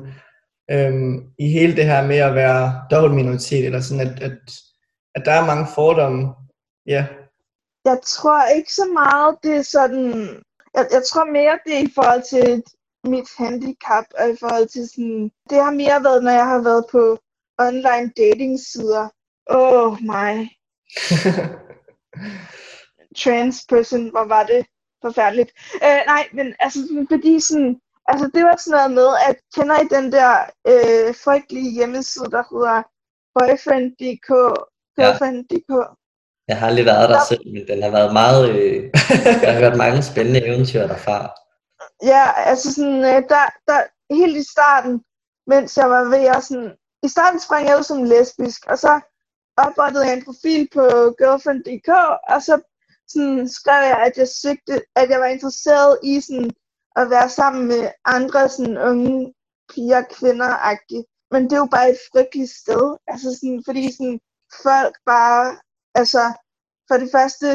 øhm, 0.70 1.14
i 1.38 1.46
hele 1.48 1.76
det 1.76 1.84
her 1.84 2.06
med 2.06 2.16
at 2.16 2.34
være 2.34 2.82
dobbelt 2.90 3.14
minoritet, 3.14 3.64
eller 3.66 3.80
sådan 3.80 4.06
at, 4.06 4.22
at 4.22 4.38
at 5.14 5.22
der 5.24 5.32
er 5.32 5.46
mange 5.46 5.66
fordomme. 5.74 6.28
Ja. 6.86 7.06
Jeg 7.84 7.98
tror 8.04 8.44
ikke 8.56 8.72
så 8.72 8.86
meget, 8.92 9.36
det 9.42 9.56
er 9.56 9.62
sådan... 9.62 10.28
Jeg, 10.74 10.88
jeg 10.92 11.02
tror 11.04 11.24
mere, 11.24 11.58
det 11.66 11.74
er 11.74 11.82
i 11.88 11.92
forhold 11.94 12.22
til 12.22 12.62
mit 13.04 13.28
handicap, 13.38 14.04
og 14.18 14.30
i 14.30 14.36
forhold 14.40 14.68
til 14.68 14.88
sådan... 14.88 15.30
Det 15.50 15.58
har 15.64 15.70
mere 15.70 16.04
været, 16.04 16.24
når 16.24 16.30
jeg 16.30 16.46
har 16.46 16.62
været 16.62 16.84
på 16.92 17.18
online 17.58 18.12
dating 18.16 18.60
sider. 18.60 19.08
Åh, 19.50 19.92
oh, 19.92 20.02
mig. 20.02 20.50
Trans 23.20 23.66
person, 23.68 24.10
hvor 24.10 24.24
var 24.24 24.44
det 24.44 24.66
forfærdeligt. 25.02 25.50
Øh, 25.86 26.00
nej, 26.06 26.28
men 26.32 26.54
altså, 26.60 26.78
fordi 27.10 27.40
sådan, 27.40 27.80
altså 28.06 28.30
det 28.34 28.42
var 28.44 28.56
sådan 28.56 28.76
noget 28.76 28.90
med, 28.90 29.08
at 29.28 29.36
kender 29.54 29.76
I 29.80 29.86
den 29.96 30.12
der 30.12 30.32
øh, 30.72 31.14
frygtelige 31.24 31.70
hjemmeside, 31.70 32.30
der 32.36 32.42
hedder 32.52 32.76
boyfriend.dk, 33.34 34.28
girlfriend.dk. 34.96 35.72
Ja. 35.78 35.84
Jeg 36.48 36.58
har 36.58 36.70
lige 36.70 36.86
været 36.86 37.08
der 37.08 37.20
ja. 37.22 37.28
selv, 37.28 37.44
men 37.54 37.68
den 37.68 37.82
har 37.82 37.90
været 37.90 38.12
meget... 38.12 38.50
Øh, 38.50 38.82
jeg 39.42 39.52
har 39.52 39.60
hørt 39.60 39.76
mange 39.76 40.02
spændende 40.02 40.46
eventyr 40.46 40.86
derfra. 40.86 41.18
Ja, 42.02 42.24
altså 42.50 42.74
sådan, 42.74 43.00
øh, 43.10 43.22
der, 43.32 43.44
der, 43.68 43.80
helt 44.14 44.36
i 44.36 44.44
starten, 44.54 44.94
mens 45.46 45.76
jeg 45.76 45.90
var 45.90 46.04
ved 46.04 46.24
at 46.36 46.44
sådan... 46.44 46.72
I 47.02 47.08
starten 47.08 47.40
sprang 47.40 47.68
jeg 47.68 47.78
ud 47.78 47.82
som 47.82 48.04
lesbisk, 48.04 48.66
og 48.66 48.78
så 48.78 49.00
oprettede 49.56 50.06
jeg 50.06 50.16
en 50.16 50.24
profil 50.24 50.68
på 50.74 50.84
girlfriend.dk, 51.18 51.90
og 52.32 52.42
så 52.42 52.54
sådan, 53.12 53.48
skrev 53.48 53.82
jeg, 53.88 53.98
at 54.06 54.18
jeg 54.18 54.28
søgte, 54.28 54.74
at 54.96 55.10
jeg 55.10 55.20
var 55.20 55.26
interesseret 55.26 55.98
i 56.02 56.20
sådan, 56.20 56.50
at 56.96 57.10
være 57.10 57.28
sammen 57.28 57.66
med 57.68 57.90
andre 58.04 58.48
sådan, 58.48 58.78
unge 58.78 59.34
piger, 59.70 60.02
kvinder 60.02 60.50
-agtige. 60.56 61.04
Men 61.30 61.44
det 61.44 61.52
er 61.52 61.64
jo 61.64 61.68
bare 61.70 61.90
et 61.90 61.98
frygteligt 62.12 62.50
sted. 62.50 62.96
Altså 63.06 63.28
sådan, 63.34 63.62
fordi 63.66 63.92
sådan, 63.92 64.20
folk 64.64 64.94
bare, 65.06 65.58
altså 65.94 66.22
for 66.88 66.96
det 66.96 67.10
første 67.12 67.46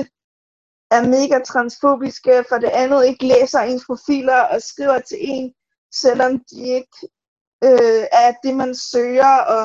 er 0.91 1.08
mega 1.16 1.43
transfobiske, 1.43 2.45
for 2.49 2.58
det 2.58 2.70
andet 2.70 3.06
ikke 3.06 3.28
læser 3.28 3.60
ens 3.60 3.86
profiler 3.86 4.39
og 4.41 4.62
skriver 4.62 4.99
til 4.99 5.18
en, 5.22 5.53
selvom 6.03 6.32
de 6.49 6.60
ikke 6.78 6.97
øh, 7.64 8.03
er 8.12 8.34
det, 8.43 8.56
man 8.56 8.76
søger, 8.76 9.36
og 9.56 9.64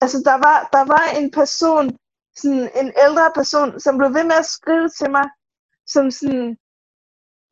altså 0.00 0.18
der 0.24 0.38
var, 0.46 0.68
der 0.72 0.84
var 0.94 1.04
en 1.20 1.30
person, 1.30 1.98
sådan 2.36 2.70
en 2.80 2.92
ældre 3.04 3.30
person, 3.34 3.80
som 3.80 3.98
blev 3.98 4.14
ved 4.14 4.24
med 4.24 4.36
at 4.42 4.46
skrive 4.56 4.88
til 4.88 5.10
mig, 5.10 5.26
som 5.86 6.10
sådan 6.10 6.56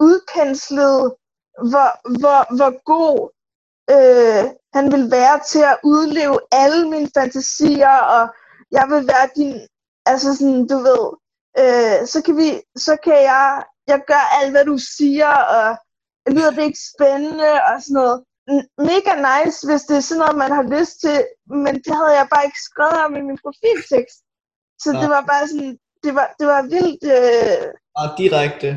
udpenslede, 0.00 1.16
hvor, 1.70 1.90
hvor, 2.20 2.40
hvor 2.56 2.72
god 2.92 3.18
øh, 3.94 4.44
han 4.76 4.92
vil 4.92 5.10
være 5.10 5.38
til 5.52 5.62
at 5.72 5.80
udleve 5.84 6.38
alle 6.52 6.90
mine 6.90 7.10
fantasier, 7.16 7.98
og 8.16 8.24
jeg 8.70 8.86
vil 8.92 9.06
være 9.12 9.28
din, 9.36 9.54
altså 10.06 10.36
sådan, 10.36 10.66
du 10.66 10.78
ved, 10.88 11.04
øh, 11.62 12.06
så 12.12 12.22
kan 12.24 12.36
vi, 12.36 12.48
så 12.76 12.96
kan 13.04 13.18
jeg, 13.32 13.64
jeg 13.86 14.00
gør 14.06 14.24
alt, 14.38 14.50
hvad 14.50 14.64
du 14.64 14.78
siger, 14.96 15.32
og 15.56 15.66
lyder 16.34 16.50
det 16.50 16.62
ikke 16.62 16.86
spændende, 16.94 17.50
og 17.68 17.82
sådan 17.82 17.94
noget. 18.00 18.24
Mega 18.78 19.12
nice, 19.30 19.58
hvis 19.66 19.82
det 19.88 19.96
er 19.96 20.06
sådan 20.06 20.20
noget, 20.22 20.36
man 20.44 20.52
har 20.58 20.66
lyst 20.76 20.94
til, 21.00 21.18
men 21.64 21.74
det 21.84 21.94
havde 22.00 22.16
jeg 22.20 22.26
bare 22.32 22.44
ikke 22.44 22.66
skrevet 22.68 22.98
om 23.04 23.16
i 23.16 23.22
min 23.28 23.38
profiltekst. 23.44 24.18
Så 24.82 24.92
ja. 24.92 25.00
det 25.00 25.08
var 25.10 25.22
bare 25.32 25.48
sådan, 25.48 25.78
det 26.04 26.14
var, 26.14 26.34
det 26.38 26.46
var 26.46 26.62
vildt... 26.62 27.04
Øh, 27.16 27.64
meget 27.98 28.14
direkte. 28.18 28.68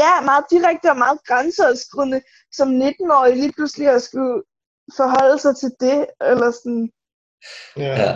Ja, 0.00 0.20
meget 0.20 0.44
direkte 0.50 0.90
og 0.90 0.96
meget 0.96 1.18
grænseoverskridende, 1.28 2.20
som 2.52 2.68
19-årig 2.82 3.36
lige 3.36 3.52
pludselig 3.52 3.88
at 3.88 4.02
skulle 4.02 4.42
forholde 4.96 5.38
sig 5.38 5.56
til 5.56 5.72
det, 5.80 6.06
eller 6.20 6.50
sådan. 6.50 6.90
Ja. 7.76 8.12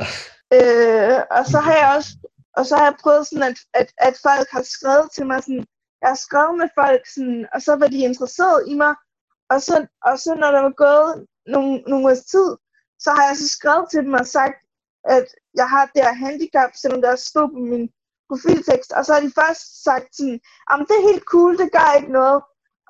Øh, 0.57 1.20
og 1.36 1.47
så 1.47 1.59
har 1.59 1.74
jeg 1.82 1.97
også, 1.97 2.11
og 2.57 2.66
så 2.66 2.76
har 2.76 2.84
jeg 2.84 2.97
prøvet 3.03 3.26
sådan, 3.26 3.49
at, 3.51 3.59
at, 3.74 3.88
at 3.99 4.14
folk 4.22 4.49
har 4.51 4.62
skrevet 4.62 5.09
til 5.14 5.26
mig 5.26 5.42
sådan, 5.42 5.66
jeg 6.03 6.09
har 6.09 6.20
skrevet 6.26 6.59
med 6.59 6.68
folk 6.80 7.03
sådan, 7.14 7.47
og 7.55 7.62
så 7.62 7.76
var 7.76 7.88
de 7.88 7.99
interesseret 8.09 8.64
i 8.72 8.74
mig, 8.74 8.95
og 9.51 9.62
så, 9.62 9.86
og 10.09 10.18
så 10.18 10.34
når 10.34 10.51
der 10.51 10.61
var 10.61 10.74
gået 10.86 11.26
nogle, 11.47 11.72
nogle 11.90 12.07
års 12.11 12.24
tid, 12.24 12.49
så 12.99 13.11
har 13.11 13.24
jeg 13.28 13.36
så 13.36 13.49
skrevet 13.49 13.86
til 13.90 14.01
dem 14.07 14.12
og 14.12 14.26
sagt, 14.26 14.59
at 15.05 15.27
jeg 15.55 15.69
har 15.69 15.91
det 15.95 16.03
her 16.05 16.13
handicap, 16.13 16.71
selvom 16.83 17.03
der 17.03 17.17
stod 17.17 17.49
på 17.49 17.59
min 17.59 17.89
profiltekst, 18.29 18.93
og 18.93 19.05
så 19.05 19.13
har 19.15 19.21
de 19.21 19.33
først 19.41 19.85
sagt 19.85 20.17
sådan, 20.17 20.41
jamen 20.71 20.87
det 20.89 20.97
er 20.97 21.11
helt 21.11 21.25
cool, 21.33 21.59
det 21.59 21.73
gør 21.73 21.99
ikke 21.99 22.13
noget. 22.13 22.43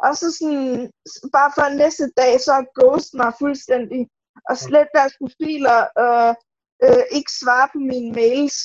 Og 0.05 0.17
så 0.17 0.27
sådan, 0.39 0.91
bare 1.37 1.51
for 1.55 1.77
næste 1.83 2.07
dag, 2.17 2.41
så 2.41 2.55
ghost 2.79 3.15
mig 3.15 3.33
fuldstændig, 3.39 4.09
og 4.49 4.59
slet 4.59 4.89
deres 4.95 5.15
profiler, 5.21 5.79
og 6.05 6.37
øh, 6.85 7.05
ikke 7.11 7.33
svare 7.41 7.69
på 7.73 7.79
mine 7.79 8.13
mails, 8.13 8.57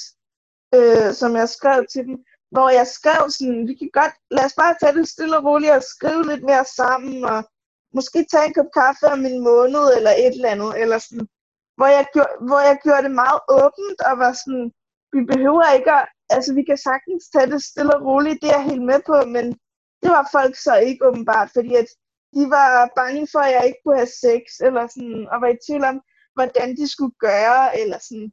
øh, 0.78 1.14
som 1.14 1.36
jeg 1.36 1.50
skrev 1.50 1.86
til 1.93 2.04
dem, 2.06 2.18
hvor 2.52 2.70
jeg 2.70 2.88
skrev 2.88 3.22
sådan, 3.30 3.68
vi 3.68 3.76
kan 3.82 3.89
godt, 3.93 4.16
lad 4.32 4.45
os 4.45 4.54
bare 4.62 4.76
tage 4.82 4.97
det 4.97 5.08
stille 5.10 5.38
og 5.38 5.43
roligt 5.45 5.72
og 5.72 5.84
skrive 5.84 6.24
lidt 6.28 6.43
mere 6.43 6.66
sammen, 6.66 7.24
og 7.24 7.39
måske 7.93 8.20
tage 8.32 8.47
en 8.47 8.54
kop 8.54 8.72
kaffe 8.80 9.06
om 9.16 9.26
en 9.26 9.43
måned, 9.43 9.86
eller 9.97 10.12
et 10.12 10.34
eller 10.36 10.50
andet, 10.50 10.82
eller 10.82 10.97
sådan, 10.97 11.28
hvor 11.80 11.89
jeg, 11.97 12.05
gjorde, 12.13 12.34
hvor 12.47 12.61
jeg 12.69 12.77
gjorde 12.86 13.03
det 13.07 13.13
meget 13.23 13.41
åbent, 13.61 13.99
og 14.09 14.13
var 14.23 14.34
sådan, 14.41 14.67
vi 15.15 15.21
behøver 15.32 15.65
ikke 15.77 15.91
at, 15.99 16.05
altså 16.36 16.49
vi 16.59 16.63
kan 16.69 16.80
sagtens 16.88 17.23
tage 17.34 17.51
det 17.53 17.61
stille 17.69 17.95
og 17.97 18.05
roligt, 18.09 18.41
det 18.41 18.49
er 18.49 18.57
jeg 18.57 18.69
helt 18.71 18.86
med 18.91 18.99
på, 19.09 19.15
men 19.36 19.45
det 20.01 20.09
var 20.15 20.30
folk 20.38 20.55
så 20.55 20.73
ikke 20.88 21.07
åbenbart, 21.09 21.49
fordi 21.55 21.71
at 21.82 21.89
de 22.36 22.43
var 22.57 22.69
bange 22.99 23.23
for, 23.32 23.41
at 23.47 23.53
jeg 23.55 23.63
ikke 23.67 23.82
kunne 23.84 24.01
have 24.01 24.15
sex, 24.25 24.43
eller 24.67 24.84
sådan, 24.88 25.21
og 25.32 25.38
var 25.41 25.49
i 25.51 25.63
tvivl 25.65 25.84
om, 25.91 25.97
hvordan 26.38 26.69
de 26.80 26.86
skulle 26.93 27.15
gøre, 27.27 27.63
eller 27.82 27.99
sådan, 28.07 28.30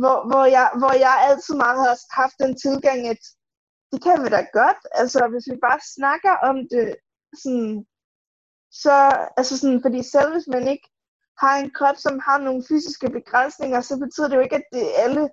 hvor, 0.00 0.16
hvor, 0.30 0.44
jeg, 0.56 0.66
hvor 0.80 0.94
jeg 1.06 1.14
altid 1.28 1.54
meget 1.64 1.78
har 1.84 1.96
haft 2.20 2.36
den 2.42 2.52
tilgang, 2.64 3.00
at 3.12 3.22
det 3.90 3.98
kan 4.06 4.16
vi 4.22 4.28
da 4.36 4.42
godt, 4.60 4.80
altså 5.00 5.20
hvis 5.32 5.46
vi 5.52 5.56
bare 5.68 5.80
snakker 5.96 6.34
om 6.48 6.56
det, 6.72 6.86
sådan, 7.42 7.74
så, 8.82 8.94
altså 9.38 9.54
sådan, 9.60 9.80
fordi 9.84 10.00
selv 10.14 10.30
hvis 10.32 10.48
man 10.54 10.64
ikke 10.72 10.88
har 11.40 11.56
en 11.58 11.70
krop, 11.70 11.96
som 11.98 12.20
har 12.26 12.38
nogle 12.38 12.64
fysiske 12.68 13.10
begrænsninger, 13.10 13.80
så 13.80 13.96
betyder 13.96 14.28
det 14.28 14.36
jo 14.36 14.40
ikke, 14.40 14.56
at 14.56 14.68
det 14.72 14.82
er 14.82 15.02
alle 15.04 15.28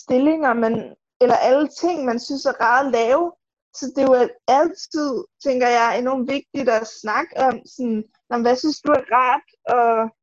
stillinger, 0.00 0.52
man, 0.54 0.94
eller 1.20 1.34
alle 1.34 1.68
ting, 1.80 2.04
man 2.04 2.20
synes 2.20 2.44
er 2.46 2.60
rart 2.60 2.86
at 2.86 2.92
lave. 2.92 3.32
Så 3.74 3.92
det 3.96 4.02
er 4.02 4.08
jo 4.12 4.28
altid, 4.48 5.24
tænker 5.44 5.68
jeg, 5.68 5.98
enormt 5.98 6.30
vigtigt 6.30 6.68
at 6.68 6.88
snakke 7.02 7.32
om, 7.36 7.54
sådan, 7.66 8.04
hvad 8.42 8.56
synes 8.56 8.80
du 8.80 8.92
er 8.92 9.04
rart, 9.16 9.46
og 9.76 10.16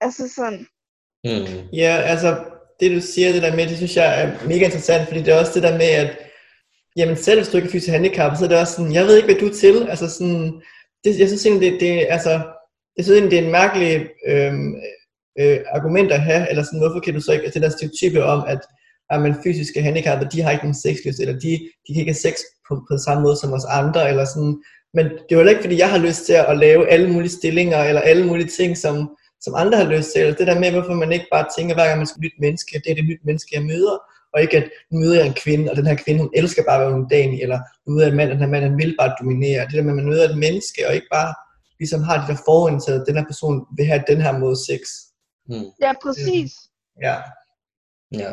altså 0.00 0.28
sådan. 0.36 0.66
Mm. 1.24 1.68
Ja, 1.72 1.92
altså 2.12 2.44
det 2.80 2.96
du 2.96 3.00
siger 3.00 3.32
det 3.32 3.42
der 3.42 3.56
med, 3.56 3.68
det 3.68 3.76
synes 3.76 3.96
jeg 3.96 4.22
er 4.22 4.48
mega 4.48 4.64
interessant, 4.64 5.08
fordi 5.08 5.20
det 5.22 5.34
er 5.34 5.40
også 5.40 5.54
det 5.54 5.62
der 5.62 5.78
med, 5.78 5.90
at 6.02 6.18
jamen 6.96 7.16
selv 7.16 7.38
hvis 7.40 7.48
du 7.48 7.56
ikke 7.56 7.68
er 7.68 7.72
fysisk 7.72 7.92
handicap, 7.92 8.36
så 8.36 8.44
er 8.44 8.48
det 8.48 8.60
også 8.60 8.72
sådan, 8.72 8.92
jeg 8.92 9.04
ved 9.06 9.16
ikke, 9.16 9.28
hvad 9.32 9.40
du 9.40 9.48
er 9.48 9.60
til, 9.64 9.88
altså 9.88 10.10
sådan, 10.10 10.62
det, 11.04 11.18
jeg 11.18 11.28
synes 11.28 11.46
egentlig, 11.46 11.72
det, 11.72 11.80
det, 11.80 12.06
altså, 12.08 12.42
jeg 12.98 13.04
synes 13.04 13.16
egentlig, 13.16 13.30
det 13.30 13.38
er 13.38 13.46
en 13.46 13.58
mærkelig 13.60 13.92
øh, 14.30 14.54
øh, 15.40 15.58
argument 15.76 16.12
at 16.12 16.20
have, 16.20 16.50
eller 16.50 16.62
sådan, 16.62 16.80
hvorfor 16.80 17.00
kan 17.00 17.14
du 17.14 17.20
så 17.20 17.32
ikke, 17.32 17.44
altså 17.44 17.58
den 17.58 17.66
der 17.66 17.76
stereotype 17.76 18.24
om, 18.24 18.44
at 18.48 18.60
at 19.10 19.20
man 19.22 19.36
fysiske 19.44 19.82
handicap, 19.82 20.32
de 20.32 20.42
har 20.42 20.50
ikke 20.50 20.66
en 20.66 20.74
sexlyst, 20.74 21.20
eller 21.20 21.34
de, 21.44 21.50
de 21.84 21.90
kan 21.92 22.00
ikke 22.00 22.12
have 22.12 22.26
sex 22.26 22.34
på, 22.68 22.72
på 22.90 22.98
samme 23.06 23.22
måde 23.22 23.36
som 23.36 23.52
os 23.52 23.64
andre, 23.80 24.08
eller 24.08 24.24
sådan. 24.24 24.54
Men 24.94 25.04
det 25.06 25.32
er 25.32 25.40
jo 25.40 25.48
ikke, 25.48 25.60
fordi 25.60 25.78
jeg 25.78 25.90
har 25.90 25.98
lyst 25.98 26.26
til 26.26 26.32
at 26.32 26.58
lave 26.58 26.88
alle 26.88 27.12
mulige 27.12 27.30
stillinger, 27.30 27.78
eller 27.84 28.00
alle 28.00 28.26
mulige 28.26 28.48
ting, 28.48 28.76
som, 28.76 29.16
som 29.40 29.54
andre 29.56 29.78
har 29.78 29.88
lyst 29.96 30.12
til. 30.12 30.38
Det 30.38 30.46
der 30.46 30.60
med, 30.60 30.70
hvorfor 30.70 30.94
man 30.94 31.12
ikke 31.12 31.26
bare 31.32 31.46
tænker, 31.58 31.74
hver 31.74 31.86
gang 31.86 31.98
man 31.98 32.06
skal 32.06 32.20
nyt 32.20 32.38
menneske, 32.40 32.80
det 32.84 32.90
er 32.90 32.94
det 32.94 33.04
nyt 33.04 33.24
menneske, 33.24 33.50
jeg 33.54 33.62
møder, 33.62 33.96
og 34.34 34.42
ikke 34.42 34.56
at 34.56 34.70
nu 34.90 34.98
møder 35.00 35.16
jeg 35.16 35.26
en 35.26 35.40
kvinde, 35.44 35.70
og 35.70 35.76
den 35.76 35.86
her 35.86 35.96
kvinde, 36.04 36.20
hun 36.20 36.30
elsker 36.34 36.62
bare 36.68 36.84
at 36.84 36.92
være 37.10 37.22
en 37.22 37.40
eller 37.42 37.58
nu 37.86 37.94
møder 37.94 38.06
jeg 38.06 38.10
en 38.10 38.16
mand, 38.16 38.30
og 38.30 38.34
den 38.34 38.44
her 38.44 38.50
mand, 38.54 38.64
han 38.64 38.78
vil 38.78 38.94
bare 39.00 39.16
dominere. 39.20 39.66
Det 39.66 39.74
der 39.74 39.82
med, 39.82 39.90
at 39.90 39.96
man 39.96 40.10
møder 40.12 40.28
et 40.28 40.38
menneske, 40.38 40.88
og 40.88 40.94
ikke 40.94 41.10
bare 41.12 41.30
ligesom 41.80 42.02
har 42.02 42.18
det 42.18 42.28
der 42.28 42.42
forudindtaget, 42.44 43.00
at 43.00 43.06
den 43.06 43.16
her 43.16 43.24
person 43.24 43.66
vil 43.76 43.86
have 43.86 44.04
den 44.06 44.20
her 44.20 44.38
måde 44.38 44.56
sex. 44.66 44.80
Hmm. 45.46 45.70
Ja, 45.80 45.92
præcis. 46.02 46.52
Ja. 47.02 47.16
Ja. 48.12 48.32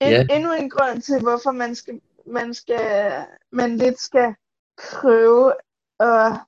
En, 0.00 0.12
yeah. 0.12 0.26
Endnu 0.30 0.52
en 0.52 0.70
grund 0.70 1.02
til, 1.02 1.22
hvorfor 1.22 1.52
man 1.52 1.74
skal, 1.74 2.00
man 2.26 2.54
skal, 2.54 3.24
man 3.52 3.76
lidt 3.76 4.00
skal 4.00 4.34
prøve 4.90 5.52
at 6.00 6.40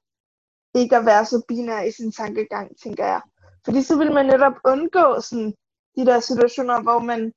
ikke 0.74 0.96
at 0.96 1.06
være 1.06 1.24
så 1.24 1.42
binær 1.48 1.82
i 1.82 1.92
sin 1.92 2.12
tankegang, 2.12 2.76
tænker 2.82 3.06
jeg. 3.06 3.20
Fordi 3.64 3.82
så 3.82 3.98
vil 3.98 4.12
man 4.12 4.26
netop 4.26 4.52
undgå 4.64 5.20
sådan, 5.20 5.54
de 5.96 6.06
der 6.06 6.20
situationer, 6.20 6.82
hvor 6.82 6.98
man, 6.98 7.32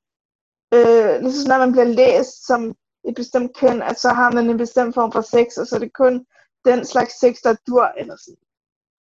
øh, 0.73 1.21
ligesom 1.21 1.47
når 1.47 1.57
man 1.57 1.71
bliver 1.71 1.85
læst 1.85 2.47
som 2.47 2.75
et 3.07 3.15
bestemt 3.15 3.57
køn, 3.57 3.81
at 3.81 3.99
så 3.99 4.09
har 4.09 4.31
man 4.31 4.49
en 4.49 4.57
bestemt 4.57 4.95
form 4.95 5.11
for 5.11 5.21
sex, 5.21 5.57
og 5.57 5.67
så 5.67 5.75
er 5.75 5.79
det 5.79 5.93
kun 5.93 6.25
den 6.65 6.85
slags 6.85 7.19
sex, 7.19 7.35
der 7.43 7.55
dur, 7.67 7.85
eller 7.97 8.15
sådan. 8.15 8.43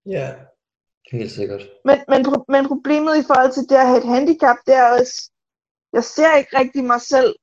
Ja, 0.06 0.34
helt 1.12 1.32
sikkert. 1.32 1.62
Men, 1.84 1.98
men, 2.08 2.26
men 2.48 2.68
problemet 2.68 3.16
i 3.16 3.26
forhold 3.26 3.52
til 3.52 3.62
det 3.62 3.76
at 3.76 3.86
have 3.86 3.98
et 3.98 4.08
handicap, 4.14 4.56
det 4.66 4.74
er 4.74 4.98
også, 4.98 5.30
jeg 5.92 6.04
ser 6.04 6.36
ikke 6.36 6.58
rigtig 6.58 6.84
mig 6.84 7.00
selv 7.00 7.34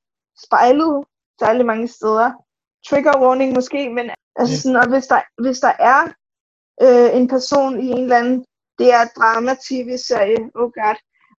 spejlet 0.44 1.04
særlig 1.40 1.66
mange 1.66 1.88
steder. 1.88 2.32
Trigger 2.88 3.20
warning 3.20 3.54
måske, 3.54 3.90
men 3.90 4.10
altså 4.36 4.62
sådan, 4.62 4.76
og 4.76 4.88
hvis 4.88 5.06
der, 5.06 5.20
hvis 5.42 5.60
der 5.60 5.72
er 5.78 6.00
øh, 6.82 7.20
en 7.20 7.28
person 7.28 7.80
i 7.80 7.86
en 7.86 8.02
eller 8.02 8.16
anden 8.16 8.44
det 8.78 8.88
er 8.98 9.04
drama-tv-serie, 9.18 10.40
oh 10.60 10.70
god, 10.78 10.98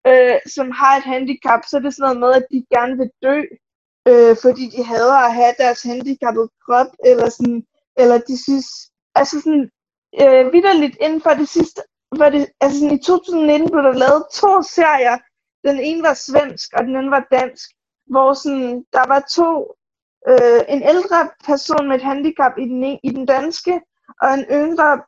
øh, 0.09 0.39
som 0.57 0.71
har 0.71 0.93
et 0.97 1.07
handicap, 1.15 1.61
så 1.65 1.77
er 1.77 1.81
det 1.81 1.95
sådan 1.95 2.05
noget 2.05 2.21
med, 2.21 2.33
at 2.39 2.47
de 2.53 2.67
gerne 2.75 2.95
vil 3.01 3.11
dø, 3.27 3.37
øh, 4.11 4.37
fordi 4.45 4.65
de 4.75 4.85
hader 4.85 5.21
at 5.27 5.35
have 5.35 5.55
deres 5.59 5.83
handicappede 5.83 6.49
krop, 6.65 6.91
eller 7.05 7.29
sådan, 7.37 7.63
eller 7.97 8.19
de 8.29 8.43
synes, 8.47 8.69
altså 9.15 9.37
sådan, 9.45 9.71
øh, 10.23 10.53
vidderligt 10.53 10.97
inden 11.01 11.21
for 11.21 11.31
det 11.31 11.49
sidste, 11.49 11.83
var 12.17 12.29
det, 12.29 12.47
altså 12.61 12.79
sådan, 12.79 12.95
i 12.95 13.03
2019 13.03 13.71
blev 13.71 13.83
der 13.83 13.93
lavet 13.93 14.25
to 14.33 14.63
serier, 14.63 15.19
den 15.65 15.81
ene 15.81 16.03
var 16.03 16.15
svensk, 16.15 16.73
og 16.73 16.85
den 16.85 16.97
anden 16.97 17.11
var 17.11 17.27
dansk, 17.31 17.71
hvor 18.07 18.33
sådan, 18.33 18.85
der 18.93 19.07
var 19.09 19.21
to, 19.39 19.51
øh, 20.29 20.61
en 20.69 20.83
ældre 20.83 21.31
person 21.45 21.89
med 21.89 21.97
et 21.97 22.03
handicap 22.03 22.53
i 22.59 22.65
den, 22.65 22.99
i 23.03 23.11
den 23.11 23.27
danske, 23.27 23.81
og 24.23 24.35
en 24.35 24.45
yngre 24.51 25.03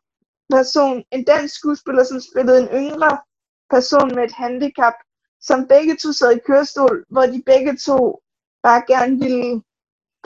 person, 0.51 1.05
en 1.13 1.25
dansk 1.25 1.55
skuespiller, 1.55 2.05
som 2.05 2.21
spillede 2.21 2.61
en 2.63 2.69
yngre 2.69 3.19
person 3.71 4.15
med 4.15 4.25
et 4.25 4.33
handicap, 4.33 4.95
som 5.41 5.69
begge 5.69 5.97
to 5.97 6.13
sad 6.13 6.37
i 6.37 6.47
kørestol, 6.47 7.05
hvor 7.11 7.23
de 7.23 7.43
begge 7.47 7.77
to 7.77 8.23
bare 8.63 8.83
gerne 8.87 9.19
ville 9.19 9.63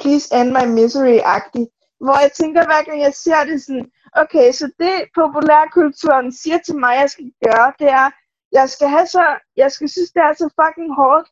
please 0.00 0.34
end 0.38 0.50
my 0.58 0.66
misery-agtigt. 0.78 1.70
Hvor 2.04 2.20
jeg 2.20 2.32
tænker, 2.32 2.64
hver 2.64 2.82
gang 2.84 3.00
jeg 3.00 3.14
ser 3.14 3.44
det 3.44 3.62
sådan, 3.62 3.90
okay, 4.22 4.52
så 4.52 4.66
det 4.78 4.94
populærkulturen 5.14 6.32
siger 6.32 6.58
til 6.66 6.76
mig, 6.76 6.94
jeg 7.02 7.10
skal 7.10 7.32
gøre, 7.44 7.72
det 7.78 7.88
er, 7.88 8.10
jeg 8.52 8.70
skal 8.70 8.88
have 8.88 9.06
så, 9.06 9.24
jeg 9.56 9.72
skal 9.72 9.88
synes, 9.88 10.10
det 10.10 10.22
er 10.22 10.32
så 10.32 10.48
fucking 10.60 10.94
hårdt 11.00 11.28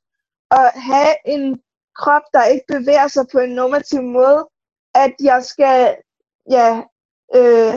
at 0.51 0.68
have 0.91 1.14
en 1.35 1.45
krop, 1.97 2.22
der 2.33 2.45
ikke 2.45 2.64
bevæger 2.68 3.09
sig 3.09 3.24
på 3.33 3.39
en 3.39 3.55
normativ 3.55 4.03
måde, 4.03 4.49
at 4.95 5.14
jeg 5.20 5.45
skal, 5.45 5.97
ja, 6.51 6.83
øh, 7.39 7.74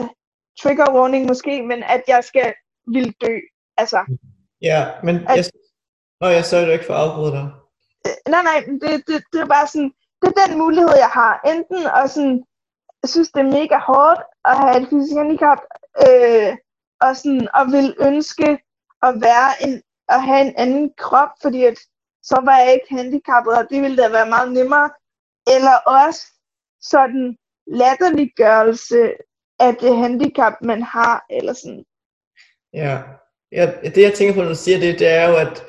trigger 0.60 0.94
warning 0.94 1.26
måske, 1.26 1.62
men 1.62 1.82
at 1.82 2.02
jeg 2.08 2.24
skal 2.24 2.54
vil 2.94 3.14
dø. 3.20 3.34
Altså. 3.76 4.00
Ja, 4.62 4.80
men 5.02 5.16
at, 5.28 5.36
jeg, 5.36 5.44
Nå, 6.20 6.26
jeg 6.26 6.44
du 6.66 6.72
ikke 6.72 6.84
for 6.84 6.94
afbrudt 6.94 7.32
dig. 7.32 7.46
Øh, 8.06 8.16
nej, 8.32 8.42
nej, 8.50 8.58
det, 8.82 8.92
det, 9.08 9.24
det 9.32 9.40
er 9.40 9.46
bare 9.56 9.66
sådan, 9.66 9.92
det 10.22 10.28
er 10.28 10.46
den 10.46 10.58
mulighed, 10.58 10.94
jeg 11.04 11.12
har. 11.20 11.32
Enten 11.52 11.80
at 12.00 12.10
sådan, 12.10 12.44
jeg 13.02 13.08
synes, 13.08 13.30
det 13.30 13.40
er 13.40 13.56
mega 13.60 13.78
hårdt 13.78 14.20
at 14.44 14.56
have 14.58 14.82
et 14.82 14.88
fysisk 14.90 15.16
handicap, 15.16 15.58
øh, 16.06 16.56
og, 17.00 17.16
sådan, 17.16 17.48
og 17.54 17.64
vil 17.74 17.88
ønske 18.00 18.48
at 19.02 19.14
være 19.28 19.50
en, 19.64 19.82
at 20.08 20.22
have 20.22 20.40
en 20.46 20.54
anden 20.56 20.92
krop, 20.98 21.32
fordi 21.42 21.64
at 21.64 21.78
så 22.22 22.40
var 22.44 22.58
jeg 22.58 22.72
ikke 22.74 22.94
handicappet, 22.94 23.52
og 23.58 23.66
det 23.70 23.82
ville 23.82 24.02
da 24.02 24.08
være 24.08 24.28
meget 24.28 24.52
nemmere. 24.52 24.90
Eller 25.54 25.76
også 25.86 26.22
sådan 26.80 27.36
latterliggørelse 27.66 29.12
af 29.60 29.76
det 29.76 29.96
handicap, 29.96 30.52
man 30.62 30.82
har, 30.82 31.24
eller 31.30 31.52
sådan. 31.52 31.84
Ja, 32.72 33.02
ja 33.52 33.72
det 33.94 34.02
jeg 34.02 34.14
tænker 34.14 34.34
på, 34.34 34.40
når 34.40 34.48
du 34.48 34.54
siger 34.54 34.78
det, 34.80 34.98
det 34.98 35.08
er 35.08 35.28
jo, 35.28 35.36
at 35.36 35.64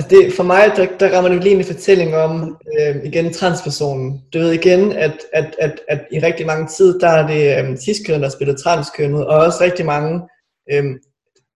Altså 0.00 0.16
det, 0.16 0.32
for 0.32 0.42
mig, 0.42 0.72
der, 0.76 0.86
der 1.00 1.16
rammer 1.16 1.30
det 1.30 1.44
lige 1.44 1.56
en 1.56 1.64
fortælling 1.64 2.16
om, 2.16 2.56
øh, 2.78 2.96
igen, 3.04 3.32
transpersonen. 3.32 4.22
Du 4.34 4.38
ved 4.38 4.52
igen, 4.52 4.92
at, 4.92 5.16
at, 5.32 5.56
at, 5.58 5.80
at 5.88 6.00
i 6.12 6.18
rigtig 6.18 6.46
mange 6.46 6.66
tid, 6.66 7.00
der 7.00 7.08
er 7.08 7.26
det 7.26 7.70
øh, 7.70 7.76
ciskønnet, 7.76 8.22
der 8.22 8.28
spiller 8.28 8.54
transkønnet, 8.54 9.26
og 9.26 9.36
også 9.38 9.58
rigtig 9.60 9.86
mange, 9.86 10.20
øh, 10.72 10.84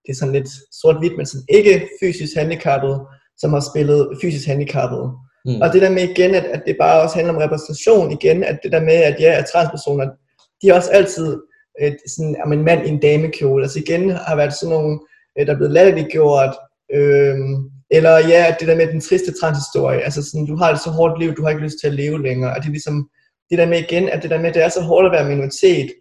det 0.05 0.11
er 0.11 0.15
sådan 0.15 0.35
lidt 0.35 0.49
sort-hvidt, 0.81 1.17
men 1.17 1.27
sådan 1.27 1.45
ikke 1.49 1.89
fysisk 2.03 2.37
handicappet, 2.37 3.01
som 3.39 3.53
har 3.53 3.65
spillet 3.71 4.09
fysisk 4.23 4.47
handicappet. 4.47 5.11
Mm. 5.45 5.61
Og 5.63 5.73
det 5.73 5.83
der 5.83 5.91
med 5.91 6.03
igen, 6.03 6.35
at, 6.35 6.45
at 6.45 6.63
det 6.67 6.77
bare 6.81 7.03
også 7.03 7.17
handler 7.17 7.35
om 7.35 7.41
repræsentation 7.41 8.13
igen, 8.13 8.45
at 8.45 8.59
det 8.63 8.73
der 8.73 8.81
med, 8.81 8.95
at 8.95 9.17
ja, 9.21 9.39
at 9.39 9.47
transpersoner, 9.53 10.05
de 10.63 10.69
er 10.69 10.75
også 10.75 10.91
altid 10.91 11.41
et, 11.81 11.97
sådan, 12.09 12.37
om 12.45 12.53
en 12.53 12.65
mand 12.65 12.87
i 12.87 12.89
en 12.89 13.01
damekjole. 13.01 13.65
Altså 13.65 13.79
igen 13.79 14.11
har 14.11 14.37
været 14.37 14.55
sådan 14.55 14.75
nogle, 14.75 14.99
øh, 15.39 15.47
der 15.47 15.53
er 15.53 15.57
blevet 15.57 15.73
latterliggjort, 15.73 16.55
øh, 16.95 17.37
eller 17.97 18.15
ja, 18.19 18.55
det 18.61 18.69
der 18.69 18.77
med 18.77 18.87
den 18.87 19.01
triste 19.01 19.33
transhistorie, 19.41 20.01
altså 20.01 20.23
sådan, 20.23 20.47
du 20.47 20.57
har 20.57 20.73
et 20.73 20.81
så 20.81 20.91
hårdt 20.91 21.19
liv, 21.21 21.35
du 21.35 21.43
har 21.43 21.51
ikke 21.51 21.63
lyst 21.63 21.81
til 21.81 21.87
at 21.87 21.95
leve 21.95 22.23
længere, 22.23 22.51
og 22.51 22.57
det 22.57 22.67
er 22.67 22.77
ligesom, 22.79 23.09
det 23.51 23.59
der 23.59 23.67
med 23.67 23.79
igen, 23.79 24.09
at 24.09 24.23
det 24.23 24.31
der 24.31 24.41
med, 24.41 24.53
det 24.53 24.63
er 24.65 24.69
så 24.69 24.81
hårdt 24.81 25.07
at 25.07 25.13
være 25.13 25.29
minoritet, 25.29 25.93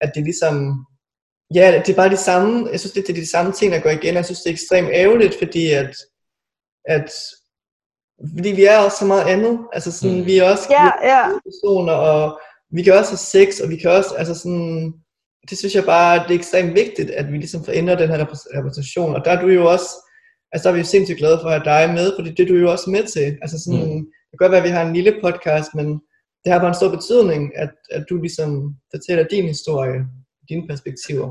at 0.00 0.12
det 0.14 0.24
ligesom, 0.24 0.86
ja, 1.54 1.82
det 1.86 1.92
er 1.92 1.96
bare 1.96 2.10
de 2.10 2.16
samme, 2.16 2.68
jeg 2.72 2.80
synes, 2.80 2.92
det 2.92 3.08
er 3.08 3.14
de 3.14 3.30
samme 3.30 3.52
ting, 3.52 3.72
der 3.72 3.80
går 3.80 3.90
igen, 3.90 4.14
jeg 4.14 4.24
synes, 4.24 4.40
det 4.40 4.50
er 4.50 4.54
ekstremt 4.54 4.90
ærgerligt, 4.92 5.34
fordi 5.38 5.72
at, 5.72 5.94
at 6.84 7.10
fordi 8.36 8.50
vi 8.50 8.64
er 8.64 8.78
også 8.78 8.96
så 8.98 9.04
meget 9.04 9.24
andet, 9.24 9.58
altså 9.72 9.92
sådan, 9.92 10.18
mm. 10.18 10.26
vi 10.26 10.38
er 10.38 10.50
også 10.50 10.66
ja, 10.70 10.86
ja. 11.10 11.22
personer, 11.46 11.92
og 11.92 12.40
vi 12.72 12.82
kan 12.82 12.92
også 12.94 13.10
have 13.10 13.26
sex, 13.34 13.60
og 13.60 13.70
vi 13.70 13.76
kan 13.76 13.90
også, 13.90 14.14
altså 14.14 14.34
sådan, 14.34 14.92
det 15.50 15.58
synes 15.58 15.74
jeg 15.74 15.84
bare, 15.84 16.22
det 16.22 16.34
er 16.34 16.38
ekstremt 16.38 16.74
vigtigt, 16.74 17.10
at 17.10 17.32
vi 17.32 17.36
ligesom 17.36 17.64
får 17.64 17.72
ændret 17.72 17.98
den 17.98 18.08
her 18.08 18.26
repræsentation, 18.58 19.14
og 19.14 19.24
der 19.24 19.30
er 19.30 19.40
du 19.40 19.48
jo 19.48 19.70
også, 19.70 19.90
altså 20.52 20.68
der 20.68 20.74
er 20.74 20.78
vi 20.78 20.84
sindssygt 20.84 21.18
glade 21.18 21.38
for 21.40 21.48
at 21.48 21.56
have 21.56 21.68
dig 21.72 21.94
med, 21.94 22.06
fordi 22.16 22.30
det 22.30 22.42
er 22.42 22.48
du 22.48 22.54
jo 22.54 22.70
også 22.70 22.90
med 22.90 23.04
til. 23.14 23.38
Altså 23.42 23.56
sådan, 23.64 23.80
mm. 23.80 24.04
det 24.28 24.34
kan 24.34 24.42
godt 24.44 24.52
være, 24.52 24.62
at 24.62 24.68
vi 24.68 24.76
har 24.76 24.84
en 24.86 24.96
lille 24.98 25.14
podcast, 25.24 25.74
men 25.74 25.86
det 26.42 26.52
har 26.52 26.58
bare 26.58 26.68
en 26.68 26.80
stor 26.80 26.90
betydning, 26.98 27.42
at, 27.56 27.72
at 27.90 28.04
du 28.10 28.16
ligesom 28.16 28.50
fortæller 28.94 29.24
din 29.24 29.46
historie, 29.54 29.98
dine 30.48 30.66
perspektiver. 30.68 31.28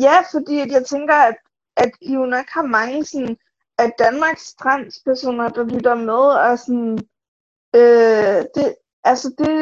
Ja, 0.00 0.16
fordi 0.32 0.56
jeg 0.76 0.84
tænker, 0.86 1.14
at, 1.14 1.36
at 1.76 1.90
I 2.00 2.12
jo 2.14 2.24
nok 2.26 2.46
har 2.48 2.66
mange 2.78 3.04
sådan, 3.04 3.36
at 3.78 3.92
Danmarks 3.98 4.54
transpersoner, 4.54 5.48
der 5.48 5.64
lytter 5.64 5.94
med, 5.94 6.24
og 6.46 6.58
sådan, 6.58 6.98
øh, 7.80 8.40
det, 8.54 8.66
altså 9.04 9.28
det, 9.38 9.54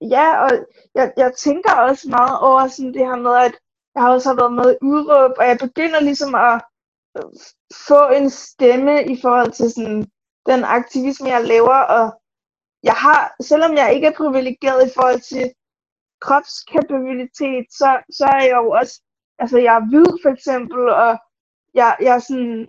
ja, 0.00 0.26
og 0.44 0.50
jeg, 0.94 1.12
jeg 1.16 1.32
tænker 1.38 1.72
også 1.72 2.08
meget 2.08 2.38
over 2.40 2.68
sådan 2.68 2.94
det 2.94 3.06
her 3.10 3.16
med, 3.16 3.34
at 3.46 3.54
jeg 3.94 4.02
har 4.02 4.10
også 4.12 4.34
været 4.34 4.52
med 4.52 4.72
i 4.72 4.78
udråb, 4.82 5.32
og 5.38 5.46
jeg 5.46 5.58
begynder 5.66 6.00
ligesom 6.00 6.34
at 6.34 6.62
få 7.88 8.08
en 8.08 8.30
stemme 8.30 9.04
i 9.04 9.20
forhold 9.20 9.52
til 9.52 9.70
sådan, 9.70 10.06
den 10.46 10.64
aktivisme, 10.64 11.28
jeg 11.28 11.44
laver, 11.44 11.78
og 11.98 12.20
jeg 12.82 12.94
har, 12.94 13.34
selvom 13.42 13.74
jeg 13.74 13.94
ikke 13.94 14.06
er 14.06 14.16
privilegeret 14.16 14.86
i 14.86 14.94
forhold 14.94 15.20
til 15.20 15.52
kropskapabilitet, 16.20 17.66
så, 17.70 17.90
så 18.10 18.24
er 18.24 18.42
jeg 18.42 18.56
jo 18.62 18.70
også, 18.70 19.02
altså 19.38 19.58
jeg 19.58 19.76
er 19.76 19.88
hvid 19.88 20.10
for 20.22 20.30
eksempel, 20.30 20.88
og 20.88 21.18
jeg, 21.74 21.96
jeg 22.00 22.14
er 22.14 22.18
sådan, 22.18 22.66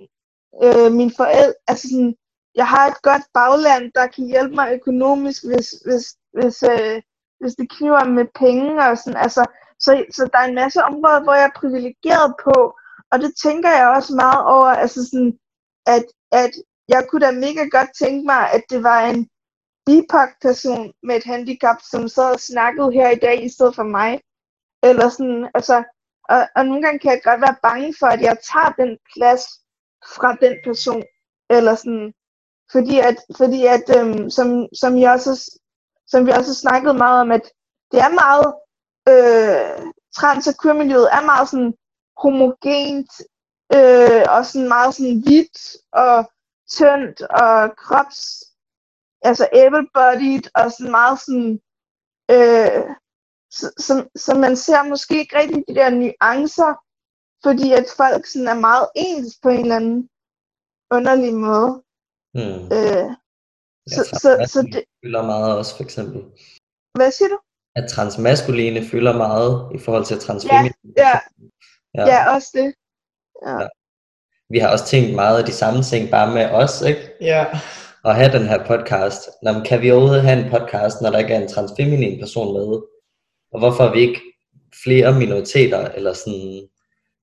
øh, 0.64 0.92
min 1.00 1.12
forældre, 1.18 1.54
altså 1.68 1.88
sådan, 1.88 2.16
jeg 2.56 2.68
har 2.68 2.88
et 2.88 3.02
godt 3.02 3.26
bagland, 3.34 3.92
der 3.96 4.08
kan 4.08 4.26
hjælpe 4.26 4.56
mig 4.56 4.74
økonomisk, 4.74 5.40
hvis, 5.50 5.68
hvis, 5.86 6.06
hvis, 6.38 6.64
øh, 6.64 7.02
hvis 7.40 7.56
det 7.56 7.68
kniver 7.76 8.04
med 8.04 8.26
penge 8.36 8.84
og 8.84 8.98
sådan, 8.98 9.20
altså, 9.26 9.44
så, 9.80 10.06
så 10.12 10.30
der 10.34 10.40
er 10.40 10.48
en 10.48 10.56
masse 10.56 10.84
områder, 10.84 11.24
hvor 11.24 11.34
jeg 11.34 11.46
er 11.46 11.60
privilegeret 11.62 12.36
på, 12.44 12.56
og 13.12 13.20
det 13.20 13.34
tænker 13.44 13.70
jeg 13.70 13.88
også 13.88 14.16
meget 14.16 14.46
over, 14.46 14.68
altså 14.84 15.10
sådan, 15.10 15.40
at, 15.86 16.06
at 16.32 16.52
jeg 16.88 17.08
kunne 17.10 17.26
da 17.26 17.32
mega 17.32 17.64
godt 17.78 17.90
tænke 18.00 18.26
mig, 18.26 18.52
at 18.52 18.64
det 18.70 18.84
var 18.84 19.02
en 19.02 19.30
BIPOC-person 19.86 20.94
med 21.04 21.16
et 21.16 21.24
handicap, 21.24 21.78
som 21.92 22.08
sad 22.08 22.34
og 22.34 22.40
snakkede 22.40 22.92
her 22.92 23.10
i 23.10 23.16
dag 23.16 23.46
i 23.46 23.50
stedet 23.50 23.76
for 23.76 23.84
mig. 23.84 24.22
Eller 24.84 25.10
sådan, 25.10 25.50
altså, 25.54 25.84
og, 26.30 26.48
og 26.56 26.66
nogle 26.66 26.82
gange 26.82 27.00
kan 27.00 27.12
jeg 27.12 27.22
godt 27.24 27.42
være 27.42 27.64
bange 27.64 27.94
for, 28.00 28.08
at 28.08 28.22
jeg 28.22 28.38
tager 28.52 28.72
den 28.82 28.98
plads 29.14 29.44
fra 30.16 30.36
den 30.44 30.56
person. 30.64 31.04
Eller 31.50 31.76
sådan, 31.76 32.14
fordi 32.72 33.00
at, 33.00 33.18
fordi 33.38 33.66
at 33.66 33.86
øhm, 33.98 34.30
som, 34.30 34.68
som, 34.82 34.98
jeg 34.98 35.12
også, 35.12 35.60
som 36.08 36.26
vi 36.26 36.32
også 36.32 36.52
har 36.52 36.62
snakket 36.64 36.96
meget 36.96 37.22
om, 37.22 37.32
at 37.32 37.46
det 37.92 38.00
er 38.00 38.20
meget, 38.24 38.48
øh, 39.12 39.92
trans- 40.18 40.48
og 40.48 40.56
queer-miljøet 40.62 41.10
er 41.18 41.26
meget 41.26 41.50
sådan 41.50 41.74
homogent, 42.22 43.12
øh, 43.76 44.24
og 44.36 44.46
sådan 44.46 44.68
meget 44.68 44.96
sådan 44.96 45.22
hvidt 45.26 45.58
og 45.92 46.32
tyndt 46.76 47.22
og 47.22 47.76
krops, 47.78 48.20
altså 49.22 49.46
able-bodied 49.64 50.46
og 50.56 50.72
sådan 50.72 50.92
meget 50.92 51.18
sådan, 51.26 51.52
øh, 52.36 52.84
så, 53.58 53.66
så, 53.86 53.94
så 54.16 54.32
man 54.36 54.56
ser 54.56 54.84
måske 54.84 55.20
ikke 55.20 55.38
rigtig 55.38 55.64
de 55.68 55.76
der 55.76 55.90
nuancer, 55.90 56.72
fordi 57.46 57.68
at 57.80 57.86
folk 57.98 58.26
sådan 58.26 58.48
er 58.48 58.60
meget 58.60 58.88
ens 58.96 59.40
på 59.44 59.50
en 59.50 59.60
eller 59.60 59.76
anden 59.76 60.10
underlig 60.92 61.34
måde. 61.34 61.72
Hmm. 62.38 62.64
Øh, 62.78 63.08
så, 63.96 64.02
ja, 64.12 64.18
så, 64.24 64.30
så 64.54 64.60
det 64.62 64.84
fylder 65.04 65.24
meget 65.26 65.58
også, 65.58 65.76
for 65.76 65.84
eksempel. 65.84 66.22
Hvad 66.98 67.12
siger 67.12 67.30
du? 67.30 67.40
At 67.76 67.90
transmaskuline 67.90 68.86
fylder 68.92 69.18
meget 69.18 69.72
i 69.76 69.80
forhold 69.80 70.06
til 70.06 70.20
transfeminine. 70.20 70.74
Ja, 70.98 71.08
ja, 71.08 71.20
Ja, 71.96 72.06
ja 72.06 72.34
også 72.36 72.48
det. 72.54 72.74
Ja. 73.46 73.62
ja. 73.62 73.68
Vi 74.50 74.60
har 74.60 74.70
også 74.70 74.86
tænkt 74.86 75.16
meget 75.16 75.40
af 75.40 75.46
de 75.46 75.52
samme 75.52 75.84
ting 75.84 76.10
bare 76.10 76.34
med 76.34 76.46
os, 76.46 76.82
ikke? 76.82 77.02
Ja. 77.22 77.46
Og 78.04 78.16
have 78.16 78.32
den 78.32 78.48
her 78.48 78.66
podcast. 78.66 79.30
Nå, 79.44 79.52
men 79.52 79.64
kan 79.64 79.82
vi 79.82 79.92
overhovedet 79.92 80.24
have 80.24 80.46
en 80.46 80.52
podcast, 80.52 81.02
når 81.02 81.10
der 81.10 81.20
ikke 81.20 81.34
er 81.34 81.42
en 81.42 81.48
transfeminin 81.48 82.20
person 82.20 82.54
med? 82.54 82.82
Og 83.54 83.60
hvorfor 83.60 83.84
er 83.84 83.92
vi 83.92 84.00
ikke 84.00 84.22
flere 84.84 85.20
minoriteter, 85.20 85.90
eller 85.90 86.14
sådan... 86.14 86.68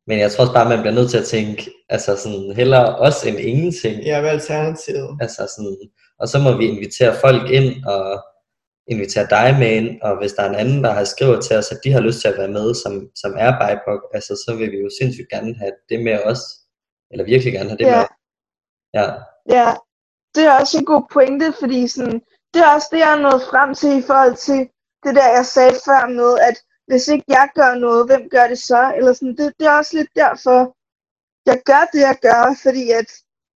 Men 0.06 0.18
jeg 0.18 0.32
tror 0.32 0.42
også 0.42 0.52
bare, 0.54 0.68
man 0.68 0.80
bliver 0.80 0.94
nødt 0.94 1.10
til 1.10 1.18
at 1.18 1.24
tænke, 1.24 1.70
altså 1.88 2.16
sådan, 2.16 2.52
hellere 2.56 2.96
os 2.96 3.26
end 3.26 3.38
ingenting. 3.38 4.02
Ja, 4.02 4.20
hvad 4.20 4.30
alternativet? 4.30 5.18
Altså 5.20 5.52
sådan, 5.56 5.76
og 6.18 6.28
så 6.28 6.38
må 6.38 6.56
vi 6.56 6.66
invitere 6.66 7.14
folk 7.20 7.50
ind, 7.50 7.84
og 7.84 8.24
invitere 8.86 9.26
dig 9.30 9.56
med 9.58 9.70
ind, 9.78 10.02
og 10.02 10.18
hvis 10.18 10.32
der 10.32 10.42
er 10.42 10.48
en 10.48 10.54
anden, 10.62 10.84
der 10.84 10.92
har 10.92 11.04
skrevet 11.04 11.44
til 11.44 11.56
os, 11.56 11.72
at 11.72 11.80
de 11.84 11.92
har 11.92 12.00
lyst 12.00 12.20
til 12.20 12.28
at 12.28 12.38
være 12.38 12.48
med, 12.58 12.74
som, 12.74 12.92
som 13.14 13.32
er 13.38 13.50
BIPOC, 13.60 14.02
altså 14.14 14.32
så 14.44 14.56
vil 14.58 14.70
vi 14.70 14.78
jo 14.84 14.90
sindssygt 15.00 15.28
gerne 15.28 15.54
have 15.54 15.72
det 15.88 16.00
med 16.04 16.18
os, 16.24 16.40
eller 17.10 17.24
virkelig 17.24 17.52
gerne 17.52 17.68
have 17.68 17.78
det 17.78 17.86
ja. 17.86 17.96
med 17.96 18.06
Ja. 19.00 19.06
ja, 19.56 19.68
det 20.34 20.44
er 20.44 20.60
også 20.60 20.78
en 20.78 20.84
god 20.84 21.04
pointe, 21.12 21.52
fordi 21.60 21.88
sådan, 21.88 22.20
det 22.52 22.60
er 22.62 22.74
også 22.74 22.88
det, 22.92 22.98
jeg 22.98 23.12
er 23.12 23.22
nået 23.26 23.42
frem 23.50 23.74
til 23.74 23.98
i 23.98 24.02
forhold 24.02 24.36
til 24.36 24.60
det 25.04 25.12
der, 25.18 25.28
jeg 25.38 25.46
sagde 25.46 25.74
før 25.86 26.02
med, 26.20 26.30
at 26.48 26.56
hvis 26.88 27.08
ikke 27.08 27.24
jeg 27.28 27.48
gør 27.54 27.74
noget, 27.74 28.06
hvem 28.06 28.28
gør 28.30 28.46
det 28.48 28.58
så? 28.58 28.92
Eller 28.96 29.12
sådan, 29.12 29.36
det, 29.36 29.52
det 29.58 29.66
er 29.66 29.78
også 29.80 29.96
lidt 29.96 30.12
derfor, 30.16 30.58
jeg 31.50 31.58
gør 31.70 31.82
det, 31.92 32.00
jeg 32.08 32.16
gør, 32.28 32.42
fordi 32.62 32.84
at 32.90 33.08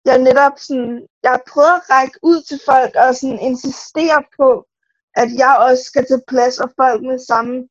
jeg 0.04 0.18
netop 0.18 0.56
sådan, 0.66 1.06
jeg 1.22 1.30
har 1.30 1.42
prøvet 1.52 1.74
at 1.78 1.86
række 1.94 2.18
ud 2.22 2.42
til 2.48 2.60
folk 2.70 2.92
og 3.04 3.14
sådan 3.14 3.38
insistere 3.50 4.20
på, 4.38 4.48
at 5.16 5.28
jeg 5.42 5.56
også 5.68 5.84
skal 5.84 6.06
til 6.06 6.22
plads, 6.28 6.58
og 6.58 6.70
folk 6.76 7.02
med 7.02 7.18
samme 7.18 7.68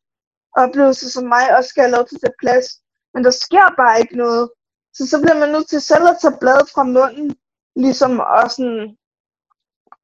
oplevelse 0.56 1.12
som 1.12 1.24
mig 1.24 1.58
også 1.58 1.70
skal 1.70 1.84
have 1.84 1.96
lov 1.96 2.06
til 2.06 2.16
at 2.16 2.22
tage 2.22 2.42
plads. 2.44 2.68
Men 3.14 3.24
der 3.24 3.32
sker 3.32 3.76
bare 3.78 4.00
ikke 4.00 4.18
noget. 4.18 4.50
Så 4.94 5.08
så 5.08 5.22
bliver 5.22 5.40
man 5.40 5.50
nødt 5.50 5.70
til 5.70 5.82
selv 5.82 6.08
at 6.08 6.18
tage 6.22 6.38
bladet 6.40 6.70
fra 6.70 6.84
munden, 6.84 7.36
ligesom 7.76 8.20
og 8.20 8.52
sådan 8.52 8.98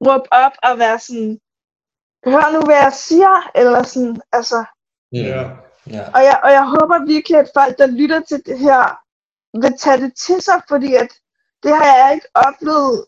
råbe 0.06 0.32
op 0.32 0.52
og 0.62 0.78
være 0.78 0.98
sådan, 0.98 1.40
hør 2.26 2.52
nu, 2.52 2.60
hvad 2.66 2.76
jeg 2.76 2.92
siger, 2.92 3.50
eller 3.54 3.82
sådan, 3.82 4.20
altså. 4.32 4.64
Ja. 5.12 5.40
Ja. 5.86 6.02
Og, 6.14 6.20
jeg, 6.28 6.40
og 6.44 6.50
jeg 6.50 6.64
håber 6.66 7.06
virkelig, 7.06 7.38
at 7.38 7.50
folk, 7.54 7.78
der 7.78 7.86
lytter 7.86 8.20
til 8.20 8.46
det 8.46 8.58
her, 8.58 8.82
vil 9.60 9.78
tage 9.78 10.00
det 10.04 10.12
til 10.16 10.42
sig, 10.42 10.62
fordi 10.68 10.94
at 10.94 11.10
det 11.62 11.76
har 11.76 11.96
jeg 11.96 12.14
ikke 12.14 12.28
oplevet 12.34 13.06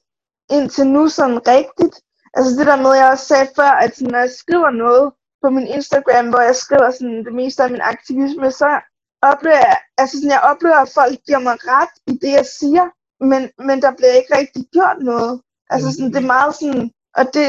indtil 0.51 0.87
nu 0.87 1.09
sådan 1.09 1.41
rigtigt. 1.49 1.95
Altså 2.35 2.51
det 2.59 2.66
der 2.66 2.76
med, 2.76 2.93
jeg 2.93 3.11
også 3.11 3.26
sagde 3.26 3.49
før, 3.57 3.70
at 3.85 4.01
når 4.01 4.18
jeg 4.18 4.30
skriver 4.30 4.70
noget 4.70 5.12
på 5.43 5.51
min 5.51 5.66
Instagram, 5.66 6.28
hvor 6.28 6.41
jeg 6.41 6.57
skriver 6.57 6.91
sådan 6.91 7.24
det 7.24 7.35
meste 7.35 7.62
af 7.62 7.70
min 7.70 7.80
aktivisme, 7.80 8.51
så 8.51 8.80
oplever 9.22 9.57
jeg, 9.57 9.76
altså 9.99 10.16
sådan, 10.16 10.30
jeg 10.30 10.49
oplever, 10.51 10.76
at 10.76 10.93
folk 10.95 11.16
giver 11.26 11.39
mig 11.39 11.57
ret 11.72 11.95
i 12.07 12.12
det, 12.22 12.33
jeg 12.41 12.47
siger, 12.61 12.85
men, 13.30 13.43
men 13.66 13.83
der 13.83 13.93
bliver 13.99 14.12
ikke 14.12 14.37
rigtig 14.39 14.64
gjort 14.72 14.99
noget. 15.01 15.41
Altså 15.70 15.93
sådan, 15.93 16.12
det 16.12 16.20
er 16.22 16.35
meget 16.37 16.55
sådan, 16.55 16.91
og 17.18 17.24
det 17.35 17.49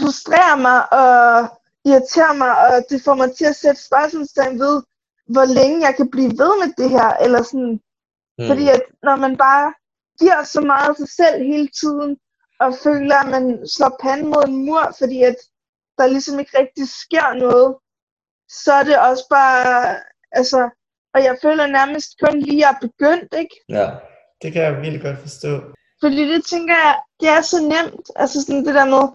frustrerer 0.00 0.56
mig 0.66 0.78
og 1.00 1.12
irriterer 1.84 2.34
mig, 2.42 2.52
og 2.66 2.84
det 2.90 3.04
får 3.04 3.14
mig 3.14 3.36
til 3.36 3.44
at 3.44 3.56
sætte 3.56 3.84
spørgsmålstegn 3.88 4.58
ved, 4.58 4.82
hvor 5.34 5.44
længe 5.44 5.86
jeg 5.86 5.94
kan 5.96 6.10
blive 6.10 6.32
ved 6.42 6.52
med 6.62 6.70
det 6.78 6.90
her, 6.90 7.08
eller 7.24 7.42
sådan, 7.42 7.80
mm. 8.38 8.46
fordi 8.48 8.68
at 8.68 8.82
når 9.02 9.16
man 9.16 9.36
bare 9.36 9.74
giver 10.20 10.44
så 10.44 10.60
meget 10.60 10.88
af 10.88 10.96
sig 10.96 11.08
selv 11.08 11.42
hele 11.52 11.68
tiden, 11.80 12.10
og 12.64 12.74
føler, 12.84 13.16
at 13.16 13.28
man 13.30 13.68
slår 13.74 13.96
panden 14.02 14.26
mod 14.26 14.44
en 14.48 14.66
mur, 14.66 14.94
fordi 14.98 15.22
at 15.22 15.36
der 15.98 16.06
ligesom 16.06 16.38
ikke 16.38 16.58
rigtig 16.58 16.88
sker 16.88 17.34
noget, 17.34 17.76
så 18.62 18.72
er 18.72 18.82
det 18.82 18.98
også 18.98 19.24
bare, 19.30 19.96
altså, 20.32 20.70
og 21.14 21.24
jeg 21.24 21.38
føler 21.42 21.66
nærmest 21.66 22.08
kun 22.24 22.40
lige 22.40 22.68
at 22.68 22.76
begyndt, 22.80 23.34
ikke? 23.42 23.56
Ja. 23.68 23.90
Det 24.42 24.52
kan 24.52 24.62
jeg 24.62 24.76
virkelig 24.76 25.02
godt 25.02 25.18
forstå. 25.18 25.60
Fordi 26.00 26.28
det 26.32 26.44
tænker 26.44 26.74
jeg, 26.74 27.00
det 27.20 27.28
er 27.28 27.40
så 27.40 27.58
nemt, 27.62 28.06
altså 28.16 28.42
sådan 28.42 28.64
det 28.66 28.74
der 28.74 28.84
med, 28.84 29.08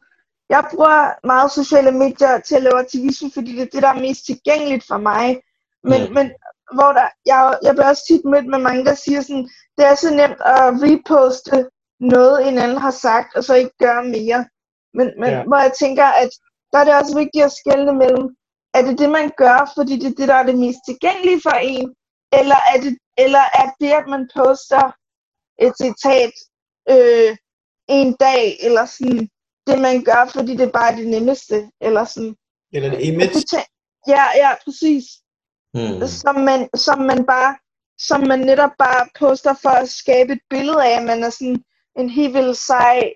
jeg 0.50 0.68
bruger 0.72 1.26
meget 1.28 1.52
sociale 1.52 1.92
medier 1.92 2.40
til 2.40 2.56
at 2.56 2.64
lave 2.64 2.80
aktivisme, 2.80 3.32
fordi 3.34 3.52
det 3.56 3.62
er 3.62 3.72
det, 3.74 3.82
der 3.84 3.94
er 3.94 4.00
mest 4.08 4.26
tilgængeligt 4.26 4.88
for 4.88 4.98
mig. 4.98 5.42
Men, 5.84 6.02
Mm. 6.08 6.14
men 6.14 6.32
hvor 6.76 6.92
der, 6.98 7.08
jeg, 7.26 7.58
jeg 7.64 7.74
bliver 7.76 7.90
også 7.90 8.04
tit 8.08 8.26
mødt 8.26 8.48
med 8.48 8.60
mange, 8.60 8.86
der 8.86 8.96
siger 8.96 9.22
sådan, 9.22 9.50
det 9.78 9.86
er 9.86 9.96
så 9.96 10.10
nemt 10.22 10.42
at 10.56 10.74
reposte 10.86 11.70
noget, 12.00 12.48
en 12.48 12.58
anden 12.58 12.78
har 12.78 12.92
sagt, 12.92 13.36
og 13.36 13.44
så 13.44 13.54
ikke 13.56 13.78
gøre 13.80 14.04
mere. 14.04 14.46
Men, 14.94 15.08
men 15.20 15.30
Ja. 15.30 15.44
hvor 15.48 15.58
jeg 15.58 15.74
tænker, 15.80 16.06
at 16.06 16.30
der 16.72 16.80
er 16.80 16.84
det 16.84 16.96
også 16.96 17.16
vigtigt 17.18 17.46
at 17.46 17.52
skelne 17.52 17.94
mellem, 17.94 18.28
er 18.74 18.82
det 18.82 19.00
det, 19.00 19.10
man 19.10 19.32
gør, 19.38 19.72
fordi 19.76 19.94
det 20.00 20.08
er 20.12 20.16
det, 20.20 20.28
der 20.28 20.34
er 20.34 20.44
det 20.44 20.58
mest 20.58 20.80
tilgængelige 20.88 21.42
for 21.44 21.56
en, 21.74 21.96
eller 22.40 22.56
er 22.74 22.78
det, 22.82 22.98
eller 23.18 23.44
er 23.62 23.68
det, 23.82 23.92
at 24.00 24.08
man 24.08 24.30
poster 24.36 24.86
et 25.66 25.74
citat 25.84 26.34
øh, 26.94 27.38
en 27.90 28.14
dag, 28.14 28.58
eller 28.66 28.86
sådan, 28.86 29.30
det 29.68 29.80
man 29.82 30.04
gør, 30.04 30.30
fordi 30.36 30.56
det 30.58 30.72
bare 30.72 30.92
er 30.92 30.96
det 30.96 31.08
nemmeste, 31.08 31.72
eller 31.82 32.04
sådan. 32.06 32.36
Eller 32.74 32.90
det 32.90 32.98
Og 32.98 33.04
image. 33.04 33.58
ja, 34.08 34.24
ja, 34.36 34.52
præcis. 34.64 35.06
Mm. 35.74 36.08
Som 36.08 36.36
man, 36.36 36.70
som 36.76 37.00
man 37.00 37.26
bare, 37.26 37.58
som 38.00 38.22
man 38.28 38.40
netop 38.40 38.72
bare 38.80 39.08
poster 39.20 39.54
for 39.62 39.70
at 39.70 39.90
skabe 39.90 40.34
et 40.34 40.40
billede 40.50 40.86
af, 40.86 40.98
at 41.00 41.04
man 41.04 41.24
er 41.24 41.30
sådan 41.30 41.64
en 41.98 42.10
helt 42.10 42.34
vildt 42.34 42.58
sej 42.58 43.14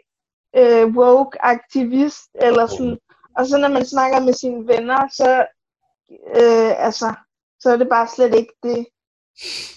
øh, 0.58 0.88
woke 0.88 1.38
aktivist, 1.42 2.30
eller 2.42 2.68
sådan. 2.68 2.98
Og 3.38 3.48
så 3.48 3.58
når 3.58 3.70
man 3.70 3.86
snakker 3.86 4.20
med 4.20 4.34
sine 4.34 4.68
venner, 4.68 5.08
så, 5.14 5.46
øh, 6.40 6.86
altså, 6.86 7.14
så 7.60 7.70
er 7.70 7.78
det 7.78 7.90
bare 7.90 8.08
slet 8.16 8.36
ikke 8.36 8.54
det, 8.64 8.86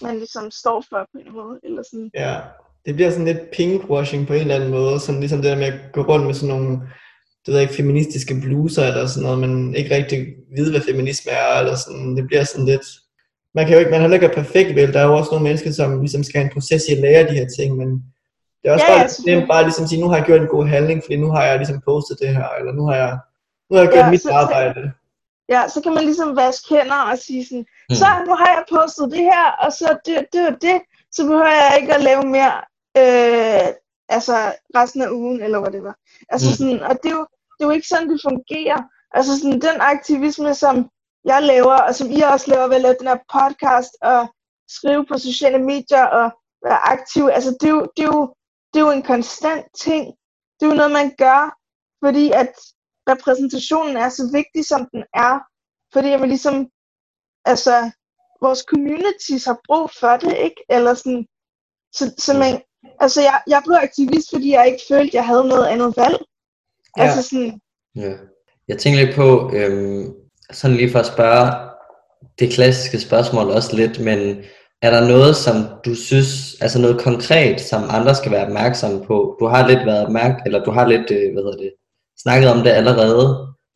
man 0.02 0.16
ligesom 0.16 0.50
står 0.50 0.84
for 0.88 1.08
på 1.12 1.18
en 1.18 1.32
måde, 1.32 1.60
eller 1.62 1.82
sådan. 1.90 2.10
Ja, 2.14 2.40
det 2.86 2.94
bliver 2.94 3.10
sådan 3.10 3.24
lidt 3.24 3.50
pinkwashing 3.52 4.26
på 4.26 4.32
en 4.32 4.40
eller 4.40 4.54
anden 4.54 4.70
måde, 4.70 5.00
sådan 5.00 5.20
ligesom 5.20 5.42
det 5.42 5.50
der 5.50 5.56
med 5.56 5.66
at 5.66 5.80
gå 5.92 6.02
rundt 6.02 6.26
med 6.26 6.34
sådan 6.34 6.54
nogle, 6.56 6.70
det 7.46 7.52
ved 7.52 7.54
jeg 7.54 7.62
ikke, 7.62 7.74
feministiske 7.74 8.34
bluser 8.42 8.84
eller 8.86 9.06
sådan 9.06 9.22
noget, 9.22 9.38
men 9.38 9.74
ikke 9.74 9.94
rigtig 9.94 10.26
vide, 10.56 10.70
hvad 10.70 10.80
feminisme 10.80 11.32
er, 11.32 11.58
eller 11.58 11.74
sådan, 11.74 12.16
det 12.16 12.26
bliver 12.26 12.44
sådan 12.44 12.66
lidt, 12.66 12.86
man 13.54 13.66
kan 13.66 13.74
jo 13.74 13.78
ikke, 13.78 13.90
man 13.90 14.00
har 14.00 14.08
heller 14.08 14.22
ikke 14.22 14.40
perfekt 14.42 14.76
vel, 14.76 14.92
der 14.92 15.00
er 15.00 15.06
jo 15.06 15.16
også 15.16 15.30
nogle 15.30 15.44
mennesker, 15.44 15.70
som 15.72 16.00
ligesom 16.00 16.24
skal 16.24 16.38
have 16.38 16.48
en 16.48 16.54
proces 16.54 16.88
i 16.88 16.92
at 16.92 16.98
lære 16.98 17.28
de 17.28 17.38
her 17.40 17.48
ting, 17.58 17.76
men 17.76 17.88
det 18.64 18.70
er 18.70 18.72
også 18.72 18.84
Ja, 18.86 18.92
bare 18.92 19.00
ja, 19.00 19.06
lidt 19.06 19.26
nemt 19.26 19.48
bare 19.48 19.62
ligesom 19.62 19.82
at 19.84 19.88
sige, 19.90 20.00
nu 20.00 20.08
har 20.08 20.16
jeg 20.16 20.24
gjort 20.26 20.40
en 20.40 20.46
god 20.56 20.66
handling, 20.66 21.02
fordi 21.04 21.16
nu 21.16 21.30
har 21.30 21.44
jeg 21.44 21.56
ligesom 21.58 21.80
postet 21.80 22.18
det 22.20 22.28
her, 22.28 22.48
eller 22.58 22.72
nu 22.72 22.86
har 22.86 22.96
jeg, 22.96 23.18
nu 23.70 23.76
har 23.76 23.82
jeg 23.82 23.92
gjort 23.92 24.04
Ja, 24.04 24.10
mit 24.10 24.22
så- 24.22 24.28
så- 24.28 24.34
arbejde. 24.34 24.92
Ja, 25.48 25.68
så 25.68 25.80
kan 25.82 25.94
man 25.94 26.04
ligesom 26.04 26.36
vaske 26.36 26.74
hænder 26.74 27.00
og 27.10 27.18
sige 27.18 27.44
sådan, 27.46 27.66
Mm. 27.90 27.94
så 27.94 28.06
nu 28.26 28.34
har 28.34 28.46
jeg 28.54 28.64
postet 28.76 29.10
det 29.10 29.18
her, 29.32 29.46
og 29.64 29.72
så 29.72 29.96
det, 30.06 30.26
det 30.32 30.40
var 30.44 30.50
det, 30.66 30.78
så 31.12 31.22
behøver 31.22 31.46
jeg 31.46 31.78
ikke 31.80 31.94
at 31.94 32.02
lave 32.02 32.22
mere, 32.36 32.54
øh, 33.00 33.66
altså 34.08 34.36
resten 34.76 35.02
af 35.02 35.10
ugen, 35.10 35.42
eller 35.42 35.60
hvad 35.60 35.70
det 35.70 35.82
var. 35.84 35.96
Altså 36.28 36.48
Mm. 36.50 36.54
sådan, 36.56 36.80
og 36.82 36.94
det 37.02 37.08
er, 37.12 37.16
jo, 37.20 37.26
det 37.56 37.60
er 37.64 37.68
jo 37.68 37.70
ikke 37.70 37.88
sådan, 37.88 38.10
det 38.10 38.20
fungerer. 38.28 38.80
Altså 39.16 39.32
sådan, 39.40 39.60
den 39.60 39.78
aktivisme, 39.80 40.54
som 40.54 40.74
jeg 41.24 41.42
laver, 41.42 41.76
og 41.88 41.94
som 41.94 42.10
I 42.10 42.20
også 42.20 42.50
laver 42.50 42.66
ved 42.68 42.76
at 42.76 42.82
lave 42.82 42.96
den 43.00 43.08
her 43.08 43.18
podcast, 43.36 43.92
og 44.02 44.20
skrive 44.68 45.06
på 45.06 45.18
sociale 45.18 45.58
medier, 45.58 46.04
og 46.04 46.26
være 46.66 46.80
aktiv, 46.94 47.24
altså 47.32 47.50
det 47.60 47.66
er 47.68 47.74
jo, 47.78 47.86
det 47.96 48.02
er 48.02 48.06
jo, 48.16 48.34
det 48.74 48.80
er 48.80 48.86
jo 48.88 48.90
en 48.90 49.02
konstant 49.02 49.66
ting. 49.80 50.04
Det 50.60 50.66
er 50.66 50.70
jo 50.70 50.74
noget, 50.74 50.92
man 50.92 51.14
gør, 51.18 51.58
fordi 52.04 52.30
at 52.30 52.52
repræsentationen 53.10 53.96
er 53.96 54.08
så 54.08 54.30
vigtig, 54.32 54.64
som 54.64 54.88
den 54.92 55.04
er. 55.14 55.38
Fordi 55.92 56.08
jeg 56.08 56.20
vil 56.20 56.28
ligesom, 56.28 56.68
altså, 57.44 57.90
vores 58.40 58.58
communities 58.70 59.44
har 59.44 59.58
brug 59.68 59.90
for 60.00 60.16
det, 60.16 60.36
ikke? 60.46 60.60
Eller 60.68 60.94
sådan, 60.94 61.26
så, 61.92 62.14
så 62.18 62.38
man, 62.38 62.62
altså 63.00 63.20
jeg, 63.20 63.42
jeg 63.46 63.62
blev 63.66 63.76
aktivist, 63.76 64.30
fordi 64.32 64.50
jeg 64.50 64.66
ikke 64.66 64.84
følte, 64.88 65.16
jeg 65.16 65.26
havde 65.26 65.44
noget 65.48 65.66
andet 65.66 65.96
valg. 65.96 66.18
Ja. 66.96 67.02
Altså 67.02 67.22
sådan, 67.22 67.60
Ja. 67.96 68.12
Jeg 68.68 68.78
tænker 68.78 69.04
lidt 69.04 69.16
på, 69.16 69.50
øhm, 69.54 70.14
sådan 70.50 70.76
lige 70.76 70.92
for 70.92 70.98
at 70.98 71.06
spørge 71.06 71.70
det 72.38 72.52
klassiske 72.52 73.00
spørgsmål 73.00 73.50
også 73.50 73.76
lidt, 73.76 74.00
men 74.00 74.44
er 74.84 74.90
der 74.90 75.08
noget, 75.08 75.36
som 75.36 75.56
du 75.84 75.94
synes, 75.94 76.30
altså 76.60 76.78
noget 76.80 77.00
konkret, 77.00 77.60
som 77.60 77.82
andre 77.90 78.14
skal 78.14 78.32
være 78.32 78.46
opmærksomme 78.46 79.04
på? 79.04 79.36
Du 79.40 79.46
har 79.46 79.68
lidt 79.68 79.86
været 79.86 80.06
opmærk, 80.06 80.34
eller 80.46 80.64
du 80.64 80.70
har 80.70 80.86
lidt, 80.86 81.10
øh, 81.10 81.32
hvad 81.32 81.42
hedder 81.42 81.58
det, 81.58 81.72
snakket 82.22 82.50
om 82.50 82.58
det 82.58 82.70
allerede, 82.70 83.26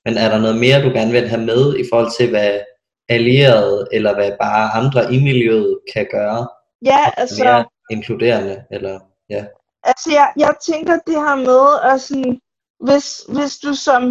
men 0.04 0.16
er 0.16 0.28
der 0.28 0.38
noget 0.38 0.58
mere, 0.58 0.82
du 0.82 0.88
gerne 0.88 1.12
vil 1.12 1.28
have 1.28 1.44
med 1.44 1.76
i 1.76 1.84
forhold 1.90 2.12
til, 2.18 2.30
hvad 2.30 2.60
allierede, 3.08 3.88
eller 3.92 4.14
hvad 4.14 4.30
bare 4.40 4.70
andre 4.80 5.14
i 5.14 5.24
miljøet 5.24 5.78
kan 5.94 6.06
gøre? 6.10 6.48
ja, 6.82 7.10
altså, 7.16 7.44
Mere 7.44 7.64
inkluderende, 7.90 8.64
eller 8.70 9.00
ja. 9.30 9.44
altså 9.84 10.10
jeg, 10.12 10.32
jeg 10.36 10.54
tænker 10.66 10.98
det 11.06 11.14
her 11.14 11.36
med, 11.36 11.92
at 11.92 12.00
sådan, 12.00 12.40
hvis, 12.80 13.20
hvis 13.28 13.58
du 13.58 13.74
som 13.74 14.02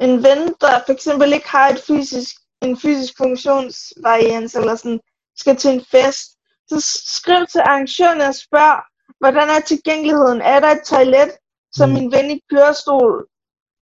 en 0.00 0.22
ven, 0.22 0.54
der 0.60 0.82
for 0.86 0.92
eksempel 0.92 1.32
ikke 1.32 1.48
har 1.48 1.68
et 1.68 1.80
fysisk, 1.86 2.36
en 2.62 2.76
fysisk 2.76 3.14
funktionsvarians, 3.16 4.54
eller 4.54 4.74
sådan, 4.74 5.00
skal 5.36 5.56
til 5.56 5.70
en 5.70 5.84
fest, 5.90 6.30
så 6.68 6.76
skriv 7.18 7.46
til 7.52 7.58
arrangørerne 7.60 8.24
og 8.28 8.34
spørg, 8.34 8.84
hvordan 9.18 9.48
er 9.48 9.60
tilgængeligheden? 9.60 10.40
Er 10.40 10.60
der 10.60 10.68
et 10.68 10.82
toilet, 10.86 11.30
så 11.72 11.86
Mm. 11.86 11.92
min 11.92 12.12
ven 12.12 12.30
i 12.30 12.40
kørestol 12.50 13.26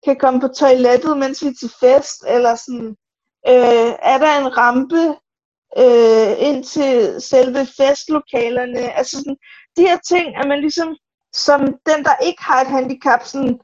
kan 0.06 0.16
komme 0.20 0.40
på 0.42 0.48
toilettet, 0.48 1.18
mens 1.18 1.44
vi 1.44 1.48
er 1.48 1.54
til 1.60 1.72
fest? 1.80 2.24
Eller 2.28 2.56
sådan, 2.56 2.96
øh, 3.48 3.92
er 4.14 4.18
der 4.18 4.40
en 4.40 4.58
rampe 4.58 5.04
øh, 5.78 6.48
ind 6.48 6.64
til 6.64 7.22
selve 7.22 7.68
festlokalerne? 7.78 8.92
Altså 8.98 9.18
sådan, 9.18 9.38
de 9.78 9.82
her 9.82 9.98
ting, 10.08 10.28
er 10.36 10.48
man 10.48 10.60
ligesom, 10.60 10.98
som 11.34 11.60
den, 11.62 12.04
der 12.04 12.16
ikke 12.28 12.44
har 12.44 12.62
et 12.62 12.68
handicap, 12.68 13.26
sådan, 13.26 13.60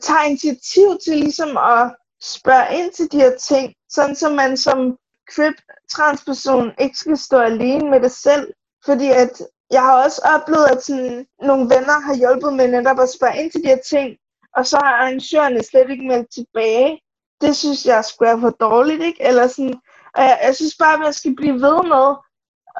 tager 0.00 0.22
initiativ 0.22 0.98
til 1.04 1.16
ligesom 1.16 1.56
at 1.56 1.94
spørge 2.22 2.78
ind 2.78 2.92
til 2.92 3.12
de 3.12 3.16
her 3.16 3.36
ting, 3.36 3.74
sådan 3.88 4.16
så 4.16 4.28
man 4.30 4.56
som 4.56 4.96
crip 5.30 5.54
transperson 5.90 6.72
ikke 6.78 6.98
skal 6.98 7.16
stå 7.16 7.38
alene 7.38 7.90
med 7.90 8.00
det 8.00 8.12
selv. 8.12 8.52
Fordi 8.84 9.10
at 9.10 9.42
jeg 9.70 9.82
har 9.82 10.04
også 10.04 10.22
oplevet, 10.34 10.66
at 10.66 10.84
sådan, 10.84 11.26
nogle 11.42 11.62
venner 11.62 12.00
har 12.00 12.14
hjulpet 12.14 12.52
med 12.52 12.68
netop 12.68 13.00
at 13.00 13.10
spørge 13.10 13.38
ind 13.38 13.50
til 13.50 13.62
de 13.62 13.68
her 13.68 13.82
ting, 13.90 14.16
og 14.56 14.66
så 14.66 14.76
har 14.76 14.92
arrangørerne 14.92 15.62
slet 15.62 15.90
ikke 15.90 16.06
meldt 16.06 16.32
tilbage. 16.34 17.00
Det 17.40 17.56
synes 17.56 17.86
jeg 17.86 18.04
skulle 18.04 18.28
være 18.28 18.40
for 18.40 18.50
dårligt, 18.50 19.02
ikke? 19.02 19.22
Eller 19.22 19.46
sådan, 19.46 19.74
og 20.14 20.22
jeg, 20.22 20.38
jeg 20.42 20.56
synes 20.56 20.76
bare, 20.76 20.94
at 20.94 21.00
man 21.00 21.12
skal 21.12 21.36
blive 21.36 21.54
ved 21.54 21.82
med 21.94 22.06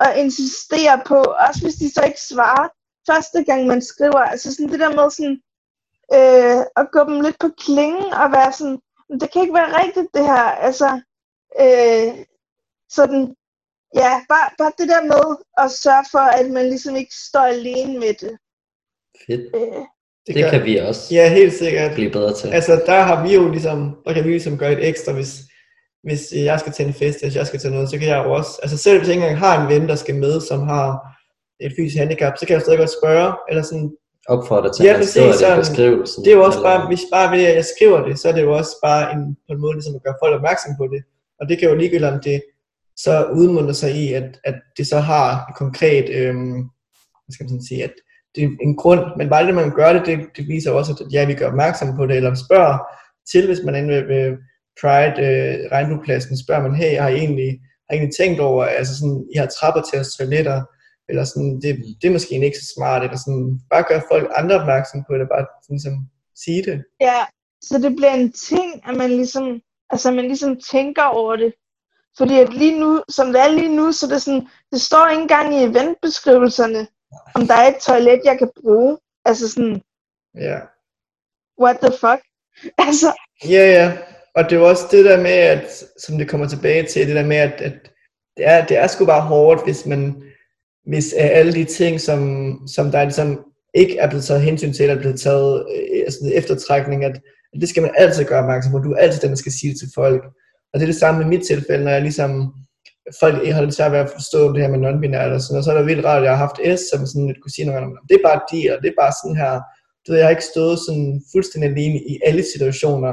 at 0.00 0.16
insistere 0.16 1.00
på, 1.06 1.14
også 1.48 1.60
hvis 1.62 1.74
de 1.74 1.94
så 1.94 2.02
ikke 2.04 2.20
svarer 2.20 2.68
første 3.10 3.44
gang, 3.44 3.66
man 3.66 3.82
skriver. 3.82 4.18
Altså 4.18 4.54
sådan 4.54 4.72
det 4.72 4.80
der 4.80 4.94
med 4.94 5.10
sådan, 5.10 5.40
øh, 6.16 6.60
at 6.76 6.90
gå 6.92 7.00
dem 7.10 7.20
lidt 7.20 7.38
på 7.40 7.48
klingen 7.58 8.12
og 8.12 8.32
være 8.32 8.52
sådan, 8.52 8.78
det 9.20 9.32
kan 9.32 9.42
ikke 9.42 9.54
være 9.54 9.78
rigtigt 9.82 10.08
det 10.14 10.26
her. 10.26 10.44
Altså, 10.66 11.00
øh, 11.60 12.24
sådan, 12.94 13.22
ja, 14.02 14.12
bare, 14.32 14.48
bare 14.58 14.72
det 14.78 14.88
der 14.88 15.02
med 15.12 15.24
at 15.64 15.70
sørge 15.84 16.04
for, 16.12 16.24
at 16.40 16.46
man 16.50 16.64
ligesom 16.72 16.96
ikke 16.96 17.14
står 17.28 17.40
alene 17.56 17.92
med 17.98 18.12
det. 18.22 18.32
Fedt. 19.26 19.40
Øh, 19.56 19.82
Det, 20.26 20.34
gør- 20.34 20.50
kan 20.50 20.64
vi 20.64 20.76
også 20.76 21.14
Ja, 21.14 21.28
helt 21.28 21.52
sikkert. 21.54 21.94
blive 21.94 22.10
bedre 22.10 22.34
til. 22.34 22.48
Altså, 22.48 22.82
der 22.86 23.00
har 23.00 23.26
vi 23.26 23.34
jo 23.34 23.48
ligesom, 23.50 23.96
der 24.04 24.12
kan 24.12 24.24
vi 24.24 24.30
ligesom 24.30 24.58
gøre 24.58 24.72
et 24.72 24.88
ekstra, 24.88 25.12
hvis, 25.12 25.32
hvis 26.02 26.32
jeg 26.32 26.60
skal 26.60 26.72
til 26.72 26.86
en 26.86 26.94
fest, 26.94 27.22
hvis 27.22 27.36
jeg 27.36 27.46
skal 27.46 27.60
til 27.60 27.70
noget, 27.72 27.90
så 27.90 27.98
kan 27.98 28.08
jeg 28.08 28.24
jo 28.24 28.32
også, 28.32 28.50
altså 28.62 28.76
selv 28.76 28.98
hvis 28.98 29.08
jeg 29.08 29.14
ikke 29.16 29.24
engang 29.26 29.38
har 29.46 29.54
en 29.62 29.68
ven, 29.74 29.88
der 29.88 29.94
skal 29.94 30.14
med, 30.14 30.40
som 30.40 30.60
har 30.68 30.86
et 31.60 31.72
fysisk 31.78 31.96
handicap, 31.98 32.32
så 32.38 32.46
kan 32.46 32.54
jeg 32.54 32.62
stadig 32.62 32.78
godt 32.78 32.90
spørge, 33.00 33.32
eller 33.50 33.62
sådan, 33.62 33.90
opfordre 34.28 34.72
til, 34.72 34.84
Ja, 34.84 34.92
at 34.92 34.98
man 34.98 35.06
skriver 35.06 35.26
det 35.26 35.34
i 35.34 35.38
sådan. 35.38 35.58
beskrivelsen. 35.58 36.24
det 36.24 36.30
er 36.32 36.36
jo 36.36 36.44
også 36.44 36.58
eller- 36.58 36.70
bare, 36.70 36.86
hvis 36.88 37.04
bare 37.12 37.36
ved 37.36 37.44
at 37.44 37.54
jeg 37.60 37.64
skriver 37.64 38.00
det, 38.08 38.18
så 38.20 38.28
er 38.28 38.32
det 38.32 38.42
jo 38.42 38.52
også 38.60 38.74
bare 38.82 39.12
en, 39.14 39.22
på 39.46 39.50
en 39.54 39.60
måde 39.60 39.74
ligesom 39.74 39.94
at 39.94 40.02
gøre 40.06 40.16
folk 40.22 40.34
opmærksom 40.38 40.72
på 40.80 40.84
det, 40.94 41.00
og 41.40 41.48
det 41.48 41.58
kan 41.58 41.68
jo 41.68 41.74
ligegyldigt 41.74 42.12
om 42.14 42.20
det 42.20 42.42
så 42.96 43.24
udmunder 43.24 43.72
sig 43.72 43.94
i, 43.94 44.12
at, 44.12 44.40
at 44.44 44.54
det 44.76 44.86
så 44.86 44.98
har 44.98 45.46
et 45.48 45.56
konkret, 45.56 46.08
øh, 46.08 46.34
hvad 47.24 47.32
skal 47.32 47.44
man 47.44 47.48
sådan 47.48 47.68
sige, 47.68 47.84
at 47.84 47.94
det 48.34 48.44
er 48.44 48.48
en 48.62 48.76
grund, 48.76 49.00
men 49.16 49.28
bare 49.28 49.46
det, 49.46 49.54
man 49.54 49.74
gør 49.74 49.92
det, 49.92 50.06
det, 50.06 50.18
det 50.36 50.48
viser 50.48 50.70
også, 50.70 50.92
at 50.92 51.12
ja, 51.12 51.26
vi 51.26 51.34
gør 51.34 51.48
opmærksom 51.48 51.96
på 51.96 52.06
det, 52.06 52.16
eller 52.16 52.34
spørger 52.34 52.78
til, 53.32 53.46
hvis 53.46 53.64
man 53.64 53.74
er 53.74 53.78
inde 53.78 53.94
ved, 53.94 54.02
ved 54.02 54.36
Pride 54.80 55.16
øh, 55.28 55.72
regnbuepladsen, 55.72 56.38
spørger 56.38 56.62
man, 56.62 56.74
hey, 56.74 57.00
har 57.00 57.08
I 57.08 57.16
egentlig, 57.16 57.50
har 57.86 57.94
I 57.94 57.96
egentlig 57.96 58.16
tænkt 58.16 58.40
over, 58.40 58.64
altså 58.64 58.98
sådan, 58.98 59.26
I 59.34 59.36
har 59.38 59.46
trapper 59.46 59.82
til 59.82 59.96
jeres 59.96 60.16
toiletter, 60.16 60.62
eller 61.08 61.24
sådan, 61.24 61.60
det, 61.62 61.70
det 62.02 62.08
er 62.08 62.12
måske 62.12 62.44
ikke 62.44 62.58
så 62.58 62.72
smart, 62.76 63.02
eller 63.02 63.18
sådan, 63.24 63.60
bare 63.70 63.84
gør 63.88 64.00
folk 64.12 64.26
andre 64.36 64.60
opmærksom 64.60 65.04
på 65.08 65.14
det, 65.18 65.28
bare 65.34 65.46
sådan, 65.62 65.76
ligesom 65.76 65.96
sige 66.44 66.62
det. 66.68 66.76
ja, 67.00 67.20
så 67.68 67.78
det 67.84 67.96
bliver 67.96 68.14
en 68.14 68.32
ting, 68.32 68.68
at 68.88 68.96
man 68.96 69.10
ligesom, 69.10 69.60
altså 69.90 70.10
man 70.10 70.24
ligesom 70.24 70.60
tænker 70.72 71.02
over 71.02 71.36
det. 71.36 71.52
Fordi 72.18 72.38
at 72.38 72.54
lige 72.54 72.80
nu, 72.80 73.02
som 73.08 73.32
det 73.32 73.40
er 73.40 73.48
lige 73.48 73.76
nu, 73.76 73.92
så 73.92 74.06
det 74.06 74.12
er 74.12 74.18
sådan, 74.18 74.48
det 74.72 74.80
står 74.80 75.08
ikke 75.08 75.22
engang 75.22 75.54
i 75.54 75.64
eventbeskrivelserne, 75.64 76.86
om 77.34 77.46
der 77.46 77.54
er 77.54 77.68
et 77.68 77.76
toilet, 77.76 78.20
jeg 78.24 78.38
kan 78.38 78.50
bruge. 78.62 78.98
Altså 79.24 79.48
sådan, 79.48 79.82
Ja, 80.34 80.58
what 81.62 81.76
the 81.82 81.90
fuck? 81.90 82.22
Altså, 82.86 83.12
Ja, 83.44 83.72
ja. 83.72 83.98
Og 84.36 84.50
det 84.50 84.56
er 84.56 84.60
også 84.60 84.84
det 84.90 85.04
der 85.04 85.22
med, 85.22 85.30
at, 85.30 85.84
som 85.98 86.18
det 86.18 86.28
kommer 86.28 86.48
tilbage 86.48 86.86
til, 86.86 87.06
det 87.06 87.16
der 87.16 87.26
med, 87.26 87.36
at, 87.36 87.60
at 87.60 87.72
det, 88.36 88.46
er, 88.46 88.66
det 88.66 88.76
er 88.76 88.86
sgu 88.86 89.06
bare 89.06 89.20
hårdt, 89.20 89.64
hvis 89.64 89.86
man, 89.86 90.22
hvis 90.86 91.14
øh, 91.18 91.28
alle 91.38 91.52
de 91.52 91.64
ting, 91.64 92.00
som, 92.00 92.20
som 92.74 92.90
der 92.90 93.04
ligesom 93.04 93.44
ikke 93.74 93.98
er 93.98 94.08
blevet 94.08 94.24
taget 94.24 94.42
hensyn 94.42 94.72
til, 94.72 94.82
eller 94.82 94.94
er 94.94 95.00
blevet 95.00 95.20
taget 95.20 95.66
øh, 95.76 96.02
altså 96.04 96.30
eftertrækning, 96.34 97.04
at, 97.04 97.20
at 97.54 97.60
det 97.60 97.68
skal 97.68 97.82
man 97.82 97.94
altid 97.96 98.24
gøre 98.24 98.38
opmærksom 98.38 98.72
på. 98.72 98.78
Du 98.78 98.92
er 98.92 98.96
altid 98.96 99.20
den, 99.20 99.30
der 99.30 99.36
skal 99.36 99.52
sige 99.52 99.70
det 99.72 99.78
til 99.78 99.88
folk. 99.94 100.24
Og 100.74 100.80
det 100.80 100.86
er 100.86 100.92
det 100.92 101.02
samme 101.04 101.22
i 101.22 101.26
mit 101.26 101.46
tilfælde, 101.46 101.84
når 101.84 101.90
jeg 101.90 102.02
ligesom, 102.02 102.30
folk 103.20 103.42
ikke 103.42 103.54
har 103.54 103.62
lidt 103.62 103.74
svært 103.74 103.92
ved 103.92 103.98
at 103.98 104.14
forstå 104.18 104.52
det 104.52 104.62
her 104.62 104.70
med 104.74 104.82
non-binært 104.84 105.32
og 105.34 105.40
sådan 105.40 105.52
noget, 105.54 105.64
så 105.64 105.70
er 105.72 105.78
det 105.78 105.86
vildt 105.86 106.04
rart, 106.04 106.18
at 106.18 106.24
jeg 106.24 106.36
har 106.36 106.46
haft 106.46 106.80
S, 106.80 106.80
som 106.90 107.06
sådan 107.06 107.26
lidt 107.26 107.40
kunne 107.40 107.56
sige 107.56 107.66
noget 107.66 107.82
om, 107.82 107.98
det 108.08 108.14
er 108.16 108.28
bare 108.28 108.40
de, 108.50 108.60
og 108.72 108.78
det 108.82 108.88
er 108.88 109.00
bare 109.02 109.14
sådan 109.20 109.36
her, 109.42 109.52
du 110.02 110.06
ved, 110.08 110.18
jeg 110.18 110.26
har 110.26 110.36
ikke 110.36 110.52
stået 110.54 110.78
sådan 110.86 111.22
fuldstændig 111.32 111.70
alene 111.70 111.98
i 112.12 112.14
alle 112.28 112.44
situationer, 112.52 113.12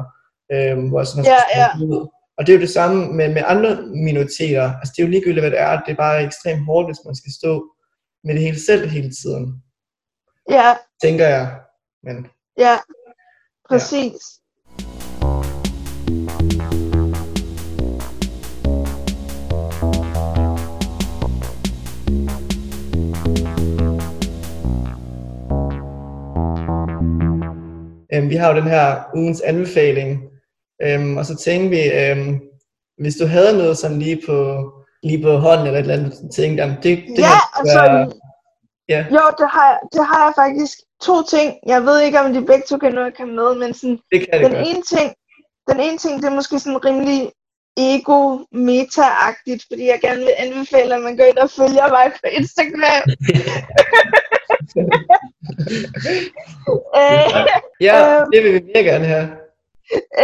øh, 0.53 0.75
hvor 0.89 0.99
jeg 0.99 1.07
sådan 1.07 1.25
har 1.25 1.31
Ja, 1.55 1.67
stå 1.77 1.85
ud. 1.85 2.07
Og 2.37 2.41
det 2.41 2.49
er 2.51 2.57
jo 2.57 2.65
det 2.67 2.77
samme 2.79 2.97
med, 3.17 3.27
med 3.37 3.43
andre 3.53 3.71
minoriteter. 4.07 4.65
Altså 4.79 4.93
det 4.93 4.99
er 5.01 5.07
jo 5.07 5.11
ligegyldigt, 5.11 5.43
hvad 5.43 5.51
det 5.51 5.59
er. 5.59 5.79
Det 5.85 5.91
er 5.91 6.03
bare 6.05 6.23
ekstremt 6.23 6.65
hårdt, 6.65 6.87
hvis 6.87 7.05
man 7.05 7.15
skal 7.15 7.31
stå 7.39 7.51
med 8.23 8.33
det 8.33 8.41
hele 8.41 8.59
selv 8.59 8.89
hele 8.89 9.11
tiden, 9.21 9.63
ja, 10.49 10.69
tænker 11.03 11.27
jeg. 11.27 11.59
Men 12.03 12.15
ja, 12.57 12.75
præcis. 13.69 14.21
Øhm, 28.13 28.29
vi 28.29 28.35
har 28.35 28.49
jo 28.49 28.55
den 28.61 28.69
her 28.69 29.03
ugens 29.15 29.41
anbefaling, 29.41 30.21
øhm, 30.83 31.17
og 31.17 31.25
så 31.25 31.35
tænkte 31.35 31.69
vi, 31.69 31.81
øhm, 32.01 32.39
hvis 32.97 33.15
du 33.15 33.25
havde 33.25 33.57
noget 33.57 33.77
sådan 33.77 33.99
lige 33.99 34.21
på, 34.27 34.37
lige 35.03 35.23
på 35.23 35.31
hånden, 35.37 35.67
eller 35.67 35.79
et 35.79 35.83
eller 35.83 35.93
andet, 35.97 36.13
du 36.21 36.27
tænkte, 36.35 36.63
jamen, 36.63 36.75
det, 36.83 36.83
det 36.83 37.17
Ja, 37.17 37.23
her 37.27 37.59
altså, 37.59 37.79
være, 37.79 38.11
ja, 38.89 39.05
jo, 39.11 39.23
det 39.39 39.47
har, 39.55 39.65
jeg- 39.71 39.79
det 39.93 40.05
har 40.05 40.21
jeg 40.25 40.33
faktisk 40.43 40.77
to 41.07 41.15
ting. 41.35 41.49
Jeg 41.67 41.81
ved 41.83 42.01
ikke, 42.01 42.19
om 42.19 42.33
de 42.33 42.45
begge 42.45 42.63
to 42.69 42.77
kan 42.77 42.93
nå 42.93 43.01
at 43.03 43.17
komme 43.17 43.35
med, 43.35 43.55
men 43.55 43.73
sådan, 43.73 43.99
det 44.11 44.19
kan 44.19 44.33
det 44.33 44.41
den 44.45 44.51
godt. 44.57 44.67
ene 44.67 44.81
ting, 44.93 45.07
den 45.69 45.79
ene 45.79 45.97
ting, 45.97 46.13
det 46.21 46.27
er 46.29 46.35
måske 46.39 46.59
sådan 46.59 46.85
rimelig 46.85 47.31
ego 47.77 48.45
meta 48.51 49.03
agtigt 49.29 49.63
fordi 49.67 49.85
jeg 49.85 49.99
gerne 50.01 50.19
vil 50.19 50.33
anbefale, 50.37 50.95
at 50.95 51.01
man 51.01 51.17
går 51.17 51.23
ind 51.23 51.37
og 51.37 51.49
følger 51.49 51.87
mig 51.89 52.11
på 52.11 52.27
Instagram. 52.31 53.03
øh, 57.01 57.47
Ja, 57.81 58.21
øhm. 58.21 58.31
det 58.33 58.43
vil 58.43 58.53
vi 58.53 58.59
virkelig 58.59 58.85
gerne 58.85 59.05
have. 59.05 59.27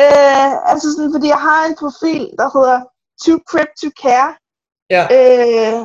øh, 0.02 0.72
altså 0.72 0.88
sådan, 0.95 1.14
fordi 1.16 1.28
jeg 1.28 1.41
har 1.50 1.66
en 1.66 1.76
profil, 1.84 2.24
der 2.39 2.48
hedder 2.58 2.80
Too 3.24 3.39
Crip 3.50 3.72
to 3.82 3.89
Care, 4.04 4.32
Ja, 4.89 5.04
øh, 5.18 5.84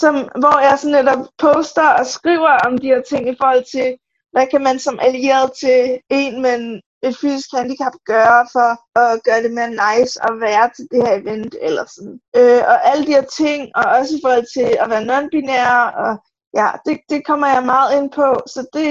som, 0.00 0.14
hvor 0.14 0.60
jeg 0.60 0.78
sådan 0.78 1.04
netop 1.04 1.26
poster 1.38 1.88
og 1.88 2.06
skriver 2.06 2.50
om 2.66 2.78
de 2.78 2.86
her 2.86 3.02
ting 3.08 3.28
i 3.28 3.36
forhold 3.40 3.64
til, 3.72 3.96
hvad 4.32 4.46
kan 4.50 4.62
man 4.62 4.78
som 4.78 4.98
allieret 5.02 5.50
til 5.60 5.98
en 6.10 6.42
med 6.42 6.54
en, 6.60 6.82
et 7.02 7.16
fysisk 7.20 7.48
handicap 7.58 7.92
gøre 8.04 8.42
for 8.54 8.70
at 9.02 9.22
gøre 9.26 9.42
det 9.42 9.52
mere 9.52 9.70
nice 9.84 10.12
at 10.28 10.32
være 10.46 10.70
til 10.76 10.86
det 10.90 11.00
her 11.06 11.14
event 11.22 11.54
eller 11.60 11.84
sådan. 11.94 12.16
Øh, 12.38 12.62
og 12.72 12.76
alle 12.88 13.06
de 13.06 13.16
her 13.18 13.26
ting, 13.42 13.60
og 13.76 13.84
også 13.98 14.16
i 14.16 14.20
forhold 14.24 14.46
til 14.56 14.68
at 14.82 14.90
være 14.92 15.08
non-binær, 15.10 15.74
og 16.04 16.12
ja, 16.58 16.68
det, 16.86 17.00
det 17.10 17.26
kommer 17.26 17.46
jeg 17.54 17.64
meget 17.74 17.90
ind 17.98 18.10
på, 18.10 18.28
så 18.54 18.60
det, 18.72 18.90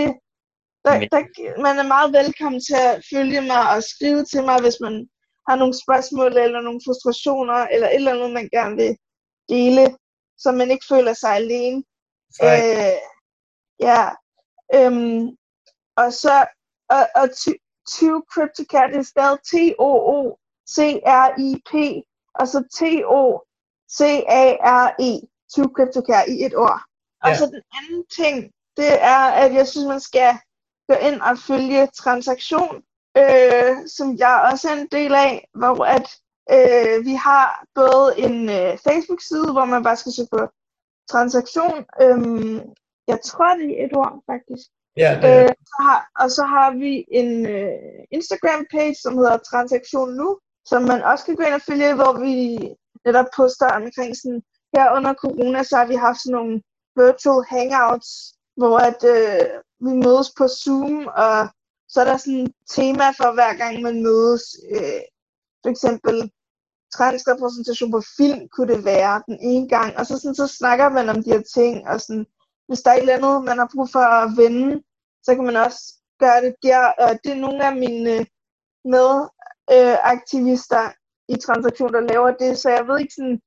der, 0.86 0.94
der, 1.14 1.22
man 1.62 1.80
er 1.80 1.88
meget 1.96 2.14
velkommen 2.14 2.62
til 2.62 2.78
at 2.90 3.04
følge 3.14 3.42
mig 3.42 3.62
og 3.76 3.84
skrive 3.84 4.24
til 4.26 4.44
mig, 4.44 4.62
hvis 4.62 4.78
man 4.82 5.10
har 5.48 5.56
nogle 5.56 5.76
spørgsmål 5.84 6.38
eller 6.38 6.62
nogle 6.62 6.82
frustrationer, 6.86 7.60
eller 7.74 7.88
et 7.88 7.96
eller 7.96 8.14
andet, 8.14 8.32
man 8.34 8.50
gerne 8.52 8.76
vil 8.76 8.98
dele, 9.50 9.98
så 10.38 10.52
man 10.52 10.72
ikke 10.72 10.86
føler 10.90 11.14
sig 11.14 11.32
alene. 11.36 11.84
Øh, 12.44 12.98
ja. 13.80 14.04
Øhm, 14.76 15.28
og 15.98 16.14
så, 16.14 16.46
og, 16.90 17.04
og 17.16 17.30
20 17.90 18.24
Cryptocart, 18.34 18.90
det 18.94 19.00
er 19.00 19.04
stadig 19.04 19.40
T-O-O-C-R-I-P, 20.70 21.74
og 22.40 22.48
så 22.48 22.60
T-O-C-A-R-E, 23.90 25.12
20 25.54 25.70
Cryptocart 25.76 26.28
i 26.28 26.46
et 26.46 26.56
ord. 26.56 26.82
Og 27.24 27.30
Ja. 27.30 27.36
så 27.36 27.46
den 27.46 27.62
anden 27.80 28.06
ting, 28.20 28.52
det 28.78 29.04
er, 29.04 29.24
at 29.44 29.54
jeg 29.54 29.68
synes, 29.68 29.88
man 29.88 30.00
skal 30.00 30.38
gå 30.88 30.96
ind 31.08 31.22
og 31.22 31.38
følge 31.38 31.88
transaktion, 31.88 32.76
øh, 33.18 33.76
som 33.88 34.16
jeg 34.18 34.50
også 34.52 34.70
er 34.70 34.74
en 34.74 34.88
del 34.92 35.14
af, 35.16 35.48
hvor 35.54 35.86
at 35.98 36.08
øh, 36.56 37.06
vi 37.06 37.14
har 37.14 37.66
både 37.76 38.20
en 38.20 38.50
øh, 38.50 38.78
Facebook-side, 38.78 39.52
hvor 39.52 39.66
man 39.66 39.84
bare 39.84 39.96
skal 39.96 40.12
søge 40.14 40.28
på 40.32 40.48
transaktion. 41.12 41.86
Øhm, 42.02 42.60
jeg 43.08 43.20
tror, 43.26 43.54
det 43.54 43.82
er 43.82 43.86
et 43.86 43.96
ord, 43.96 44.24
faktisk. 44.32 44.68
Ja, 45.04 45.10
det 45.22 45.30
er 45.30 45.44
Øh, 45.44 45.50
så 45.72 45.78
har, 45.88 46.00
og 46.22 46.32
så 46.32 46.44
har 46.54 46.70
vi 46.84 47.06
en 47.22 47.32
øh, 47.46 48.00
Instagram-page, 48.18 48.96
som 49.04 49.18
hedder 49.18 49.38
Transaktion 49.38 50.10
Nu, 50.20 50.30
som 50.66 50.82
man 50.92 51.02
også 51.04 51.26
kan 51.26 51.36
gå 51.36 51.44
ind 51.44 51.54
og 51.54 51.62
følge, 51.70 51.96
hvor 52.00 52.14
vi 52.26 52.36
netop 53.06 53.30
poster 53.36 53.70
omkring 53.80 54.12
sådan, 54.22 54.42
her 54.76 54.86
under 54.98 55.14
corona, 55.14 55.64
så 55.64 55.76
har 55.78 55.88
vi 55.88 55.96
haft 55.96 56.22
sådan 56.22 56.36
nogle 56.40 56.62
virtual 57.02 57.46
hangouts, 57.54 58.10
hvor 58.60 58.78
at, 58.90 59.02
øh, 59.16 59.46
vi 59.86 59.94
mødes 60.06 60.30
på 60.38 60.46
Zoom, 60.48 61.08
og 61.24 61.38
så 61.92 62.02
er 62.02 62.06
der 62.06 62.18
sådan 62.18 62.40
et 62.40 62.54
tema 62.76 63.08
for 63.20 63.34
hver 63.34 63.54
gang 63.62 63.82
man 63.82 64.04
mødes. 64.04 64.44
Øh, 64.76 65.02
for 65.64 65.70
eksempel 65.70 66.32
transrepræsentation 66.98 67.92
på 67.92 68.02
film 68.18 68.42
kunne 68.54 68.74
det 68.74 68.86
være 68.86 69.24
den 69.28 69.38
ene 69.42 69.70
gang, 69.70 69.98
og 69.98 70.06
så, 70.06 70.18
sådan, 70.18 70.36
så 70.36 70.48
snakker 70.48 70.90
man 70.90 71.10
om 71.10 71.24
de 71.24 71.32
her 71.34 71.44
ting, 71.56 71.88
og 71.88 72.02
sådan, 72.02 72.26
hvis 72.68 72.82
der 72.82 72.92
er 72.92 72.96
et 72.96 73.00
eller 73.00 73.18
andet, 73.18 73.44
man 73.44 73.58
har 73.58 73.70
brug 73.74 73.90
for 73.92 74.00
at 74.00 74.38
vende, 74.38 74.84
så 75.24 75.36
kan 75.36 75.46
man 75.46 75.56
også 75.56 75.82
gøre 76.20 76.42
det 76.42 76.56
der, 76.64 76.82
og 77.04 77.10
det 77.24 77.32
er 77.32 77.46
nogle 77.46 77.66
af 77.66 77.76
mine 77.76 78.12
øh, 78.20 78.26
medaktivister 78.94 80.84
i 81.34 81.36
transaktion, 81.46 81.94
der 81.94 82.10
laver 82.12 82.32
det, 82.32 82.58
så 82.58 82.70
jeg 82.70 82.88
ved 82.88 83.00
ikke 83.00 83.14
sådan, 83.14 83.40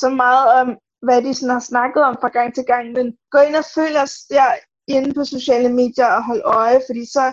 så 0.00 0.08
meget 0.08 0.46
om, 0.60 0.68
hvad 1.06 1.22
de 1.22 1.34
sådan 1.34 1.56
har 1.56 1.60
snakket 1.60 2.02
om 2.02 2.16
fra 2.20 2.28
gang 2.28 2.54
til 2.54 2.64
gang, 2.64 2.92
men 2.92 3.06
gå 3.30 3.38
ind 3.38 3.56
og 3.56 3.64
følg 3.74 3.96
os 3.96 4.16
der 4.30 4.48
inde 4.88 5.14
på 5.14 5.24
sociale 5.24 5.68
medier 5.80 6.06
og 6.16 6.24
hold 6.24 6.42
øje, 6.44 6.80
fordi 6.88 7.04
så 7.04 7.24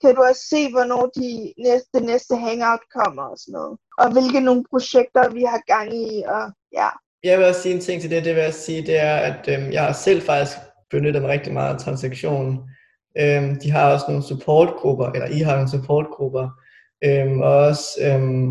kan 0.00 0.14
du 0.14 0.22
også 0.22 0.42
se, 0.52 0.70
hvornår 0.70 1.04
de 1.20 1.54
næste, 1.66 1.88
det 1.94 2.04
næste 2.04 2.36
hangout 2.36 2.84
kommer 2.98 3.22
og 3.22 3.38
sådan 3.38 3.52
noget. 3.52 3.78
Og 3.98 4.12
hvilke 4.12 4.40
nogle 4.40 4.64
projekter 4.70 5.28
vi 5.28 5.42
har 5.42 5.60
gang 5.66 5.88
i, 6.06 6.22
og 6.34 6.44
ja. 6.72 6.88
Jeg 7.24 7.38
vil 7.38 7.46
også 7.46 7.62
sige 7.62 7.74
en 7.74 7.80
ting 7.80 8.00
til 8.00 8.10
det, 8.10 8.24
det 8.24 8.34
vil 8.34 8.42
jeg 8.42 8.54
sige, 8.54 8.86
det 8.86 8.98
er, 8.98 9.16
at 9.16 9.48
øhm, 9.48 9.72
jeg 9.72 9.84
har 9.84 9.92
selv 9.92 10.22
faktisk 10.22 10.56
benyttet 10.90 11.22
mig 11.22 11.30
rigtig 11.30 11.52
meget 11.52 11.74
af 11.74 11.80
transaktionen. 11.80 12.54
Øhm, 13.18 13.60
de 13.60 13.70
har 13.70 13.92
også 13.92 14.04
nogle 14.08 14.24
supportgrupper, 14.24 15.06
eller 15.06 15.26
I 15.26 15.38
har 15.38 15.54
nogle 15.54 15.70
supportgrupper, 15.70 16.48
øhm, 17.04 17.40
og 17.40 17.54
også, 17.56 17.86
øhm, 18.00 18.50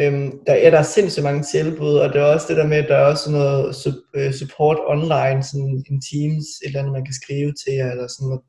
øhm, 0.00 0.38
der, 0.46 0.54
ja, 0.54 0.70
der 0.70 0.78
er 0.78 0.82
sindssygt 0.82 1.24
mange 1.24 1.42
tilbud, 1.42 1.94
og 1.94 2.08
det 2.12 2.20
er 2.20 2.34
også 2.34 2.46
det 2.48 2.56
der 2.56 2.66
med, 2.66 2.76
at 2.76 2.88
der 2.88 2.96
er 2.96 3.06
også 3.06 3.30
noget 3.30 3.76
øh, 4.14 4.32
support 4.32 4.78
online, 4.86 5.42
sådan 5.42 5.84
en 5.90 6.02
Teams, 6.10 6.46
et 6.62 6.66
eller 6.66 6.80
andet, 6.80 6.92
man 6.92 7.04
kan 7.04 7.14
skrive 7.14 7.52
til 7.52 7.72
jer, 7.74 7.90
eller 7.90 8.08
sådan 8.08 8.28
noget. 8.28 8.42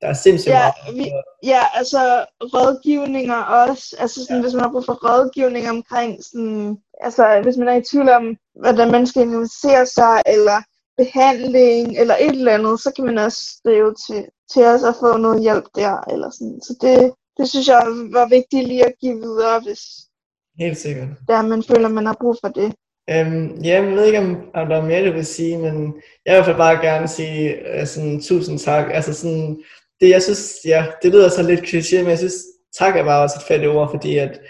Der 0.00 0.08
er 0.08 0.12
sindssygt 0.12 0.52
Ja, 0.52 0.70
meget. 0.84 0.98
vi, 0.98 1.10
ja, 1.42 1.62
altså 1.74 2.24
rådgivninger 2.42 3.40
også. 3.42 3.96
Altså 3.98 4.20
sådan, 4.20 4.36
ja. 4.36 4.42
hvis 4.42 4.54
man 4.54 4.62
har 4.62 4.70
brug 4.70 4.84
for 4.84 4.98
rådgivning 5.08 5.70
omkring 5.70 6.24
sådan, 6.24 6.76
altså 7.00 7.40
hvis 7.42 7.56
man 7.56 7.68
er 7.68 7.76
i 7.76 7.82
tvivl 7.90 8.08
om, 8.08 8.36
hvordan 8.60 8.90
man 8.90 9.06
skal 9.06 9.22
investere 9.22 9.86
sig, 9.86 10.22
eller 10.26 10.58
behandling, 11.00 11.98
eller 12.00 12.16
et 12.20 12.36
eller 12.40 12.54
andet, 12.56 12.80
så 12.80 12.92
kan 12.96 13.04
man 13.04 13.18
også 13.18 13.40
skrive 13.56 13.94
til, 14.06 14.20
til 14.52 14.64
os 14.72 14.82
og 14.82 14.94
få 15.02 15.16
noget 15.16 15.42
hjælp 15.42 15.66
der, 15.74 15.94
eller 16.12 16.30
sådan. 16.30 16.60
Så 16.66 16.72
det, 16.82 16.96
det 17.38 17.48
synes 17.48 17.68
jeg 17.68 17.82
var 18.16 18.28
vigtigt 18.28 18.68
lige 18.68 18.86
at 18.86 18.94
give 19.00 19.18
videre, 19.26 19.60
hvis 19.60 19.82
Helt 20.58 20.78
sikkert. 20.78 21.08
der 21.28 21.42
man 21.42 21.62
føler, 21.62 21.88
man 21.88 22.06
har 22.06 22.16
brug 22.20 22.36
for 22.42 22.48
det. 22.48 22.70
Øhm, 23.10 23.46
ja, 23.64 23.74
jeg 23.74 23.96
ved 23.96 24.04
ikke, 24.04 24.18
om, 24.18 24.30
om 24.54 24.68
der 24.68 24.76
er 24.76 24.86
mere, 24.90 25.06
du 25.06 25.12
vil 25.12 25.26
sige, 25.26 25.58
men 25.58 25.74
jeg 26.24 26.32
vil 26.32 26.32
i 26.32 26.36
hvert 26.36 26.44
fald 26.44 26.56
bare 26.56 26.84
gerne 26.88 27.08
sige 27.08 27.56
sådan, 27.86 28.20
tusind 28.22 28.58
tak. 28.58 28.86
Altså 28.92 29.14
sådan, 29.14 29.62
det 30.00 30.08
jeg 30.08 30.22
synes, 30.22 30.56
ja, 30.64 30.86
det 31.02 31.12
lyder 31.12 31.28
så 31.28 31.42
lidt 31.42 31.60
kliché, 31.60 31.98
men 31.98 32.10
jeg 32.10 32.18
synes, 32.18 32.34
tak 32.78 32.96
er 32.96 33.04
bare 33.04 33.22
også 33.22 33.36
et 33.38 33.46
fedt 33.48 33.66
ord, 33.68 33.90
fordi 33.90 34.18
at, 34.18 34.40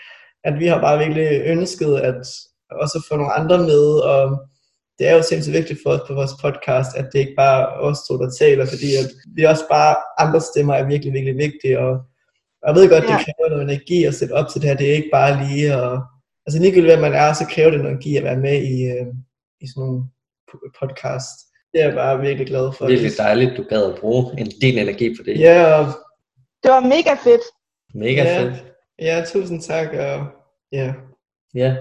at 0.45 0.59
vi 0.59 0.67
har 0.67 0.81
bare 0.81 0.99
virkelig 0.99 1.43
ønsket 1.45 1.97
at 1.97 2.27
også 2.71 3.05
få 3.09 3.17
nogle 3.17 3.33
andre 3.33 3.59
med, 3.59 3.87
og 4.13 4.39
det 5.01 5.09
er 5.09 5.15
jo 5.17 5.23
sindssygt 5.23 5.55
vigtigt 5.57 5.81
for 5.83 5.91
os 5.91 6.01
på 6.09 6.15
vores 6.15 6.31
podcast, 6.43 6.91
at 6.97 7.07
det 7.13 7.19
ikke 7.19 7.35
bare 7.37 7.61
er 7.63 7.67
os 7.89 7.99
to, 8.09 8.19
der 8.23 8.31
taler, 8.39 8.65
fordi 8.67 8.91
at 9.01 9.07
vi 9.37 9.43
også 9.45 9.65
bare, 9.71 9.97
andre 10.19 10.41
stemmer 10.41 10.75
er 10.75 10.87
virkelig, 10.87 11.13
virkelig 11.13 11.37
vigtige, 11.37 11.79
og, 11.79 11.91
og 12.63 12.67
jeg 12.69 12.75
ved 12.75 12.89
godt, 12.91 13.03
det 13.05 13.11
Ja. 13.11 13.25
kræver 13.27 13.49
noget 13.51 13.63
energi 13.71 14.05
at 14.05 14.15
sætte 14.15 14.33
op 14.33 14.49
til 14.49 14.61
det 14.61 14.69
her, 14.71 14.77
det 14.77 14.91
er 14.91 14.95
ikke 14.95 15.09
bare 15.13 15.33
lige 15.49 15.73
at 15.75 15.99
altså 16.47 16.59
ligegyldigt 16.63 16.93
hvad 16.95 17.03
man 17.11 17.15
er, 17.25 17.33
så 17.33 17.45
kræver 17.51 17.71
det 17.71 17.79
noget 17.81 17.93
energi 17.93 18.17
at 18.17 18.25
være 18.25 18.37
med 18.37 18.57
i, 18.63 18.75
øh, 18.95 19.07
i 19.61 19.67
sådan 19.69 19.81
nogle 19.87 20.03
po- 20.51 20.71
podcast. 20.81 21.35
Det 21.73 21.81
er 21.83 21.87
jeg 21.87 21.95
bare 21.95 22.21
virkelig 22.21 22.47
glad 22.47 22.73
for. 22.79 22.87
Virkelig 22.87 23.13
dejligt, 23.19 23.57
du 23.57 23.63
gad 23.69 23.85
at 23.93 23.99
bruge 24.01 24.41
en, 24.41 24.47
din 24.63 24.79
energi 24.79 25.15
på 25.17 25.23
det. 25.27 25.41
Ja, 25.41 25.75
og 25.79 25.85
Det 26.63 26.71
var 26.71 26.81
mega 26.81 27.15
fedt. 27.25 27.45
Mega 27.95 28.23
Ja. 28.23 28.43
fedt. 28.43 28.65
Ja, 28.99 29.25
tusind 29.33 29.63
tak, 29.63 29.89
og 29.93 30.27
ja. 30.73 30.93
Ja. 31.55 31.77